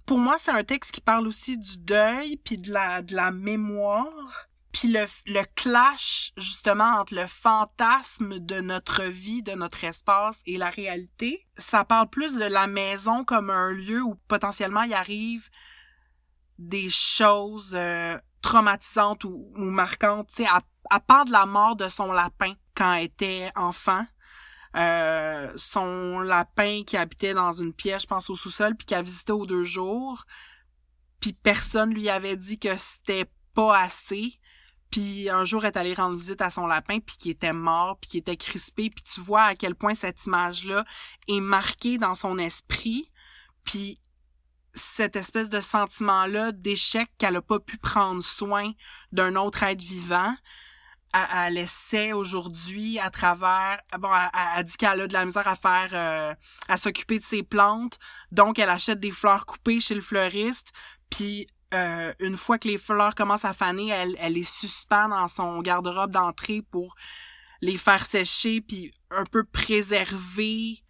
pour 0.07 0.19
moi, 0.19 0.37
c'est 0.39 0.51
un 0.51 0.65
texte 0.65 0.93
qui 0.93 1.01
parle 1.01 1.27
aussi 1.29 1.57
du 1.57 1.77
deuil 1.79 2.37
puis 2.37 2.59
de 2.59 2.73
la 2.73 3.03
de 3.03 3.15
la 3.15 3.31
mémoire 3.31 4.49
puis 4.77 4.89
le, 4.89 5.07
le 5.25 5.43
clash 5.55 6.33
justement 6.37 7.01
entre 7.01 7.15
le 7.15 7.27
fantasme 7.27 8.39
de 8.39 8.61
notre 8.61 9.05
vie, 9.05 9.43
de 9.43 9.53
notre 9.53 9.85
espace 9.85 10.43
et 10.45 10.59
la 10.59 10.69
réalité, 10.69 11.47
ça 11.57 11.83
parle 11.87 12.11
plus 12.11 12.35
de 12.35 12.45
la 12.45 12.67
maison 12.67 13.25
comme 13.25 13.49
un 13.49 13.71
lieu 13.71 14.03
où 14.03 14.17
potentiellement 14.29 14.83
il 14.83 14.93
arrive 14.93 15.49
des 16.59 16.91
choses 16.91 17.73
euh, 17.75 18.19
traumatisantes 18.43 19.25
ou, 19.25 19.51
marquantes. 19.57 20.29
Tu 20.29 20.43
sais, 20.43 20.47
à, 20.47 20.61
à 20.91 21.01
part 21.01 21.25
de 21.25 21.33
la 21.33 21.47
mort 21.47 21.77
de 21.77 21.89
son 21.89 22.13
lapin 22.13 22.53
quand 22.75 22.93
elle 22.93 23.05
était 23.05 23.51
enfant, 23.57 24.05
euh, 24.77 25.51
son 25.57 26.21
lapin 26.21 26.83
qui 26.87 26.99
habitait 26.99 27.33
dans 27.33 27.55
une 27.55 27.73
pièce, 27.73 28.03
je 28.03 28.09
pense 28.09 28.29
au 28.29 28.37
sous-sol, 28.37 28.75
puis 28.77 28.85
qui 28.85 28.95
a 28.95 29.01
visité 29.01 29.33
aux 29.33 29.47
deux 29.47 29.65
jours, 29.65 30.27
puis 31.19 31.33
personne 31.33 31.95
lui 31.95 32.11
avait 32.11 32.37
dit 32.37 32.59
que 32.59 32.77
c'était 32.77 33.31
pas 33.55 33.79
assez. 33.79 34.39
Puis 34.97 35.29
un 35.29 35.45
jour, 35.45 35.63
elle 35.63 35.73
est 35.73 35.77
allée 35.77 35.93
rendre 35.93 36.17
visite 36.17 36.41
à 36.41 36.51
son 36.51 36.67
lapin, 36.67 37.01
puis 37.01 37.19
qui 37.19 37.29
était 37.29 37.53
mort, 37.53 37.99
puis 38.01 38.09
qui 38.09 38.17
était 38.17 38.39
crispé. 38.39 38.89
Puis 38.89 39.05
tu 39.05 39.21
vois 39.21 39.43
à 39.43 39.55
quel 39.55 39.75
point 39.75 39.95
cette 39.95 40.25
image-là 40.25 40.87
est 41.29 41.41
marquée 41.41 41.99
dans 41.99 42.15
son 42.15 42.39
esprit. 42.39 43.13
Puis 43.63 44.01
cette 44.71 45.15
espèce 45.15 45.51
de 45.51 45.61
sentiment-là 45.61 46.53
d'échec 46.53 47.11
qu'elle 47.19 47.37
a 47.37 47.43
pas 47.43 47.61
pu 47.61 47.77
prendre 47.77 48.23
soin 48.23 48.73
d'un 49.13 49.37
autre 49.37 49.65
être 49.65 49.83
vivant, 49.83 50.35
elle, 51.13 51.59
essaie 51.59 52.15
aujourd'hui 52.15 52.99
à 52.99 53.11
travers... 53.11 53.79
Bon, 53.99 54.09
elle, 54.15 54.41
elle 54.57 54.65
dit 54.65 54.79
qu'elle 54.79 55.03
a 55.03 55.07
de 55.07 55.13
la 55.13 55.27
misère 55.27 55.47
à 55.47 55.57
faire... 55.57 55.91
euh, 55.93 56.35
à 56.69 56.79
s'occuper 56.79 57.19
de 57.19 57.25
ses 57.25 57.43
plantes. 57.43 57.99
Donc, 58.33 58.59
elle 58.59 58.71
achète 58.71 59.01
des 59.01 59.13
fleurs 59.13 59.45
coupées 59.45 59.81
chez 59.81 59.95
le 59.95 60.01
fleuriste. 60.01 60.73
Puis 61.11 61.49
euh, 61.75 62.13
une 62.21 62.37
fois 62.37 62.59
que 62.59 62.69
les 62.69 62.79
fleurs 62.79 63.15
commencent 63.15 63.45
à 63.45 63.55
faner, 63.55 63.89
elle, 63.89 64.17
elle 64.19 64.35
les 64.35 64.45
suspend 64.45 65.09
dans 65.09 65.29
son 65.29 65.61
garde-robe 65.61 66.13
d'entrée 66.13 66.63
pour 66.63 66.95
les 67.61 67.77
faire 67.77 68.05
sécher 68.05 68.61
puis 68.61 68.93
un 69.11 69.25
peu 69.25 69.45
préserver 69.45 70.83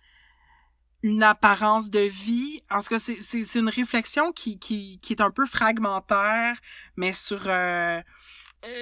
une 1.02 1.22
apparence 1.22 1.90
de 1.90 2.00
vie. 2.00 2.60
En 2.70 2.82
tout 2.82 2.88
cas, 2.88 2.98
c'est, 2.98 3.54
une 3.54 3.68
réflexion 3.68 4.32
qui, 4.32 4.58
qui, 4.58 4.98
qui 5.00 5.12
est 5.12 5.22
un 5.22 5.30
peu 5.30 5.46
fragmentaire, 5.46 6.56
mais 6.96 7.12
sur 7.12 7.42
euh, 7.46 8.00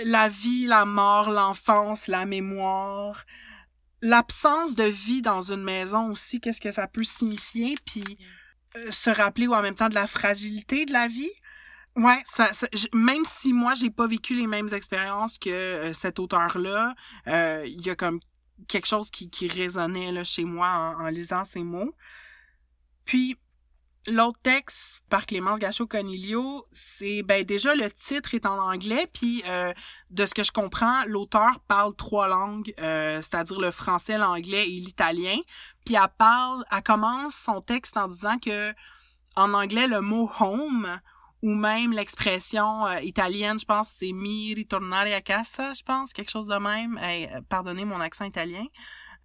la 0.05 0.29
vie, 0.29 0.67
la 0.67 0.85
mort, 0.87 1.31
l'enfance, 1.31 2.07
la 2.07 2.25
mémoire, 2.25 3.25
l'absence 4.01 4.75
de 4.75 4.85
vie 4.85 5.23
dans 5.23 5.53
une 5.53 5.63
maison 5.63 6.13
aussi, 6.13 6.41
qu'est-ce 6.41 6.61
que 6.61 6.71
ça 6.71 6.87
peut 6.87 7.05
signifier, 7.05 7.75
puis 7.85 8.19
euh, 8.77 8.91
se 8.91 9.11
rappeler 9.11 9.47
ou 9.47 9.55
en 9.55 9.63
même 9.63 9.75
temps 9.75 9.89
de 9.89 9.95
la 9.95 10.07
fragilité 10.07 10.87
de 10.87 10.93
la 10.93 11.09
vie. 11.09 11.33
Ouais, 11.97 12.21
ça, 12.27 12.53
ça- 12.53 12.67
même 12.93 13.25
si 13.25 13.53
moi 13.53 13.75
j'ai 13.75 13.91
pas 13.91 14.09
vécu 14.09 14.35
les 14.35 14.49
mêmes 14.49 14.69
expériences 14.75 15.39
que 15.39 15.49
euh, 15.51 15.93
cet 15.93 16.19
auteur-là, 16.19 16.95
euh, 17.29 17.63
il 17.67 17.87
y 17.87 17.91
a 17.91 17.95
comme 17.95 18.19
quelque 18.67 18.87
chose 18.87 19.11
qui, 19.11 19.31
qui 19.31 19.47
résonnait 19.49 20.11
là, 20.11 20.25
chez 20.25 20.45
moi 20.45 20.69
en, 20.99 21.05
en 21.05 21.09
lisant 21.09 21.45
ces 21.45 21.63
mots. 21.63 21.95
Puis 23.05 23.37
l'autre 24.07 24.41
texte 24.43 25.03
par 25.11 25.27
Clémence 25.27 25.61
Gachot 25.61 25.87
Conilio, 25.87 26.67
c'est 26.73 27.23
ben 27.23 27.45
déjà 27.45 27.75
le 27.75 27.91
titre 27.91 28.35
est 28.35 28.47
en 28.47 28.59
anglais, 28.59 29.09
puis 29.13 29.43
euh, 29.49 29.73
de 30.11 30.27
ce 30.27 30.35
que 30.35 30.45
je 30.45 30.53
comprends, 30.53 31.05
l'auteur 31.07 31.61
parle 31.69 31.95
trois 31.97 32.29
langues, 32.29 32.73
euh, 32.81 33.23
c'est-à-dire 33.23 33.61
le 33.61 33.71
français, 33.71 34.19
l'anglais 34.19 34.65
et 34.69 34.81
l'italien. 34.81 35.37
Puis 35.87 35.95
elle 35.97 36.03
parle, 36.19 36.65
elle 36.73 36.83
commence 36.83 37.35
son 37.37 37.61
texte 37.61 37.97
en 37.97 38.09
disant 38.09 38.39
que 38.39 38.73
en 39.37 39.55
anglais 39.55 39.89
le 39.89 40.01
mot 40.01 40.31
home 40.41 40.89
ou 41.45 41.55
même 41.55 41.93
l'expression 41.93 42.87
euh, 42.87 43.01
italienne, 43.03 43.61
je 43.61 43.67
pense, 43.67 43.91
c'est 43.99 44.13
mi 44.13 44.55
ritornare 44.55 45.13
a 45.15 45.21
casa, 45.21 45.75
je 45.75 45.83
pense, 45.83 46.15
quelque 46.15 46.31
chose 46.31 46.47
de 46.47 46.57
même. 46.57 46.99
Hey, 47.03 47.29
euh, 47.35 47.43
pardonnez 47.47 47.85
mon 47.85 48.01
accent 48.01 48.25
italien. 48.25 48.65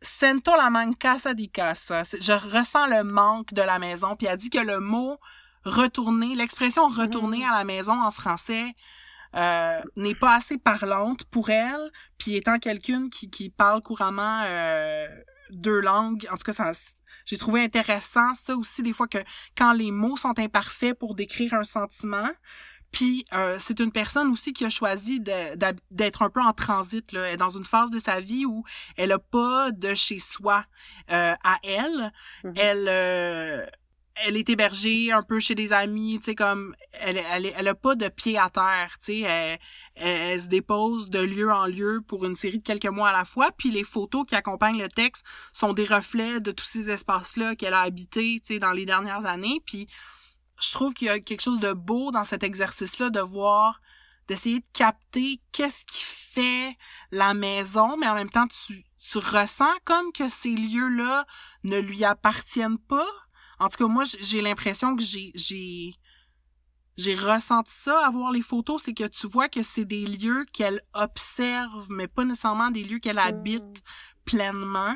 Sento 0.02 0.52
la 0.58 0.70
mancasa 0.70 1.34
di 1.34 1.50
casa. 1.50 2.04
Je 2.04 2.34
ressens 2.34 2.88
le 2.88 3.06
manque 3.06 3.54
de 3.54 3.62
la 3.62 3.80
maison. 3.80 4.18
Puis 4.18 4.28
elle 4.28 4.36
dit 4.36 4.50
que 4.50 4.60
le 4.60 4.82
mot 4.82 5.18
retourner, 5.64 6.36
l'expression 6.36 6.90
retourner 6.90 7.46
à 7.46 7.58
la 7.58 7.64
maison 7.64 7.94
en 7.94 8.12
français 8.12 8.76
euh, 9.38 9.80
n'est 9.96 10.16
pas 10.16 10.36
assez 10.36 10.58
parlante 10.58 11.24
pour 11.24 11.50
elle. 11.50 11.90
Puis 12.18 12.36
étant 12.36 12.60
quelqu'une 12.60 13.10
qui, 13.10 13.30
qui 13.30 13.50
parle 13.50 13.82
couramment 13.82 14.42
euh, 14.44 15.08
deux 15.50 15.80
langues. 15.80 16.28
En 16.32 16.38
tout 16.38 16.44
cas, 16.44 16.54
ça, 16.54 16.72
j'ai 17.26 17.38
trouvé 17.38 17.64
intéressant 17.64 18.34
ça 18.34 18.56
aussi 18.56 18.84
des 18.84 18.94
fois 18.94 19.08
que 19.08 19.20
quand 19.58 19.74
les 19.74 19.92
mots 19.92 20.18
sont 20.18 20.38
imparfaits 20.40 20.98
pour 20.98 21.16
décrire 21.16 21.54
un 21.54 21.64
sentiment. 21.64 22.30
Puis 22.92 23.26
euh, 23.34 23.58
c'est 23.60 23.80
une 23.80 23.92
personne 23.92 24.32
aussi 24.32 24.52
qui 24.54 24.66
a 24.66 24.70
choisi 24.70 25.20
d'être 25.20 26.22
un 26.22 26.30
peu 26.30 26.42
en 26.42 26.54
transit 26.54 27.12
là, 27.12 27.38
dans 27.38 27.50
une 27.50 27.66
phase 27.66 27.92
de 27.92 28.00
sa 28.00 28.20
vie 28.20 28.46
où 28.46 28.64
elle 28.98 29.12
a 29.12 29.20
pas 29.20 29.72
de 29.72 29.94
chez 29.94 30.18
soi 30.20 30.66
euh, 31.12 31.36
à 31.44 31.58
elle. 31.64 32.12
Mm-hmm. 32.44 32.54
Elle 32.56 32.88
euh, 32.90 33.66
elle 34.22 34.36
est 34.36 34.50
hébergée 34.50 35.12
un 35.12 35.22
peu 35.22 35.40
chez 35.40 35.56
des 35.56 35.72
amis, 35.72 36.18
tu 36.20 36.26
sais 36.26 36.36
comme 36.36 36.76
elle 36.94 37.22
elle 37.32 37.54
elle 37.56 37.68
a 37.68 37.76
pas 37.76 37.96
de 37.96 38.10
pied 38.10 38.38
à 38.38 38.50
terre, 38.50 38.98
tu 39.00 39.06
sais 39.06 39.20
elle, 39.20 39.60
elle, 40.00 40.42
se 40.42 40.48
dépose 40.48 41.10
de 41.10 41.20
lieu 41.20 41.52
en 41.52 41.66
lieu 41.66 42.02
pour 42.08 42.26
une 42.26 42.36
série 42.36 42.60
de 42.60 42.64
quelques 42.64 42.86
mois 42.86 43.10
à 43.10 43.18
la 43.18 43.26
fois, 43.26 43.52
puis 43.58 43.72
les 43.72 43.84
photos 43.84 44.26
qui 44.26 44.36
accompagnent 44.36 44.82
le 44.82 44.90
texte 44.90 45.26
sont 45.54 45.74
des 45.74 45.86
reflets 45.86 46.40
de 46.40 46.52
tous 46.52 46.66
ces 46.66 46.90
espaces-là 46.90 47.56
qu'elle 47.56 47.74
a 47.74 47.82
habités, 47.82 48.42
tu 48.46 48.60
dans 48.60 48.72
les 48.72 48.86
dernières 48.86 49.26
années, 49.26 49.62
puis 49.66 49.88
je 50.62 50.72
trouve 50.72 50.94
qu'il 50.94 51.08
y 51.08 51.12
a 51.12 51.20
quelque 51.20 51.42
chose 51.42 51.60
de 51.60 51.74
beau 51.74 52.12
dans 52.12 52.24
cet 52.24 52.44
exercice-là 52.44 53.10
de 53.10 53.22
voir, 53.22 53.82
d'essayer 54.28 54.60
de 54.60 54.68
capter 54.74 55.42
qu'est-ce 55.52 55.86
qui 55.86 56.04
fait 56.04 56.78
la 57.12 57.34
maison, 57.34 57.98
mais 57.98 58.08
en 58.08 58.16
même 58.16 58.30
temps, 58.30 58.48
tu, 58.48 58.86
tu 59.00 59.18
ressens 59.18 59.74
comme 59.86 60.12
que 60.12 60.30
ces 60.30 60.56
lieux-là 60.56 61.26
ne 61.64 61.78
lui 61.78 62.04
appartiennent 62.04 62.78
pas. 62.78 63.08
En 63.60 63.70
tout 63.70 63.78
cas, 63.78 63.88
moi, 63.88 64.04
j'ai 64.22 64.42
l'impression 64.42 64.96
que 64.96 65.04
j'ai, 65.04 65.32
j'ai, 65.36 65.96
j'ai 67.00 67.16
ressenti 67.16 67.72
ça 67.74 68.06
à 68.06 68.10
voir 68.10 68.32
les 68.32 68.42
photos, 68.42 68.84
c'est 68.84 68.94
que 68.94 69.08
tu 69.08 69.26
vois 69.28 69.48
que 69.48 69.64
c'est 69.64 69.86
des 69.86 70.06
lieux 70.06 70.46
qu'elle 70.52 70.82
observe, 70.94 71.88
mais 71.90 72.08
pas 72.08 72.26
nécessairement 72.26 72.72
des 72.72 72.84
lieux 72.84 73.00
qu'elle 73.00 73.20
habite 73.20 73.64
mmh. 73.64 73.82
pleinement. 74.26 74.96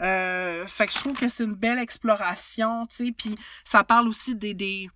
Euh, 0.00 0.66
fait 0.66 0.86
que 0.86 0.92
je 0.92 0.98
trouve 0.98 1.16
que 1.16 1.28
c'est 1.28 1.44
une 1.44 1.54
belle 1.54 1.78
exploration, 1.78 2.86
tu 2.86 3.06
sais, 3.06 3.12
puis 3.12 3.34
ça 3.64 3.84
parle 3.84 4.08
aussi 4.08 4.36
des, 4.36 4.54
des 4.54 4.88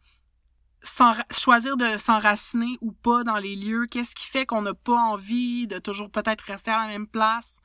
choisir 1.33 1.77
de 1.77 1.99
s'enraciner 1.99 2.79
ou 2.81 2.93
pas 2.93 3.25
dans 3.25 3.39
les 3.39 3.57
lieux, 3.57 3.87
qu'est-ce 3.87 4.15
qui 4.15 4.27
fait 4.27 4.47
qu'on 4.47 4.63
n'a 4.63 4.75
pas 4.75 4.97
envie 4.97 5.67
de 5.67 5.79
toujours 5.79 6.09
peut-être 6.09 6.43
rester 6.43 6.71
à 6.71 6.83
la 6.83 6.87
même 6.87 7.09
place 7.09 7.61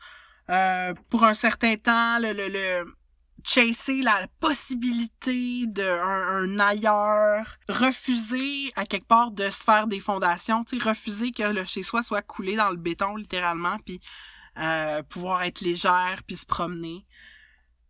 euh, 0.49 0.95
pour 1.09 1.23
un 1.23 1.35
certain 1.35 1.75
temps, 1.75 2.17
le, 2.19 2.33
le, 2.33 2.47
le 2.49 2.95
chasser 3.43 4.01
la 4.01 4.27
possibilité 4.39 5.67
de 5.67 5.83
un, 5.83 6.59
ailleurs, 6.59 7.57
refuser 7.69 8.71
à 8.75 8.85
quelque 8.85 9.07
part 9.07 9.31
de 9.31 9.49
se 9.49 9.63
faire 9.63 9.87
des 9.87 9.99
fondations, 9.99 10.63
tu 10.63 10.77
refuser 10.79 11.31
que 11.31 11.43
le 11.43 11.65
chez 11.65 11.83
soi 11.83 12.01
soit 12.01 12.21
coulé 12.21 12.55
dans 12.55 12.69
le 12.69 12.77
béton 12.77 13.15
littéralement, 13.15 13.77
puis 13.85 13.99
euh, 14.57 15.03
pouvoir 15.03 15.43
être 15.43 15.61
légère 15.61 16.21
puis 16.25 16.35
se 16.35 16.45
promener. 16.45 17.03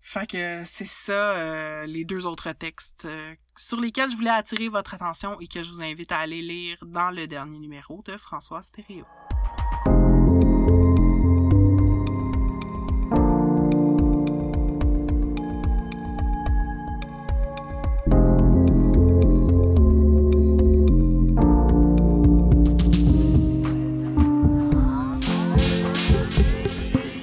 Fait 0.01 0.27
que 0.27 0.63
c'est 0.65 0.85
ça 0.85 1.13
euh, 1.13 1.85
les 1.85 2.03
deux 2.03 2.25
autres 2.25 2.51
textes 2.51 3.05
euh, 3.05 3.35
sur 3.55 3.79
lesquels 3.79 4.11
je 4.11 4.17
voulais 4.17 4.29
attirer 4.29 4.67
votre 4.67 4.93
attention 4.93 5.39
et 5.39 5.47
que 5.47 5.63
je 5.63 5.69
vous 5.69 5.81
invite 5.81 6.11
à 6.11 6.19
aller 6.19 6.41
lire 6.41 6.77
dans 6.85 7.09
le 7.09 7.25
dernier 7.25 7.57
numéro 7.57 8.03
de 8.05 8.17
François 8.17 8.61
Stéréo. 8.61 9.05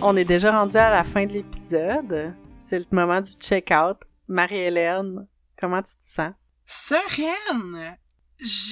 On 0.03 0.17
est 0.17 0.25
déjà 0.25 0.51
rendu 0.51 0.79
à 0.79 0.89
la 0.89 1.05
fin 1.05 1.27
de 1.27 1.33
l'épisode. 1.35 2.35
C'est 2.59 2.79
le 2.79 2.87
moment 2.91 3.21
du 3.21 3.33
check-out. 3.33 3.99
Marie-Hélène, 4.29 5.27
comment 5.61 5.83
tu 5.83 5.93
te 5.93 6.05
sens? 6.05 6.33
Sereine! 6.67 7.97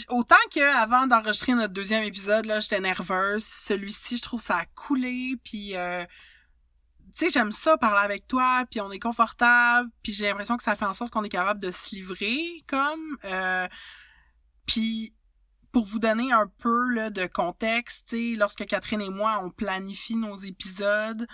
autant 0.09 0.37
que 0.51 0.61
avant 0.83 1.07
d'enregistrer 1.07 1.53
notre 1.53 1.74
deuxième 1.74 2.03
épisode, 2.03 2.47
là, 2.47 2.61
j'étais 2.61 2.81
nerveuse. 2.81 3.45
Celui-ci, 3.45 4.16
je 4.16 4.22
trouve 4.22 4.41
ça 4.41 4.57
a 4.57 4.64
coulé, 4.74 5.35
puis 5.45 5.76
euh, 5.76 6.07
tu 7.14 7.26
sais, 7.26 7.31
j'aime 7.31 7.53
ça 7.53 7.76
parler 7.76 8.03
avec 8.03 8.26
toi, 8.26 8.64
puis 8.70 8.81
on 8.81 8.91
est 8.91 8.99
confortable, 8.99 9.91
puis 10.03 10.14
j'ai 10.14 10.26
l'impression 10.26 10.57
que 10.57 10.62
ça 10.62 10.74
fait 10.74 10.87
en 10.87 10.95
sorte 10.95 11.12
qu'on 11.12 11.22
est 11.22 11.29
capable 11.29 11.61
de 11.61 11.70
se 11.70 11.95
livrer, 11.95 12.64
comme. 12.66 13.18
Euh, 13.24 13.68
puis 14.64 15.12
pour 15.73 15.85
vous 15.85 15.99
donner 15.99 16.33
un 16.33 16.47
peu 16.59 16.89
là, 16.91 17.11
de 17.11 17.27
contexte, 17.27 18.14
lorsque 18.37 18.66
Catherine 18.66 19.03
et 19.03 19.11
moi 19.11 19.41
on 19.43 19.51
planifie 19.51 20.16
nos 20.16 20.37
épisodes, 20.37 21.27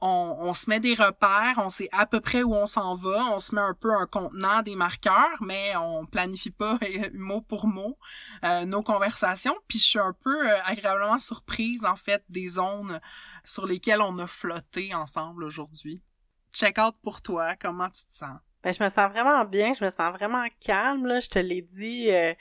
on, 0.00 0.36
on, 0.40 0.54
se 0.54 0.68
met 0.68 0.80
des 0.80 0.94
repères, 0.94 1.54
on 1.56 1.70
sait 1.70 1.88
à 1.92 2.06
peu 2.06 2.20
près 2.20 2.42
où 2.42 2.54
on 2.54 2.66
s'en 2.66 2.96
va, 2.96 3.32
on 3.32 3.38
se 3.38 3.54
met 3.54 3.60
un 3.60 3.74
peu 3.74 3.94
un 3.94 4.06
contenant, 4.06 4.62
des 4.62 4.76
marqueurs, 4.76 5.40
mais 5.40 5.74
on 5.76 6.04
planifie 6.06 6.50
pas 6.50 6.78
mot 7.14 7.40
pour 7.40 7.66
mot 7.66 7.96
euh, 8.44 8.64
nos 8.66 8.82
conversations. 8.82 9.56
Puis 9.68 9.78
je 9.78 9.84
suis 9.84 9.98
un 9.98 10.12
peu 10.12 10.50
euh, 10.50 10.62
agréablement 10.64 11.18
surprise 11.18 11.84
en 11.84 11.96
fait 11.96 12.22
des 12.28 12.50
zones 12.50 13.00
sur 13.44 13.66
lesquelles 13.66 14.02
on 14.02 14.18
a 14.18 14.26
flotté 14.26 14.94
ensemble 14.94 15.44
aujourd'hui. 15.44 16.02
Check 16.52 16.78
out 16.78 16.96
pour 17.02 17.22
toi, 17.22 17.54
comment 17.56 17.88
tu 17.88 18.04
te 18.04 18.12
sens? 18.12 18.38
Ben, 18.62 18.72
je 18.72 18.82
me 18.82 18.88
sens 18.88 19.12
vraiment 19.12 19.44
bien, 19.44 19.74
je 19.74 19.84
me 19.84 19.90
sens 19.90 20.12
vraiment 20.12 20.44
calme, 20.60 21.06
là, 21.06 21.20
je 21.20 21.28
te 21.28 21.38
l'ai 21.38 21.62
dit, 21.62 22.10
euh, 22.10 22.34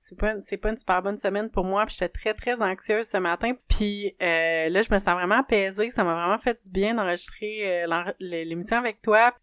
c'est 0.00 0.18
pas 0.18 0.40
c'est 0.40 0.56
pas 0.56 0.70
une 0.70 0.78
super 0.78 1.02
bonne 1.02 1.18
semaine 1.18 1.50
pour 1.50 1.64
moi 1.64 1.84
puis 1.84 1.94
j'étais 1.98 2.08
très 2.08 2.32
très 2.32 2.62
anxieuse 2.62 3.06
ce 3.06 3.18
matin 3.18 3.52
puis 3.68 4.16
euh, 4.22 4.70
là 4.70 4.80
je 4.80 4.88
me 4.90 4.98
sens 4.98 5.14
vraiment 5.14 5.40
apaisée 5.40 5.90
ça 5.90 6.04
m'a 6.04 6.14
vraiment 6.14 6.38
fait 6.38 6.58
du 6.64 6.70
bien 6.70 6.94
d'enregistrer 6.94 7.84
euh, 7.84 8.04
l'émission 8.18 8.78
avec 8.78 9.02
toi. 9.02 9.34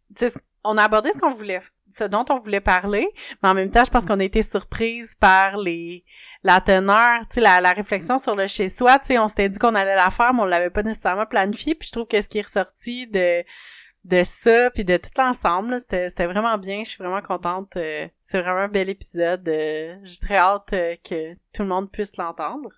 On 0.64 0.78
a 0.78 0.84
abordé 0.84 1.12
ce 1.14 1.20
qu'on 1.20 1.32
voulait 1.32 1.62
ce 1.90 2.04
dont 2.04 2.26
on 2.30 2.38
voulait 2.38 2.60
parler 2.60 3.08
mais 3.42 3.50
en 3.50 3.54
même 3.54 3.70
temps 3.70 3.84
je 3.86 3.92
pense 3.92 4.08
qu'on 4.08 4.20
a 4.20 4.24
été 4.24 4.42
surprise 4.42 5.14
par 5.20 5.58
les 5.58 6.04
la 6.44 6.60
teneur 6.60 7.22
tu 7.32 7.40
la, 7.40 7.62
la 7.62 7.72
réflexion 7.72 8.18
sur 8.18 8.36
le 8.36 8.48
chez 8.48 8.68
soi 8.68 8.98
tu 8.98 9.18
on 9.20 9.28
s'était 9.28 9.50
dit 9.50 9.60
qu'on 9.60 9.76
allait 9.76 9.96
la 9.96 10.10
faire 10.10 10.34
mais 10.34 10.42
on 10.42 10.46
l'avait 10.46 10.72
pas 10.72 10.84
nécessairement 10.84 11.28
planifié 11.28 11.76
puis 11.76 11.88
je 11.88 11.94
trouve 11.94 12.08
que 12.08 12.20
ce 12.20 12.28
qui 12.28 12.40
est 12.40 12.46
ressorti 12.46 13.06
de 13.06 13.44
de 14.08 14.24
ça 14.24 14.72
puis 14.72 14.86
de 14.86 14.98
tout 14.98 15.10
l'ensemble 15.18 15.80
c'était 15.80 16.26
vraiment 16.26 16.58
bien. 16.58 16.84
Je 16.84 16.90
suis 16.90 17.04
vraiment 17.04 17.22
contente. 17.22 17.76
Euh, 17.76 18.08
c'est 18.22 18.42
vraiment 18.42 18.62
un 18.62 18.68
bel 18.70 18.90
épisode. 18.90 19.48
Euh, 19.48 19.98
j'ai 20.04 20.20
très 20.20 20.38
hâte 20.38 20.74
euh, 20.74 20.96
que 21.04 21.34
tout 21.54 21.64
le 21.64 21.68
monde 21.68 21.92
puisse 21.92 22.18
l'entendre. 22.18 22.70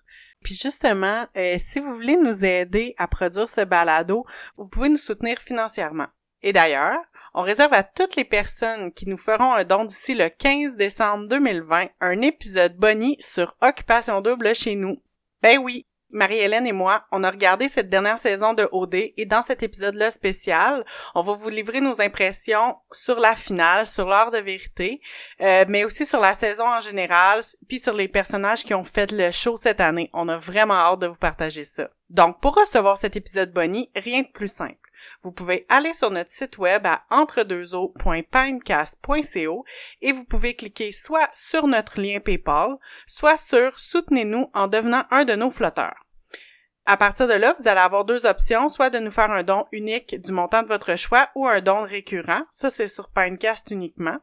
Puis 0.42 0.54
justement 0.54 1.26
si 1.58 1.80
vous 1.80 1.94
voulez 1.94 2.16
nous 2.16 2.44
aider 2.44 2.94
à 2.98 3.06
produire 3.06 3.48
ce 3.48 3.62
balado 3.62 4.24
vous 4.56 4.68
pouvez 4.68 4.88
nous 4.88 4.96
soutenir 4.96 5.38
financièrement. 5.38 6.08
Et 6.42 6.52
d'ailleurs 6.52 6.98
on 7.34 7.42
réserve 7.42 7.74
à 7.74 7.84
toutes 7.84 8.16
les 8.16 8.24
personnes 8.24 8.92
qui 8.92 9.06
nous 9.06 9.18
feront 9.18 9.52
un 9.52 9.64
don 9.64 9.84
d'ici 9.84 10.14
le 10.14 10.28
15 10.28 10.76
décembre 10.76 11.28
2020 11.28 11.88
un 12.00 12.20
épisode 12.22 12.76
boni 12.76 13.16
sur 13.20 13.54
Occupation 13.60 14.20
Double 14.20 14.54
chez 14.54 14.74
nous. 14.74 15.00
Ben 15.42 15.58
oui, 15.58 15.86
Marie-Hélène 16.12 16.66
et 16.66 16.72
moi, 16.72 17.04
on 17.12 17.24
a 17.24 17.30
regardé 17.30 17.68
cette 17.68 17.88
dernière 17.88 18.18
saison 18.18 18.54
de 18.54 18.68
OD 18.72 18.94
et 18.94 19.26
dans 19.26 19.42
cet 19.42 19.62
épisode-là 19.62 20.10
spécial, 20.10 20.84
on 21.14 21.22
va 21.22 21.34
vous 21.34 21.48
livrer 21.48 21.80
nos 21.80 22.00
impressions 22.00 22.76
sur 22.90 23.20
la 23.20 23.34
finale, 23.36 23.86
sur 23.86 24.06
l'heure 24.06 24.30
de 24.30 24.38
vérité, 24.38 25.00
euh, 25.40 25.64
mais 25.68 25.84
aussi 25.84 26.04
sur 26.04 26.20
la 26.20 26.34
saison 26.34 26.66
en 26.66 26.80
général, 26.80 27.40
puis 27.68 27.78
sur 27.78 27.94
les 27.94 28.08
personnages 28.08 28.64
qui 28.64 28.74
ont 28.74 28.84
fait 28.84 29.12
le 29.12 29.30
show 29.30 29.56
cette 29.56 29.80
année. 29.80 30.10
On 30.12 30.28
a 30.28 30.38
vraiment 30.38 30.74
hâte 30.74 31.00
de 31.00 31.06
vous 31.06 31.18
partager 31.18 31.64
ça. 31.64 31.88
Donc, 32.08 32.40
pour 32.40 32.56
recevoir 32.56 32.98
cet 32.98 33.16
épisode 33.16 33.52
Bonnie, 33.52 33.90
rien 33.94 34.22
de 34.22 34.28
plus 34.32 34.52
simple 34.52 34.89
vous 35.22 35.32
pouvez 35.32 35.66
aller 35.68 35.94
sur 35.94 36.10
notre 36.10 36.32
site 36.32 36.58
web 36.58 36.86
à 36.86 37.04
entredeuxeaux.pinecast.co 37.10 39.64
et 40.00 40.12
vous 40.12 40.24
pouvez 40.24 40.56
cliquer 40.56 40.92
soit 40.92 41.28
sur 41.32 41.66
notre 41.66 42.00
lien 42.00 42.20
PayPal, 42.20 42.76
soit 43.06 43.36
sur 43.36 43.78
Soutenez-nous 43.78 44.50
en 44.54 44.68
devenant 44.68 45.04
un 45.10 45.24
de 45.24 45.34
nos 45.34 45.50
flotteurs. 45.50 46.06
À 46.86 46.96
partir 46.96 47.28
de 47.28 47.34
là, 47.34 47.54
vous 47.58 47.68
allez 47.68 47.80
avoir 47.80 48.04
deux 48.04 48.26
options, 48.26 48.68
soit 48.68 48.90
de 48.90 48.98
nous 48.98 49.10
faire 49.10 49.30
un 49.30 49.42
don 49.42 49.66
unique 49.70 50.20
du 50.20 50.32
montant 50.32 50.62
de 50.62 50.68
votre 50.68 50.96
choix 50.96 51.28
ou 51.34 51.46
un 51.46 51.60
don 51.60 51.82
récurrent. 51.82 52.42
Ça, 52.50 52.70
c'est 52.70 52.88
sur 52.88 53.10
Pinecast 53.10 53.70
uniquement. 53.70 54.18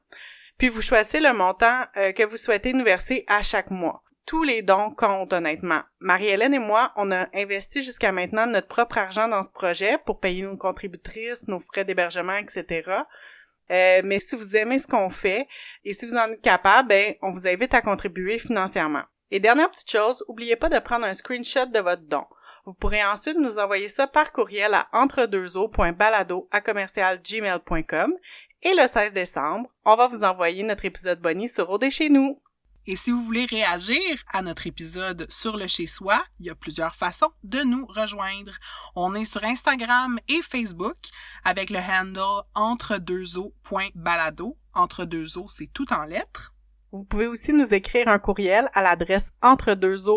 Puis 0.58 0.70
vous 0.70 0.82
choisissez 0.82 1.20
le 1.20 1.34
montant 1.34 1.86
euh, 1.98 2.12
que 2.12 2.24
vous 2.24 2.38
souhaitez 2.38 2.74
nous 2.74 2.84
verser 2.84 3.24
à 3.28 3.42
chaque 3.42 3.70
mois 3.70 4.04
tous 4.28 4.44
les 4.44 4.62
dons 4.62 4.92
comptent 4.92 5.34
honnêtement. 5.34 5.82
Marie-Hélène 6.00 6.54
et 6.54 6.60
moi, 6.60 6.92
on 6.98 7.12
a 7.12 7.28
investi 7.34 7.82
jusqu'à 7.82 8.12
maintenant 8.12 8.46
notre 8.46 8.68
propre 8.68 8.98
argent 8.98 9.28
dans 9.30 9.42
ce 9.42 9.50
projet 9.50 9.98
pour 10.06 10.20
payer 10.20 10.44
nos 10.44 10.58
contributrices, 10.58 11.48
nos 11.48 11.60
frais 11.60 11.86
d'hébergement, 11.86 12.36
etc. 12.36 12.92
Euh, 13.72 14.02
mais 14.04 14.20
si 14.20 14.36
vous 14.36 14.56
aimez 14.56 14.80
ce 14.80 14.88
qu'on 14.88 15.10
fait 15.10 15.48
et 15.86 15.94
si 15.94 16.06
vous 16.06 16.18
en 16.18 16.32
êtes 16.32 16.42
capable, 16.42 16.90
ben, 16.90 17.16
on 17.22 17.32
vous 17.32 17.48
invite 17.48 17.74
à 17.74 17.82
contribuer 17.82 18.38
financièrement. 18.38 19.04
Et 19.32 19.40
dernière 19.40 19.72
petite 19.72 19.92
chose, 19.92 20.24
oubliez 20.28 20.58
pas 20.58 20.70
de 20.70 20.80
prendre 20.80 21.06
un 21.06 21.14
screenshot 21.14 21.66
de 21.66 21.80
votre 21.80 22.04
don. 22.04 22.26
Vous 22.66 22.74
pourrez 22.74 23.04
ensuite 23.04 23.38
nous 23.38 23.60
envoyer 23.60 23.88
ça 23.88 24.08
par 24.08 24.34
courriel 24.34 24.74
à 24.74 24.88
entredeuxeaux.balado 24.92 26.50
à 26.52 26.62
et 28.64 28.74
le 28.74 28.88
16 28.88 29.14
décembre, 29.14 29.70
on 29.86 29.96
va 29.96 30.08
vous 30.08 30.24
envoyer 30.24 30.64
notre 30.64 30.86
épisode 30.86 31.22
Bonnie 31.22 31.48
sur 31.48 31.70
OD 31.70 31.90
chez 31.90 32.10
nous. 32.10 32.38
Et 32.90 32.96
si 32.96 33.12
vous 33.12 33.22
voulez 33.22 33.46
réagir 33.46 34.00
à 34.32 34.42
notre 34.42 34.66
épisode 34.66 35.28
sur 35.30 35.58
le 35.58 35.68
chez-soi, 35.68 36.24
il 36.40 36.46
y 36.46 36.50
a 36.50 36.56
plusieurs 36.56 36.96
façons 36.96 37.30
de 37.44 37.60
nous 37.60 37.86
rejoindre. 37.86 38.54
On 38.96 39.14
est 39.14 39.26
sur 39.26 39.44
Instagram 39.44 40.18
et 40.30 40.42
Facebook 40.42 40.96
avec 41.44 41.70
le 41.70 41.80
handle 41.80 42.46
entre 42.56 42.98
deux. 42.98 43.26
Entre 44.74 45.04
deux 45.04 45.38
eaux, 45.38 45.48
c'est 45.50 45.68
tout 45.74 45.92
en 45.92 46.04
lettres. 46.04 46.54
Vous 46.94 47.04
pouvez 47.04 47.28
aussi 47.28 47.52
nous 47.52 47.74
écrire 47.74 48.08
un 48.08 48.20
courriel 48.20 48.70
à 48.74 48.82
l'adresse 48.82 49.34
entre 49.42 49.74
deux 49.74 50.08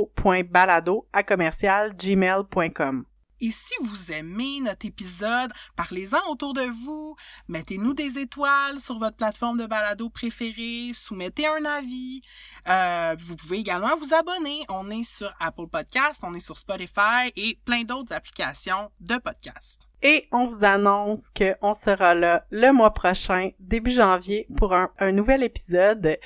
à 1.12 1.22
commercial 1.24 1.96
gmail.com. 1.96 3.04
Et 3.40 3.50
si 3.50 3.72
vous 3.80 4.12
aimez 4.12 4.60
notre 4.60 4.84
épisode, 4.84 5.50
parlez-en 5.74 6.18
autour 6.30 6.52
de 6.52 6.62
vous, 6.62 7.16
mettez-nous 7.48 7.94
des 7.94 8.18
étoiles 8.18 8.78
sur 8.80 8.98
votre 8.98 9.16
plateforme 9.16 9.58
de 9.58 9.66
balado 9.66 10.10
préférée, 10.10 10.90
soumettez 10.92 11.46
un 11.46 11.64
avis. 11.64 12.20
Euh, 12.68 13.16
vous 13.18 13.36
pouvez 13.36 13.58
également 13.58 13.96
vous 13.96 14.12
abonner. 14.12 14.60
On 14.68 14.90
est 14.90 15.04
sur 15.04 15.32
Apple 15.40 15.68
Podcast, 15.72 16.20
on 16.22 16.34
est 16.34 16.40
sur 16.40 16.58
Spotify 16.58 17.32
et 17.34 17.58
plein 17.64 17.84
d'autres 17.84 18.12
applications 18.12 18.90
de 19.00 19.16
podcast. 19.16 19.88
Et 20.02 20.28
on 20.32 20.46
vous 20.46 20.64
annonce 20.64 21.30
qu'on 21.30 21.72
sera 21.72 22.14
là 22.14 22.44
le 22.50 22.72
mois 22.72 22.92
prochain, 22.92 23.50
début 23.58 23.92
janvier, 23.92 24.46
pour 24.58 24.74
un, 24.74 24.90
un 24.98 25.12
nouvel 25.12 25.42
épisode 25.42 26.18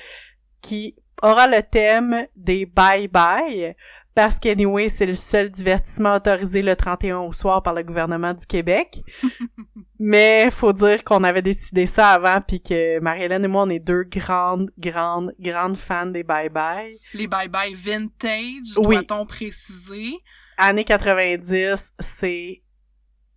qui 0.61 0.95
aura 1.21 1.47
le 1.47 1.61
thème 1.63 2.27
des 2.35 2.65
bye-bye 2.65 3.75
parce 4.15 4.39
qu'anyway, 4.39 4.87
c'est 4.87 5.05
le 5.05 5.13
seul 5.13 5.49
divertissement 5.49 6.15
autorisé 6.15 6.61
le 6.61 6.75
31 6.75 7.17
au 7.17 7.33
soir 7.33 7.61
par 7.61 7.73
le 7.73 7.83
gouvernement 7.83 8.33
du 8.33 8.45
Québec. 8.45 9.01
Mais 9.99 10.49
faut 10.51 10.73
dire 10.73 11.03
qu'on 11.03 11.23
avait 11.23 11.41
décidé 11.41 11.85
ça 11.85 12.09
avant 12.11 12.41
puis 12.41 12.61
que 12.61 12.99
Marie-Hélène 12.99 13.45
et 13.45 13.47
moi 13.47 13.63
on 13.63 13.69
est 13.69 13.79
deux 13.79 14.03
grandes 14.03 14.69
grandes 14.77 15.33
grandes 15.39 15.77
fans 15.77 16.05
des 16.05 16.23
bye 16.23 16.49
bye. 16.49 16.99
Les 17.13 17.27
bye 17.27 17.47
bye 17.47 17.73
vintage, 17.73 18.73
doit-on 18.75 19.25
préciser? 19.25 20.17
Années 20.57 20.83
90, 20.83 21.93
c'est 21.99 22.61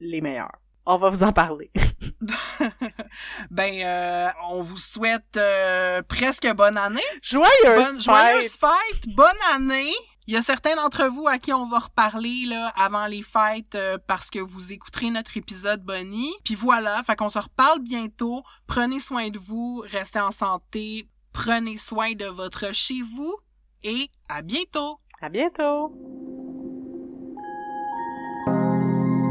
les 0.00 0.20
meilleurs. 0.20 0.58
On 0.86 0.96
va 0.96 1.10
vous 1.10 1.22
en 1.22 1.32
parler. 1.32 1.70
ben, 3.50 3.82
euh, 3.82 4.28
on 4.50 4.62
vous 4.62 4.76
souhaite 4.76 5.36
euh, 5.36 6.02
presque 6.02 6.48
bonne 6.54 6.76
année. 6.76 7.00
Joyeuse 7.22 8.02
Joyeuse 8.02 8.56
fête, 8.56 9.14
bonne 9.14 9.26
année. 9.54 9.92
Il 10.28 10.34
y 10.34 10.36
a 10.36 10.42
certains 10.42 10.76
d'entre 10.76 11.06
vous 11.06 11.26
à 11.26 11.38
qui 11.38 11.54
on 11.54 11.66
va 11.70 11.78
reparler 11.78 12.44
là 12.44 12.70
avant 12.76 13.06
les 13.06 13.22
fêtes 13.22 13.74
euh, 13.76 13.96
parce 14.06 14.28
que 14.28 14.38
vous 14.38 14.74
écouterez 14.74 15.10
notre 15.10 15.38
épisode 15.38 15.82
Bonnie. 15.82 16.34
Puis 16.44 16.54
voilà, 16.54 17.02
fait 17.04 17.16
qu'on 17.16 17.30
se 17.30 17.38
reparle 17.38 17.80
bientôt. 17.80 18.42
Prenez 18.66 19.00
soin 19.00 19.30
de 19.30 19.38
vous, 19.38 19.82
restez 19.90 20.20
en 20.20 20.30
santé, 20.30 21.08
prenez 21.32 21.78
soin 21.78 22.12
de 22.12 22.26
votre 22.26 22.74
chez 22.74 23.00
vous 23.00 23.34
et 23.82 24.10
à 24.28 24.42
bientôt. 24.42 25.00
À 25.22 25.30
bientôt. 25.30 25.94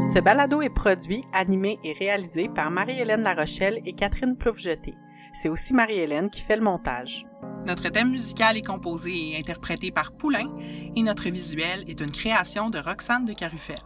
Ce 0.02 0.18
balado 0.18 0.62
est 0.62 0.74
produit, 0.74 1.22
animé 1.32 1.78
et 1.84 1.92
réalisé 1.92 2.48
par 2.48 2.72
Marie-Hélène 2.72 3.22
Larochelle 3.22 3.80
et 3.84 3.92
Catherine 3.92 4.36
Ploufjeté. 4.36 4.94
C'est 5.32 5.48
aussi 5.48 5.72
Marie-Hélène 5.74 6.30
qui 6.30 6.40
fait 6.40 6.56
le 6.56 6.62
montage. 6.62 7.24
Notre 7.66 7.88
thème 7.90 8.10
musical 8.10 8.56
est 8.56 8.66
composé 8.66 9.12
et 9.30 9.38
interprété 9.38 9.90
par 9.90 10.12
Poulain 10.12 10.50
et 10.96 11.02
notre 11.02 11.28
visuel 11.28 11.84
est 11.86 12.00
une 12.00 12.10
création 12.10 12.70
de 12.70 12.78
Roxane 12.78 13.26
de 13.26 13.32
Carufel. 13.32 13.78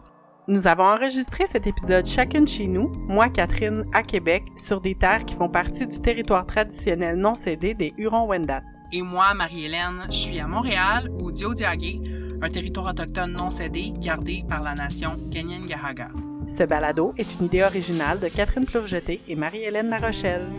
Nous 0.47 0.67
avons 0.67 0.83
enregistré 0.83 1.45
cet 1.45 1.67
épisode 1.67 2.05
chacune 2.05 2.47
chez 2.47 2.67
nous, 2.67 2.91
moi 3.07 3.29
Catherine 3.29 3.85
à 3.93 4.03
Québec, 4.03 4.43
sur 4.57 4.81
des 4.81 4.95
terres 4.95 5.23
qui 5.25 5.35
font 5.35 5.47
partie 5.47 5.87
du 5.87 5.99
territoire 6.01 6.45
traditionnel 6.45 7.15
non 7.15 7.35
cédé 7.35 7.73
des 7.75 7.93
Hurons-Wendat. 7.97 8.61
Et 8.91 9.01
moi, 9.01 9.33
Marie-Hélène, 9.33 10.05
je 10.07 10.17
suis 10.17 10.39
à 10.39 10.47
Montréal, 10.47 11.09
au 11.17 11.31
Diodiagué, 11.31 11.99
un 12.41 12.49
territoire 12.49 12.87
autochtone 12.87 13.31
non 13.31 13.49
cédé 13.49 13.93
gardé 13.97 14.43
par 14.49 14.61
la 14.61 14.75
nation 14.75 15.17
Ganyangahaga. 15.29 16.09
Ce 16.47 16.63
balado 16.63 17.13
est 17.17 17.35
une 17.35 17.45
idée 17.45 17.63
originale 17.63 18.19
de 18.19 18.27
Catherine 18.27 18.65
Ploufjeté 18.65 19.21
et 19.29 19.35
Marie-Hélène 19.35 19.89
Larochelle. 19.89 20.51